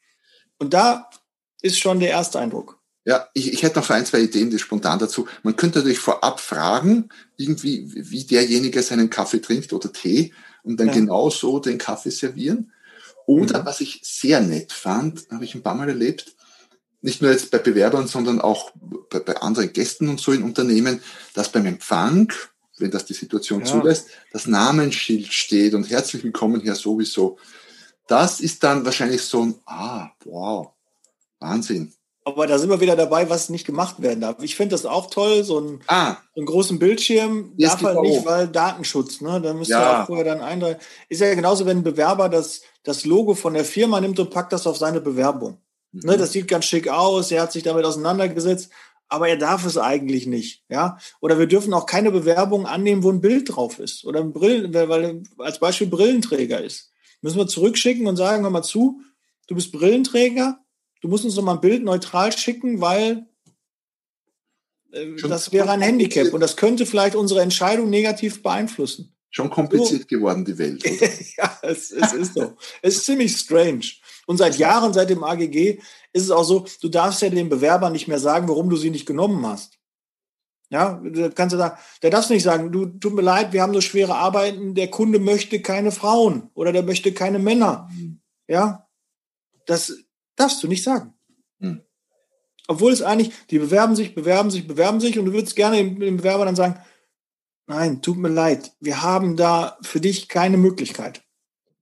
Und 0.58 0.74
da 0.74 1.10
ist 1.62 1.80
schon 1.80 2.00
der 2.00 2.10
erste 2.10 2.40
Eindruck. 2.40 2.80
Ja, 3.06 3.28
ich, 3.34 3.54
ich 3.54 3.64
hätte 3.64 3.80
noch 3.80 3.86
so 3.86 3.94
ein, 3.94 4.06
zwei 4.06 4.20
Ideen 4.20 4.52
die 4.52 4.60
spontan 4.60 5.00
dazu. 5.00 5.28
Man 5.42 5.56
könnte 5.56 5.80
natürlich 5.80 6.00
vorab 6.00 6.40
fragen, 6.40 7.10
irgendwie, 7.38 7.90
wie 7.96 8.26
derjenige 8.26 8.84
seinen 8.84 9.10
Kaffee 9.10 9.40
trinkt 9.40 9.72
oder 9.72 9.92
Tee 9.92 10.34
und 10.64 10.80
dann 10.80 10.88
ja. 10.88 10.94
genau 10.94 11.30
so 11.30 11.60
den 11.60 11.78
Kaffee 11.78 12.12
servieren. 12.12 12.72
Oder 13.30 13.62
mhm. 13.62 13.66
was 13.68 13.80
ich 13.80 14.02
sehr 14.02 14.42
nett 14.42 14.72
fand, 14.72 15.28
habe 15.30 15.46
ich 15.46 15.54
ein 15.54 15.62
paar 15.62 15.76
Mal 15.76 15.88
erlebt, 15.88 16.36
nicht 17.02 17.22
nur 17.22 17.30
jetzt 17.30 17.52
bei 17.52 17.60
Bewerbern, 17.60 18.08
sondern 18.08 18.42
auch 18.42 18.72
bei, 19.12 19.20
bei 19.20 19.38
anderen 19.38 19.72
Gästen 19.72 20.10
und 20.10 20.20
so 20.20 20.32
in 20.32 20.42
Unternehmen, 20.42 21.00
dass 21.36 21.52
beim 21.52 21.68
Empfang, 21.68 22.34
wenn 22.80 22.90
das 22.90 23.06
die 23.06 23.14
Situation 23.14 23.60
ja. 23.60 23.68
zulässt, 23.68 24.08
das 24.32 24.48
Namensschild 24.48 25.32
steht 25.32 25.76
und 25.76 25.92
herzlich 25.92 26.24
willkommen 26.24 26.62
hier 26.62 26.74
sowieso. 26.74 27.38
Das 28.08 28.40
ist 28.40 28.64
dann 28.64 28.84
wahrscheinlich 28.84 29.22
so 29.22 29.44
ein, 29.44 29.56
ah, 29.68 30.10
wow, 30.26 30.72
Wahnsinn. 31.38 31.94
Aber 32.26 32.48
da 32.48 32.60
sind 32.60 32.70
wir 32.70 32.82
wieder 32.82 32.96
dabei, 32.96 33.30
was 33.30 33.50
nicht 33.50 33.66
gemacht 33.66 34.02
werden 34.02 34.22
darf. 34.22 34.44
Ich 34.44 34.56
finde 34.56 34.74
das 34.74 34.86
auch 34.86 35.10
toll, 35.10 35.44
so, 35.44 35.60
ein, 35.60 35.80
ah. 35.88 36.18
so 36.36 36.42
einen 36.42 36.46
großen 36.46 36.78
Bildschirm 36.78 37.54
darf 37.58 37.82
halt 37.82 38.02
nicht, 38.02 38.26
weil 38.26 38.48
Datenschutz, 38.48 39.22
ne? 39.22 39.42
Da 39.42 39.54
müsst 39.54 39.72
ihr 39.72 39.78
ja. 39.78 40.04
auch 40.04 40.08
vorher 40.08 40.26
dann 40.26 40.42
eintragen. 40.42 40.80
Ist 41.08 41.22
ja 41.22 41.34
genauso, 41.34 41.66
wenn 41.66 41.78
ein 41.78 41.84
Bewerber 41.84 42.30
das, 42.30 42.62
das 42.84 43.06
Logo 43.06 43.36
von 43.36 43.54
der 43.54 43.66
Firma 43.66 44.00
nimmt 44.02 44.20
und 44.20 44.32
packt 44.32 44.54
das 44.54 44.68
auf 44.68 44.78
seine 44.78 45.02
Bewerbung. 45.02 45.60
Mhm. 45.92 46.02
Ne, 46.04 46.18
das 46.18 46.34
sieht 46.34 46.48
ganz 46.48 46.66
schick 46.66 46.88
aus, 46.88 47.32
er 47.32 47.42
hat 47.44 47.52
sich 47.52 47.64
damit 47.64 47.86
auseinandergesetzt, 47.86 48.70
aber 49.08 49.28
er 49.28 49.38
darf 49.38 49.66
es 49.66 49.78
eigentlich 49.78 50.28
nicht, 50.28 50.64
ja? 50.70 50.98
Oder 51.20 51.40
wir 51.40 51.48
dürfen 51.48 51.74
auch 51.74 51.88
keine 51.88 52.12
Bewerbung 52.12 52.68
annehmen, 52.68 53.02
wo 53.02 53.12
ein 53.12 53.22
Bild 53.22 53.56
drauf 53.56 53.80
ist 53.80 54.06
oder 54.06 54.20
ein 54.20 54.34
Brillen, 54.34 54.74
weil 54.74 55.04
er 55.04 55.44
als 55.44 55.60
Beispiel 55.60 55.88
Brillenträger 55.88 56.62
ist. 56.62 56.92
Müssen 57.22 57.38
wir 57.38 57.48
zurückschicken 57.48 58.08
und 58.08 58.18
sagen, 58.18 58.44
hör 58.44 58.52
mal 58.52 58.62
zu, 58.62 59.02
du 59.48 59.56
bist 59.56 59.72
Brillenträger, 59.72 60.60
du 61.02 61.08
musst 61.08 61.26
uns 61.26 61.36
noch 61.36 61.44
mal 61.44 61.54
ein 61.54 61.62
Bild 61.62 61.84
neutral 61.84 62.32
schicken, 62.32 62.82
weil 62.82 63.28
äh, 64.92 65.16
das 65.16 65.52
wäre 65.52 65.70
ein 65.72 65.82
Handicap 65.82 66.34
und 66.34 66.42
das 66.42 66.58
könnte 66.58 66.86
vielleicht 66.86 67.16
unsere 67.16 67.42
Entscheidung 67.42 67.90
negativ 67.90 68.42
beeinflussen. 68.42 69.16
Schon 69.32 69.52
kompliziert 69.52 70.02
so. 70.02 70.08
geworden, 70.08 70.44
die 70.44 70.58
Welt. 70.58 70.84
ja, 71.38 71.60
es, 71.62 71.92
es 71.92 72.14
ist 72.14 72.34
so. 72.34 72.56
es 72.82 72.98
ist 72.98 73.06
ziemlich 73.06 73.36
strange. 73.38 73.86
Und 74.26 74.38
seit 74.38 74.58
Jahren, 74.58 74.92
seit 74.92 75.12
dem 75.12 75.24
AGG, 75.24 75.80
ist 76.14 76.24
es 76.24 76.32
auch 76.32 76.44
so, 76.44 76.66
du 76.82 76.90
darfst 76.90 77.22
ja 77.22 77.30
dem 77.30 77.50
Bewerber 77.50 77.92
nicht 77.92 78.08
mehr 78.08 78.20
sagen, 78.20 78.48
warum 78.48 78.70
du 78.70 78.76
sie 78.76 78.90
nicht 78.90 79.06
genommen 79.06 79.46
hast. 79.46 79.78
Ja, 80.72 81.02
kannst 81.34 81.54
du 81.54 81.58
da, 81.58 81.80
der 82.04 82.12
darfst 82.12 82.30
nicht 82.30 82.44
sagen, 82.44 82.72
du, 82.72 82.86
tut 82.86 83.16
mir 83.16 83.24
leid, 83.24 83.54
wir 83.54 83.64
haben 83.64 83.74
so 83.74 83.82
schwere 83.82 84.16
Arbeiten, 84.16 84.76
der 84.76 84.90
Kunde 84.90 85.20
möchte 85.20 85.62
keine 85.62 85.92
Frauen 85.92 86.52
oder 86.54 86.72
der 86.72 86.84
möchte 86.84 87.12
keine 87.12 87.40
Männer. 87.40 87.90
Mhm. 87.92 88.22
Ja, 88.48 88.88
das 89.66 89.94
darfst 90.40 90.64
du 90.64 90.68
nicht 90.68 90.84
sagen. 90.84 91.14
Hm. 91.60 91.82
Obwohl 92.68 92.92
es 92.92 93.02
eigentlich, 93.02 93.34
die 93.50 93.60
bewerben 93.60 93.96
sich, 93.96 94.16
bewerben 94.16 94.52
sich, 94.52 94.68
bewerben 94.68 95.00
sich 95.00 95.18
und 95.18 95.26
du 95.26 95.34
würdest 95.34 95.56
gerne 95.56 95.78
dem, 95.78 96.18
Bewerber 96.18 96.46
dann 96.46 96.56
sagen, 96.56 96.80
nein, 97.68 98.02
tut 98.02 98.18
mir 98.18 98.30
leid, 98.30 98.74
wir 98.80 99.02
haben 99.02 99.36
da 99.36 99.78
für 99.82 100.00
dich 100.00 100.28
keine 100.28 100.58
Möglichkeit. 100.58 101.24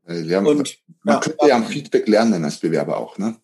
Haben, 0.07 0.47
und, 0.47 0.77
man 1.03 1.15
ja, 1.15 1.19
könnte 1.19 1.47
ja 1.47 1.55
am 1.57 1.65
Feedback 1.65 2.07
lernen 2.07 2.45
als 2.45 2.57
Bewerber 2.57 2.97
auch, 2.97 3.17
ne? 3.17 3.35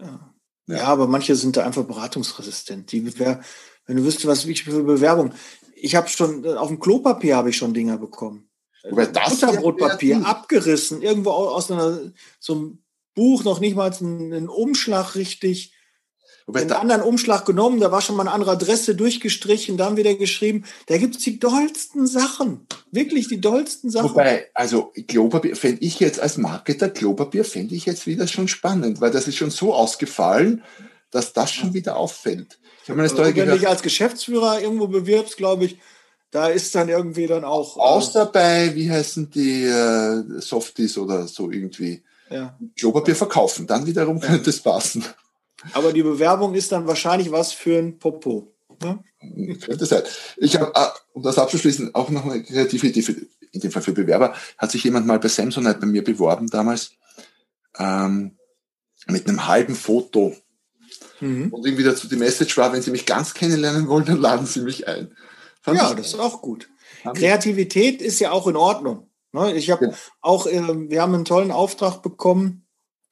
Ja. 0.00 0.32
Ja. 0.66 0.76
ja. 0.76 0.84
aber 0.84 1.06
manche 1.06 1.36
sind 1.36 1.56
da 1.56 1.64
einfach 1.64 1.84
beratungsresistent. 1.84 2.90
Die 2.90 3.04
wenn 3.16 3.96
du 3.96 4.04
wüsstest, 4.04 4.26
was 4.26 4.44
ich 4.44 4.64
für 4.64 4.82
Bewerbung. 4.82 5.32
Ich 5.74 5.94
habe 5.94 6.08
schon, 6.08 6.46
auf 6.46 6.68
dem 6.68 6.80
Klopapier 6.80 7.36
habe 7.36 7.50
ich 7.50 7.56
schon 7.56 7.74
Dinger 7.74 7.98
bekommen. 7.98 8.50
Butterbrotpapier 8.88 10.24
abgerissen, 10.24 11.02
irgendwo 11.02 11.30
aus 11.30 11.70
einer, 11.70 12.12
so 12.38 12.54
einem 12.54 12.78
Buch, 13.14 13.44
noch 13.44 13.60
nicht 13.60 13.76
mal 13.76 13.92
einen 13.92 14.48
Umschlag 14.48 15.14
richtig 15.14 15.72
einen 16.56 16.72
anderen 16.72 17.02
Umschlag 17.02 17.44
genommen, 17.44 17.80
da 17.80 17.92
war 17.92 18.00
schon 18.00 18.16
mal 18.16 18.22
eine 18.22 18.32
andere 18.32 18.52
Adresse 18.52 18.94
durchgestrichen, 18.94 19.76
dann 19.76 19.96
wieder 19.96 20.14
geschrieben. 20.14 20.64
Da 20.86 20.98
gibt 20.98 21.16
es 21.16 21.22
die 21.22 21.38
dollsten 21.38 22.06
Sachen. 22.06 22.66
Wirklich 22.90 23.28
die 23.28 23.40
dollsten 23.40 23.90
Sachen. 23.90 24.10
Wobei, 24.10 24.48
also 24.54 24.92
Klopapier 25.08 25.56
fände 25.56 25.82
ich 25.82 26.00
jetzt 26.00 26.20
als 26.20 26.38
Marketer, 26.38 26.88
Klopapier 26.88 27.44
fände 27.44 27.74
ich 27.74 27.86
jetzt 27.86 28.06
wieder 28.06 28.26
schon 28.26 28.48
spannend, 28.48 29.00
weil 29.00 29.10
das 29.10 29.28
ist 29.28 29.36
schon 29.36 29.50
so 29.50 29.74
ausgefallen, 29.74 30.62
dass 31.10 31.32
das 31.32 31.52
schon 31.52 31.74
wieder 31.74 31.96
auffällt. 31.96 32.58
Ich 32.82 32.88
habe 32.88 32.96
meine 32.96 33.08
Story 33.08 33.34
Wenn 33.36 33.48
du 33.48 33.58
dich 33.58 33.68
als 33.68 33.82
Geschäftsführer 33.82 34.60
irgendwo 34.60 34.88
bewirbst, 34.88 35.36
glaube 35.36 35.66
ich, 35.66 35.78
da 36.30 36.46
ist 36.46 36.74
dann 36.76 36.88
irgendwie 36.88 37.26
dann 37.26 37.44
auch. 37.44 37.76
Äh, 37.76 37.80
Außer 37.80 38.26
bei, 38.26 38.74
wie 38.74 38.90
heißen 38.90 39.30
die 39.30 39.64
äh, 39.64 40.40
Softies 40.40 40.96
oder 40.96 41.26
so 41.26 41.50
irgendwie. 41.50 42.02
Ja. 42.30 42.58
Klopapier 42.76 43.16
verkaufen, 43.16 43.66
dann 43.66 43.86
wiederum 43.86 44.20
könnte 44.20 44.50
es 44.50 44.60
passen. 44.60 45.04
Aber 45.72 45.92
die 45.92 46.02
Bewerbung 46.02 46.54
ist 46.54 46.72
dann 46.72 46.86
wahrscheinlich 46.86 47.30
was 47.30 47.52
für 47.52 47.78
ein 47.78 47.98
Popo. 47.98 48.52
Ne? 48.82 48.98
Könnte 49.60 49.84
sein. 49.84 50.02
Ich 50.38 50.56
habe, 50.56 50.74
ah, 50.74 50.94
um 51.12 51.22
das 51.22 51.38
abzuschließen, 51.38 51.94
auch 51.94 52.08
noch 52.08 52.24
eine 52.24 52.42
kreative 52.42 52.86
Idee, 52.86 53.02
für, 53.02 53.14
in 53.52 53.60
dem 53.60 53.70
Fall 53.70 53.82
für 53.82 53.92
Bewerber. 53.92 54.34
Hat 54.56 54.70
sich 54.70 54.84
jemand 54.84 55.06
mal 55.06 55.18
bei 55.18 55.28
Samsonite 55.28 55.80
bei 55.80 55.86
mir 55.86 56.02
beworben 56.02 56.48
damals, 56.48 56.92
ähm, 57.78 58.38
mit 59.06 59.28
einem 59.28 59.46
halben 59.46 59.74
Foto. 59.74 60.34
Mhm. 61.20 61.52
Und 61.52 61.66
irgendwie 61.66 61.84
dazu 61.84 62.08
die 62.08 62.16
Message 62.16 62.56
war, 62.56 62.72
wenn 62.72 62.82
Sie 62.82 62.90
mich 62.90 63.04
ganz 63.04 63.34
kennenlernen 63.34 63.88
wollen, 63.88 64.06
dann 64.06 64.20
laden 64.20 64.46
Sie 64.46 64.60
mich 64.60 64.88
ein. 64.88 65.14
Fand 65.60 65.78
ja, 65.78 65.92
das 65.92 66.08
ist 66.08 66.18
auch 66.18 66.40
gut. 66.40 66.70
Kreativität 67.14 68.00
ist 68.00 68.18
ja 68.18 68.30
auch 68.30 68.46
in 68.46 68.56
Ordnung. 68.56 69.09
Ne? 69.32 69.54
Ich 69.54 69.70
habe 69.70 69.86
ja. 69.86 69.92
auch, 70.20 70.46
äh, 70.46 70.90
wir 70.90 71.02
haben 71.02 71.14
einen 71.14 71.24
tollen 71.24 71.52
Auftrag 71.52 72.02
bekommen 72.02 72.66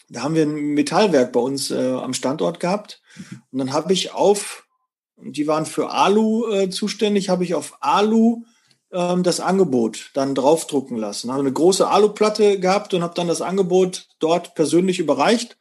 da 0.08 0.22
haben 0.22 0.34
wir 0.34 0.44
ein 0.44 0.74
Metallwerk 0.74 1.32
bei 1.32 1.40
uns 1.40 1.70
äh, 1.70 1.92
am 1.92 2.14
Standort 2.14 2.60
gehabt. 2.60 3.02
Und 3.50 3.58
dann 3.58 3.72
habe 3.72 3.92
ich 3.92 4.12
auf, 4.12 4.66
die 5.16 5.46
waren 5.46 5.66
für 5.66 5.90
Alu 5.90 6.50
äh, 6.50 6.70
zuständig, 6.70 7.28
habe 7.28 7.44
ich 7.44 7.54
auf 7.54 7.76
Alu 7.80 8.44
ähm, 8.90 9.22
das 9.22 9.40
Angebot 9.40 10.10
dann 10.14 10.34
draufdrucken 10.34 10.96
lassen. 10.96 11.30
Habe 11.30 11.40
eine 11.40 11.52
große 11.52 11.86
Aluplatte 11.86 12.58
gehabt 12.58 12.94
und 12.94 13.02
habe 13.02 13.14
dann 13.14 13.28
das 13.28 13.42
Angebot 13.42 14.08
dort 14.18 14.54
persönlich 14.54 14.98
überreicht. 14.98 15.58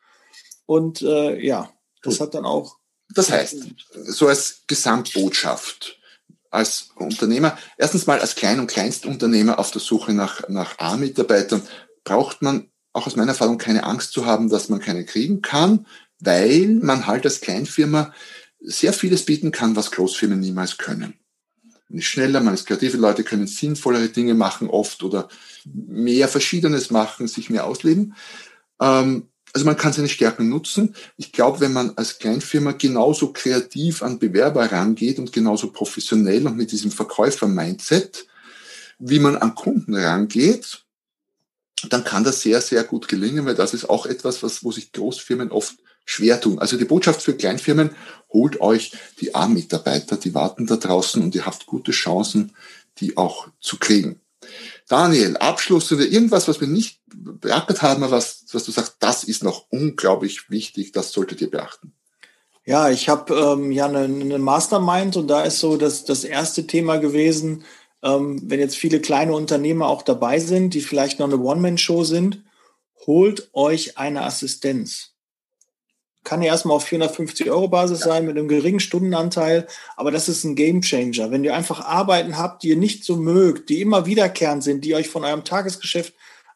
Und 0.66 1.02
äh, 1.02 1.38
ja, 1.46 1.70
das 2.02 2.22
hat 2.22 2.34
dann 2.34 2.46
auch. 2.46 2.78
Das 3.14 3.32
heißt, 3.32 3.58
so 3.92 4.28
als 4.28 4.64
Gesamtbotschaft, 4.68 5.97
als 6.52 6.90
Unternehmer, 6.96 7.58
erstens 7.78 8.08
mal 8.08 8.20
als 8.20 8.36
Klein- 8.36 8.60
und 8.60 8.68
Kleinstunternehmer 8.68 9.60
auf 9.60 9.72
der 9.72 9.82
Suche 9.82 10.14
nach, 10.14 10.48
nach 10.50 10.80
A-Mitarbeitern, 10.80 11.62
braucht 12.04 12.42
man 12.42 12.70
auch 12.94 13.08
aus 13.08 13.16
meiner 13.16 13.32
Erfahrung 13.32 13.58
keine 13.58 13.84
Angst 13.84 14.12
zu 14.12 14.26
haben, 14.26 14.50
dass 14.50 14.70
man 14.70 14.80
keine 14.80 15.06
kriegen 15.06 15.42
kann, 15.42 15.86
weil 16.20 16.68
man 16.82 17.06
halt 17.06 17.26
als 17.26 17.42
Kleinfirma 17.42 18.14
sehr 18.60 18.94
vieles 18.94 19.26
bieten 19.26 19.52
kann, 19.52 19.76
was 19.76 19.92
Großfirmen 19.92 20.40
niemals 20.40 20.78
können. 20.78 21.14
Man 21.90 22.00
ist 22.00 22.06
schneller, 22.06 22.42
man 22.42 22.54
ist 22.54 22.66
kreative 22.66 22.98
Leute 22.98 23.24
können 23.24 23.48
sinnvollere 23.48 24.10
Dinge 24.10 24.34
machen 24.34 24.70
oft 24.70 25.04
oder 25.04 25.30
mehr 25.66 26.28
Verschiedenes 26.28 26.92
machen, 26.92 27.28
sich 27.28 27.50
mehr 27.50 27.66
ausleben. 27.66 28.16
Ähm, 28.82 29.30
also 29.58 29.66
man 29.66 29.76
kann 29.76 29.92
seine 29.92 30.08
Stärken 30.08 30.50
nutzen. 30.50 30.94
Ich 31.16 31.32
glaube, 31.32 31.62
wenn 31.62 31.74
man 31.74 31.94
als 31.96 32.20
Kleinfirma 32.20 32.74
genauso 32.74 33.34
kreativ 33.34 34.04
an 34.04 34.20
Bewerber 34.20 34.72
rangeht 34.72 35.18
und 35.18 35.34
genauso 35.34 35.72
professionell 35.72 36.46
und 36.46 36.58
mit 36.58 36.72
diesem 36.72 36.92
Verkäufer-Mindset, 36.92 38.28
wie 39.00 39.18
man 39.18 39.36
an 39.36 39.56
Kunden 39.56 39.96
rangeht, 39.96 40.84
dann 41.90 42.04
kann 42.04 42.24
das 42.24 42.42
sehr, 42.42 42.62
sehr 42.62 42.84
gut 42.84 43.08
gelingen, 43.08 43.48
weil 43.48 43.56
das 43.56 43.74
ist 43.74 43.90
auch 43.90 44.06
etwas, 44.06 44.44
was, 44.44 44.64
wo 44.64 44.72
sich 44.72 44.92
Großfirmen 44.92 45.50
oft 45.50 45.76
schwer 46.06 46.40
tun. 46.40 46.60
Also 46.60 46.78
die 46.78 46.86
Botschaft 46.86 47.24
für 47.24 47.34
Kleinfirmen, 47.34 47.96
holt 48.30 48.62
euch 48.62 48.92
die 49.22 49.34
A-Mitarbeiter, 49.34 50.18
die 50.18 50.36
warten 50.36 50.68
da 50.68 50.76
draußen 50.76 51.20
und 51.20 51.34
ihr 51.34 51.48
habt 51.48 51.66
gute 51.66 51.94
Chancen, 51.94 52.54
die 53.00 53.18
auch 53.18 53.48
zu 53.60 53.78
kriegen. 53.80 54.22
Daniel, 54.88 55.36
Abschluss 55.38 55.92
oder 55.92 56.06
irgendwas, 56.06 56.48
was 56.48 56.62
wir 56.62 56.68
nicht 56.68 57.02
beachtet 57.08 57.82
haben, 57.82 58.10
was, 58.10 58.46
was 58.54 58.64
du 58.64 58.72
sagst, 58.72 58.98
das 59.00 59.24
ist 59.24 59.44
noch 59.44 59.66
unglaublich 59.70 60.50
wichtig, 60.50 60.94
das 60.94 61.12
solltet 61.12 61.42
ihr 61.42 61.52
beachten. 61.52 61.94
Ja, 62.66 62.90
ich 62.90 63.08
habe 63.10 63.34
ähm, 63.34 63.72
ja 63.72 63.86
eine, 63.86 64.04
eine 64.04 64.40
Mastermind 64.40 65.16
und 65.18 65.28
da 65.28 65.44
ist 65.44 65.60
so 65.60 65.78
das, 65.78 66.06
das 66.06 66.24
erste 66.24 66.68
Thema 66.68 66.98
gewesen, 66.98 67.64
ähm, 68.04 68.42
wenn 68.44 68.60
jetzt 68.60 68.76
viele 68.76 69.00
kleine 69.00 69.34
Unternehmer 69.34 69.88
auch 69.88 70.02
dabei 70.02 70.40
sind, 70.40 70.74
die 70.74 70.82
vielleicht 70.82 71.20
noch 71.20 71.28
eine 71.28 71.40
One-Man-Show 71.40 72.04
sind, 72.04 72.44
holt 73.06 73.50
euch 73.54 73.98
eine 73.98 74.24
Assistenz. 74.24 75.17
Kann 76.28 76.42
ja 76.42 76.50
erstmal 76.50 76.76
auf 76.76 76.84
450 76.84 77.50
Euro 77.50 77.70
Basis 77.70 78.02
sein 78.02 78.26
mit 78.26 78.38
einem 78.38 78.50
geringen 78.50 78.82
Stundenanteil, 78.82 79.66
aber 79.96 80.12
das 80.12 80.28
ist 80.28 80.44
ein 80.44 80.56
Game 80.56 80.82
Changer. 80.82 81.32
Wenn 81.32 81.46
ihr 81.46 81.56
einfach 81.56 81.80
Arbeiten 81.80 82.38
habt, 82.38 82.64
die 82.64 82.68
ihr 82.68 82.76
nicht 82.76 83.06
so 83.06 83.16
mögt, 83.16 83.70
die 83.70 83.80
immer 83.80 84.06
wiederkehrend 84.06 84.62
sind, 84.62 84.84
die 84.84 84.94
euch 84.94 85.08
von 85.08 85.24
eurem 85.24 85.46
Tagesgeschäft 85.46 86.14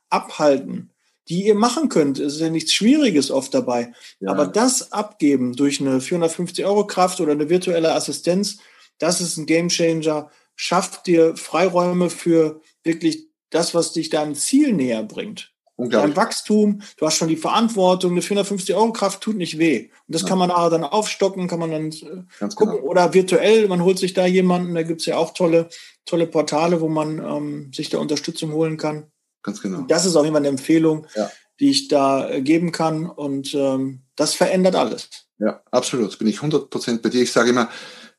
abhalten, 0.10 0.91
die 1.29 1.45
ihr 1.45 1.55
machen 1.55 1.88
könnt. 1.88 2.19
Es 2.19 2.34
ist 2.34 2.41
ja 2.41 2.49
nichts 2.49 2.73
Schwieriges 2.73 3.31
oft 3.31 3.53
dabei. 3.53 3.93
Ja. 4.19 4.31
Aber 4.31 4.45
das 4.45 4.91
abgeben 4.91 5.55
durch 5.55 5.79
eine 5.79 6.01
450 6.01 6.65
Euro 6.65 6.86
Kraft 6.86 7.21
oder 7.21 7.31
eine 7.31 7.49
virtuelle 7.49 7.93
Assistenz, 7.93 8.57
das 8.97 9.21
ist 9.21 9.38
ein 9.38 9.45
Game 9.45 9.69
Changer 9.69 10.29
schafft 10.57 11.07
dir 11.07 11.38
Freiräume 11.38 12.10
für 12.10 12.60
wirklich 12.84 13.29
das, 13.51 13.73
was 13.73 13.93
dich 13.93 14.10
deinem 14.10 14.36
Ziel 14.36 14.73
näher 14.73 15.03
bringt. 15.03 15.51
Dein 15.89 16.15
Wachstum, 16.15 16.82
du 16.98 17.06
hast 17.06 17.15
schon 17.15 17.28
die 17.28 17.38
Verantwortung, 17.38 18.12
eine 18.12 18.22
450 18.22 18.76
Euro 18.76 18.91
Kraft 18.91 19.22
tut 19.22 19.38
nicht 19.38 19.58
weh. 19.58 19.89
Und 20.08 20.15
das 20.15 20.24
ja. 20.24 20.28
kann 20.28 20.38
man 20.38 20.52
aber 20.52 20.70
dann 20.70 20.84
aufstocken, 20.84 21.48
kann 21.48 21.60
man 21.60 21.72
dann 21.72 21.91
äh, 21.91 22.24
Ganz 22.39 22.56
gucken. 22.56 22.76
Genau. 22.76 22.88
Oder 22.88 23.13
virtuell, 23.13 23.67
man 23.67 23.84
holt 23.84 24.00
sich 24.00 24.13
da 24.13 24.26
jemanden, 24.26 24.76
da 24.76 24.84
gibt's 24.84 25.06
ja 25.06 25.17
auch 25.17 25.34
tolle, 25.34 25.70
tolle 26.06 26.28
Portale, 26.28 26.82
wo 26.82 26.88
man 26.88 27.20
ähm, 27.20 27.72
sich 27.74 27.89
da 27.89 28.00
Unterstützung 28.00 28.52
holen 28.54 28.78
kann. 28.78 29.06
Ganz 29.44 29.62
genau. 29.62 29.82
Das 29.88 30.06
ist 30.06 30.15
auch 30.15 30.24
immer 30.24 30.38
eine 30.38 30.50
Empfehlung, 30.50 31.08
ja. 31.15 31.32
die 31.60 31.72
ich 31.72 31.88
da 31.88 32.30
äh, 32.30 32.41
geben 32.41 32.72
kann. 32.72 33.10
Und 33.10 33.54
ähm, 33.54 34.02
das 34.15 34.34
verändert 34.34 34.76
alles. 34.76 35.10
Ja, 35.39 35.62
absolut. 35.72 36.17
Bin 36.20 36.28
ich 36.28 36.38
100 36.38 36.70
Prozent 36.70 37.02
bei 37.02 37.10
dir. 37.10 37.24
Ich 37.24 37.32
sage 37.32 37.50
immer, 37.50 37.70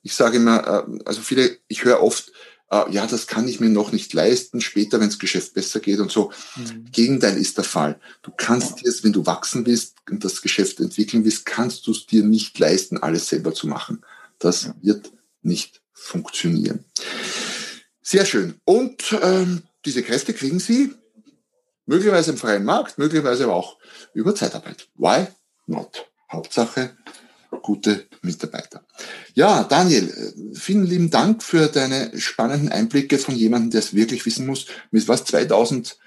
ich 0.03 0.15
sage 0.15 0.37
immer, 0.37 0.87
äh, 0.89 0.99
also 1.05 1.21
viele, 1.21 1.59
ich 1.69 1.85
höre 1.85 2.03
oft, 2.03 2.33
äh, 2.73 2.91
ja, 2.91 3.07
das 3.07 3.27
kann 3.27 3.47
ich 3.47 3.61
mir 3.61 3.69
noch 3.69 3.93
nicht 3.93 4.13
leisten, 4.15 4.61
später, 4.61 4.99
wenn 4.99 5.11
das 5.11 5.19
Geschäft 5.19 5.55
besser 5.55 5.79
geht 5.79 6.01
und 6.01 6.11
so. 6.11 6.33
Mhm. 6.57 6.87
Gegenteil 6.91 7.37
ist 7.37 7.59
der 7.59 7.65
Fall. 7.65 8.01
Du 8.23 8.33
kannst 8.35 8.81
dir 8.81 8.89
es, 8.89 9.05
wenn 9.05 9.13
du 9.13 9.27
wachsen 9.27 9.67
willst 9.67 9.97
und 10.11 10.25
das 10.25 10.41
Geschäft 10.41 10.81
entwickeln 10.81 11.25
willst, 11.25 11.45
kannst 11.45 11.87
du 11.87 11.93
es 11.93 12.07
dir 12.07 12.25
nicht 12.25 12.59
leisten, 12.59 12.97
alles 12.97 13.29
selber 13.29 13.53
zu 13.53 13.67
machen. 13.67 14.03
Das 14.39 14.65
ja. 14.65 14.75
wird 14.81 15.13
nicht 15.43 15.83
funktionieren. 15.93 16.85
Sehr 18.01 18.25
schön. 18.25 18.55
Und 18.65 19.17
ähm, 19.23 19.63
diese 19.85 20.03
Kräfte 20.03 20.33
kriegen 20.33 20.59
Sie 20.59 20.95
möglicherweise 21.85 22.31
im 22.31 22.39
freien 22.39 22.65
Markt, 22.65 22.97
möglicherweise 22.97 23.45
aber 23.45 23.55
auch 23.55 23.77
über 24.15 24.35
Zeitarbeit. 24.35 24.89
Why 24.97 25.27
not? 25.67 26.07
Hauptsache, 26.31 26.97
gute 27.61 28.07
Mitarbeiter. 28.23 28.85
Ja, 29.35 29.65
Daniel, 29.65 30.09
äh, 30.09 30.59
vielen 30.59 30.87
lieben 30.87 31.11
Dank 31.11 31.43
für 31.43 31.69
deine 31.69 32.19
spannenden 32.19 32.71
Einblicke 32.71 33.19
von 33.19 33.35
jemandem, 33.35 33.71
der 33.71 33.81
es 33.81 33.95
wirklich 33.95 34.25
wissen 34.25 34.47
muss. 34.47 34.67
Mit 34.91 35.09
was 35.09 35.25
2000 35.25 35.99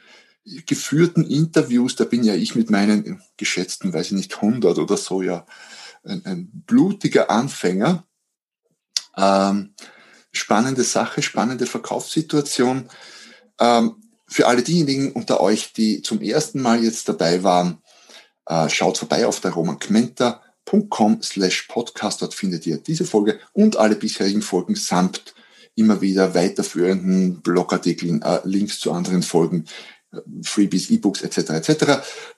geführten 0.65 1.23
Interviews, 1.23 1.95
da 1.95 2.03
bin 2.03 2.23
ja 2.23 2.35
ich 2.35 2.55
mit 2.55 2.69
meinen 2.69 3.21
geschätzten, 3.37 3.93
weiß 3.93 4.07
ich 4.07 4.11
nicht, 4.13 4.35
100 4.35 4.77
oder 4.77 4.97
so, 4.97 5.21
ja, 5.21 5.45
ein, 6.03 6.23
ein 6.25 6.49
blutiger 6.67 7.29
Anfänger. 7.29 8.05
Ähm, 9.17 9.73
spannende 10.31 10.83
Sache, 10.83 11.21
spannende 11.21 11.65
Verkaufssituation. 11.65 12.89
Ähm, 13.59 13.95
für 14.27 14.47
alle 14.47 14.63
diejenigen 14.63 15.13
unter 15.13 15.39
euch, 15.39 15.73
die 15.73 16.01
zum 16.01 16.21
ersten 16.21 16.61
Mal 16.61 16.83
jetzt 16.83 17.07
dabei 17.09 17.43
waren, 17.43 17.81
äh, 18.45 18.69
schaut 18.69 18.97
vorbei 18.97 19.25
auf 19.25 19.39
der 19.39 19.51
Roman 19.51 19.79
Kmenter 19.79 20.41
com 20.89 21.21
slash 21.21 21.63
podcast. 21.63 22.21
Dort 22.21 22.33
findet 22.33 22.65
ihr 22.67 22.77
diese 22.77 23.05
Folge 23.05 23.39
und 23.53 23.77
alle 23.77 23.95
bisherigen 23.95 24.41
Folgen 24.41 24.75
samt 24.75 25.33
immer 25.75 26.01
wieder 26.01 26.33
weiterführenden 26.33 27.41
Blogartikeln, 27.41 28.21
äh, 28.21 28.39
Links 28.43 28.79
zu 28.79 28.91
anderen 28.91 29.23
Folgen, 29.23 29.65
äh, 30.11 30.17
Freebies, 30.41 30.89
E-Books 30.89 31.21
etc. 31.21 31.49
etc. 31.51 31.85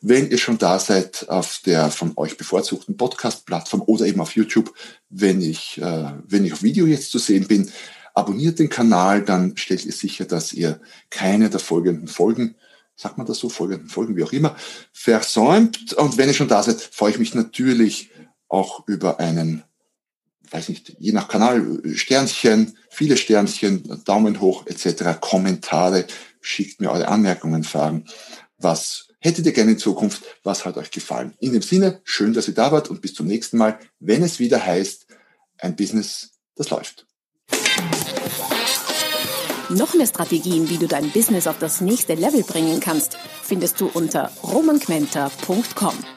Wenn 0.02 0.30
ihr 0.30 0.38
schon 0.38 0.58
da 0.58 0.80
seid 0.80 1.30
auf 1.30 1.62
der 1.66 1.92
von 1.92 2.14
euch 2.16 2.38
bevorzugten 2.38 2.98
Podcast-Plattform 2.98 3.84
oder 3.86 4.06
eben 4.06 4.22
auf 4.22 4.36
YouTube, 4.36 4.74
wenn 5.10 5.42
ich, 5.42 5.80
äh, 5.80 6.12
wenn 6.28 6.46
ich 6.46 6.54
auf 6.54 6.64
Video 6.64 6.86
jetzt 6.86 7.12
zu 7.12 7.20
sehen 7.20 7.48
bin, 7.48 7.72
abonniert 8.14 8.58
den 8.58 8.70
Kanal, 8.70 9.24
dann 9.24 9.56
stellt 9.56 9.86
ihr 9.86 9.92
sicher, 9.92 10.26
dass 10.26 10.52
ihr 10.52 10.82
keine 11.12 11.50
der 11.50 11.60
folgenden 11.60 12.08
Folgen 12.08 12.56
sagt 13.00 13.20
man 13.20 13.28
das 13.28 13.38
so, 13.38 13.48
folgenden 13.48 13.90
Folgen, 13.90 14.18
wie 14.18 14.24
auch 14.24 14.34
immer, 14.34 14.56
versäumt. 14.92 15.94
Und 15.94 16.18
wenn 16.18 16.28
ihr 16.28 16.34
schon 16.34 16.48
da 16.48 16.64
seid, 16.64 16.82
freue 16.82 17.12
ich 17.12 17.20
mich 17.20 17.36
natürlich 17.36 18.10
auch 18.50 18.88
über 18.88 19.20
einen, 19.20 19.64
weiß 20.52 20.70
nicht, 20.70 20.96
je 21.00 21.12
nach 21.12 21.28
Kanal, 21.28 21.82
Sternchen, 21.96 22.78
viele 22.90 23.18
Sternchen, 23.18 24.02
Daumen 24.06 24.40
hoch 24.40 24.66
etc., 24.66 25.20
Kommentare, 25.20 26.06
schickt 26.42 26.80
mir 26.80 26.92
eure 26.92 27.08
Anmerkungen, 27.08 27.64
Fragen. 27.64 28.06
Was 28.58 29.10
hättet 29.20 29.46
ihr 29.46 29.54
gerne 29.54 29.72
in 29.72 29.78
Zukunft? 29.78 30.24
Was 30.44 30.66
hat 30.66 30.78
euch 30.78 30.92
gefallen? 30.92 31.34
In 31.40 31.54
dem 31.54 31.62
Sinne, 31.62 32.02
schön, 32.04 32.34
dass 32.34 32.48
ihr 32.48 32.54
da 32.54 32.72
wart 32.72 32.90
und 32.90 33.02
bis 33.02 33.14
zum 33.14 33.28
nächsten 33.28 33.58
Mal, 33.58 33.80
wenn 34.00 34.24
es 34.24 34.40
wieder 34.40 34.66
heißt, 34.66 35.08
ein 35.60 35.76
Business, 35.76 36.32
das 36.56 36.70
läuft. 36.70 37.06
Noch 39.70 39.94
mehr 39.96 40.08
Strategien, 40.08 40.70
wie 40.70 40.78
du 40.78 40.88
dein 40.88 41.12
Business 41.12 41.46
auf 41.46 41.60
das 41.60 41.82
nächste 41.82 42.14
Level 42.14 42.44
bringen 42.44 42.80
kannst, 42.80 43.18
findest 43.44 43.82
du 43.82 43.88
unter 43.88 44.32
romanquenter.com. 44.42 46.17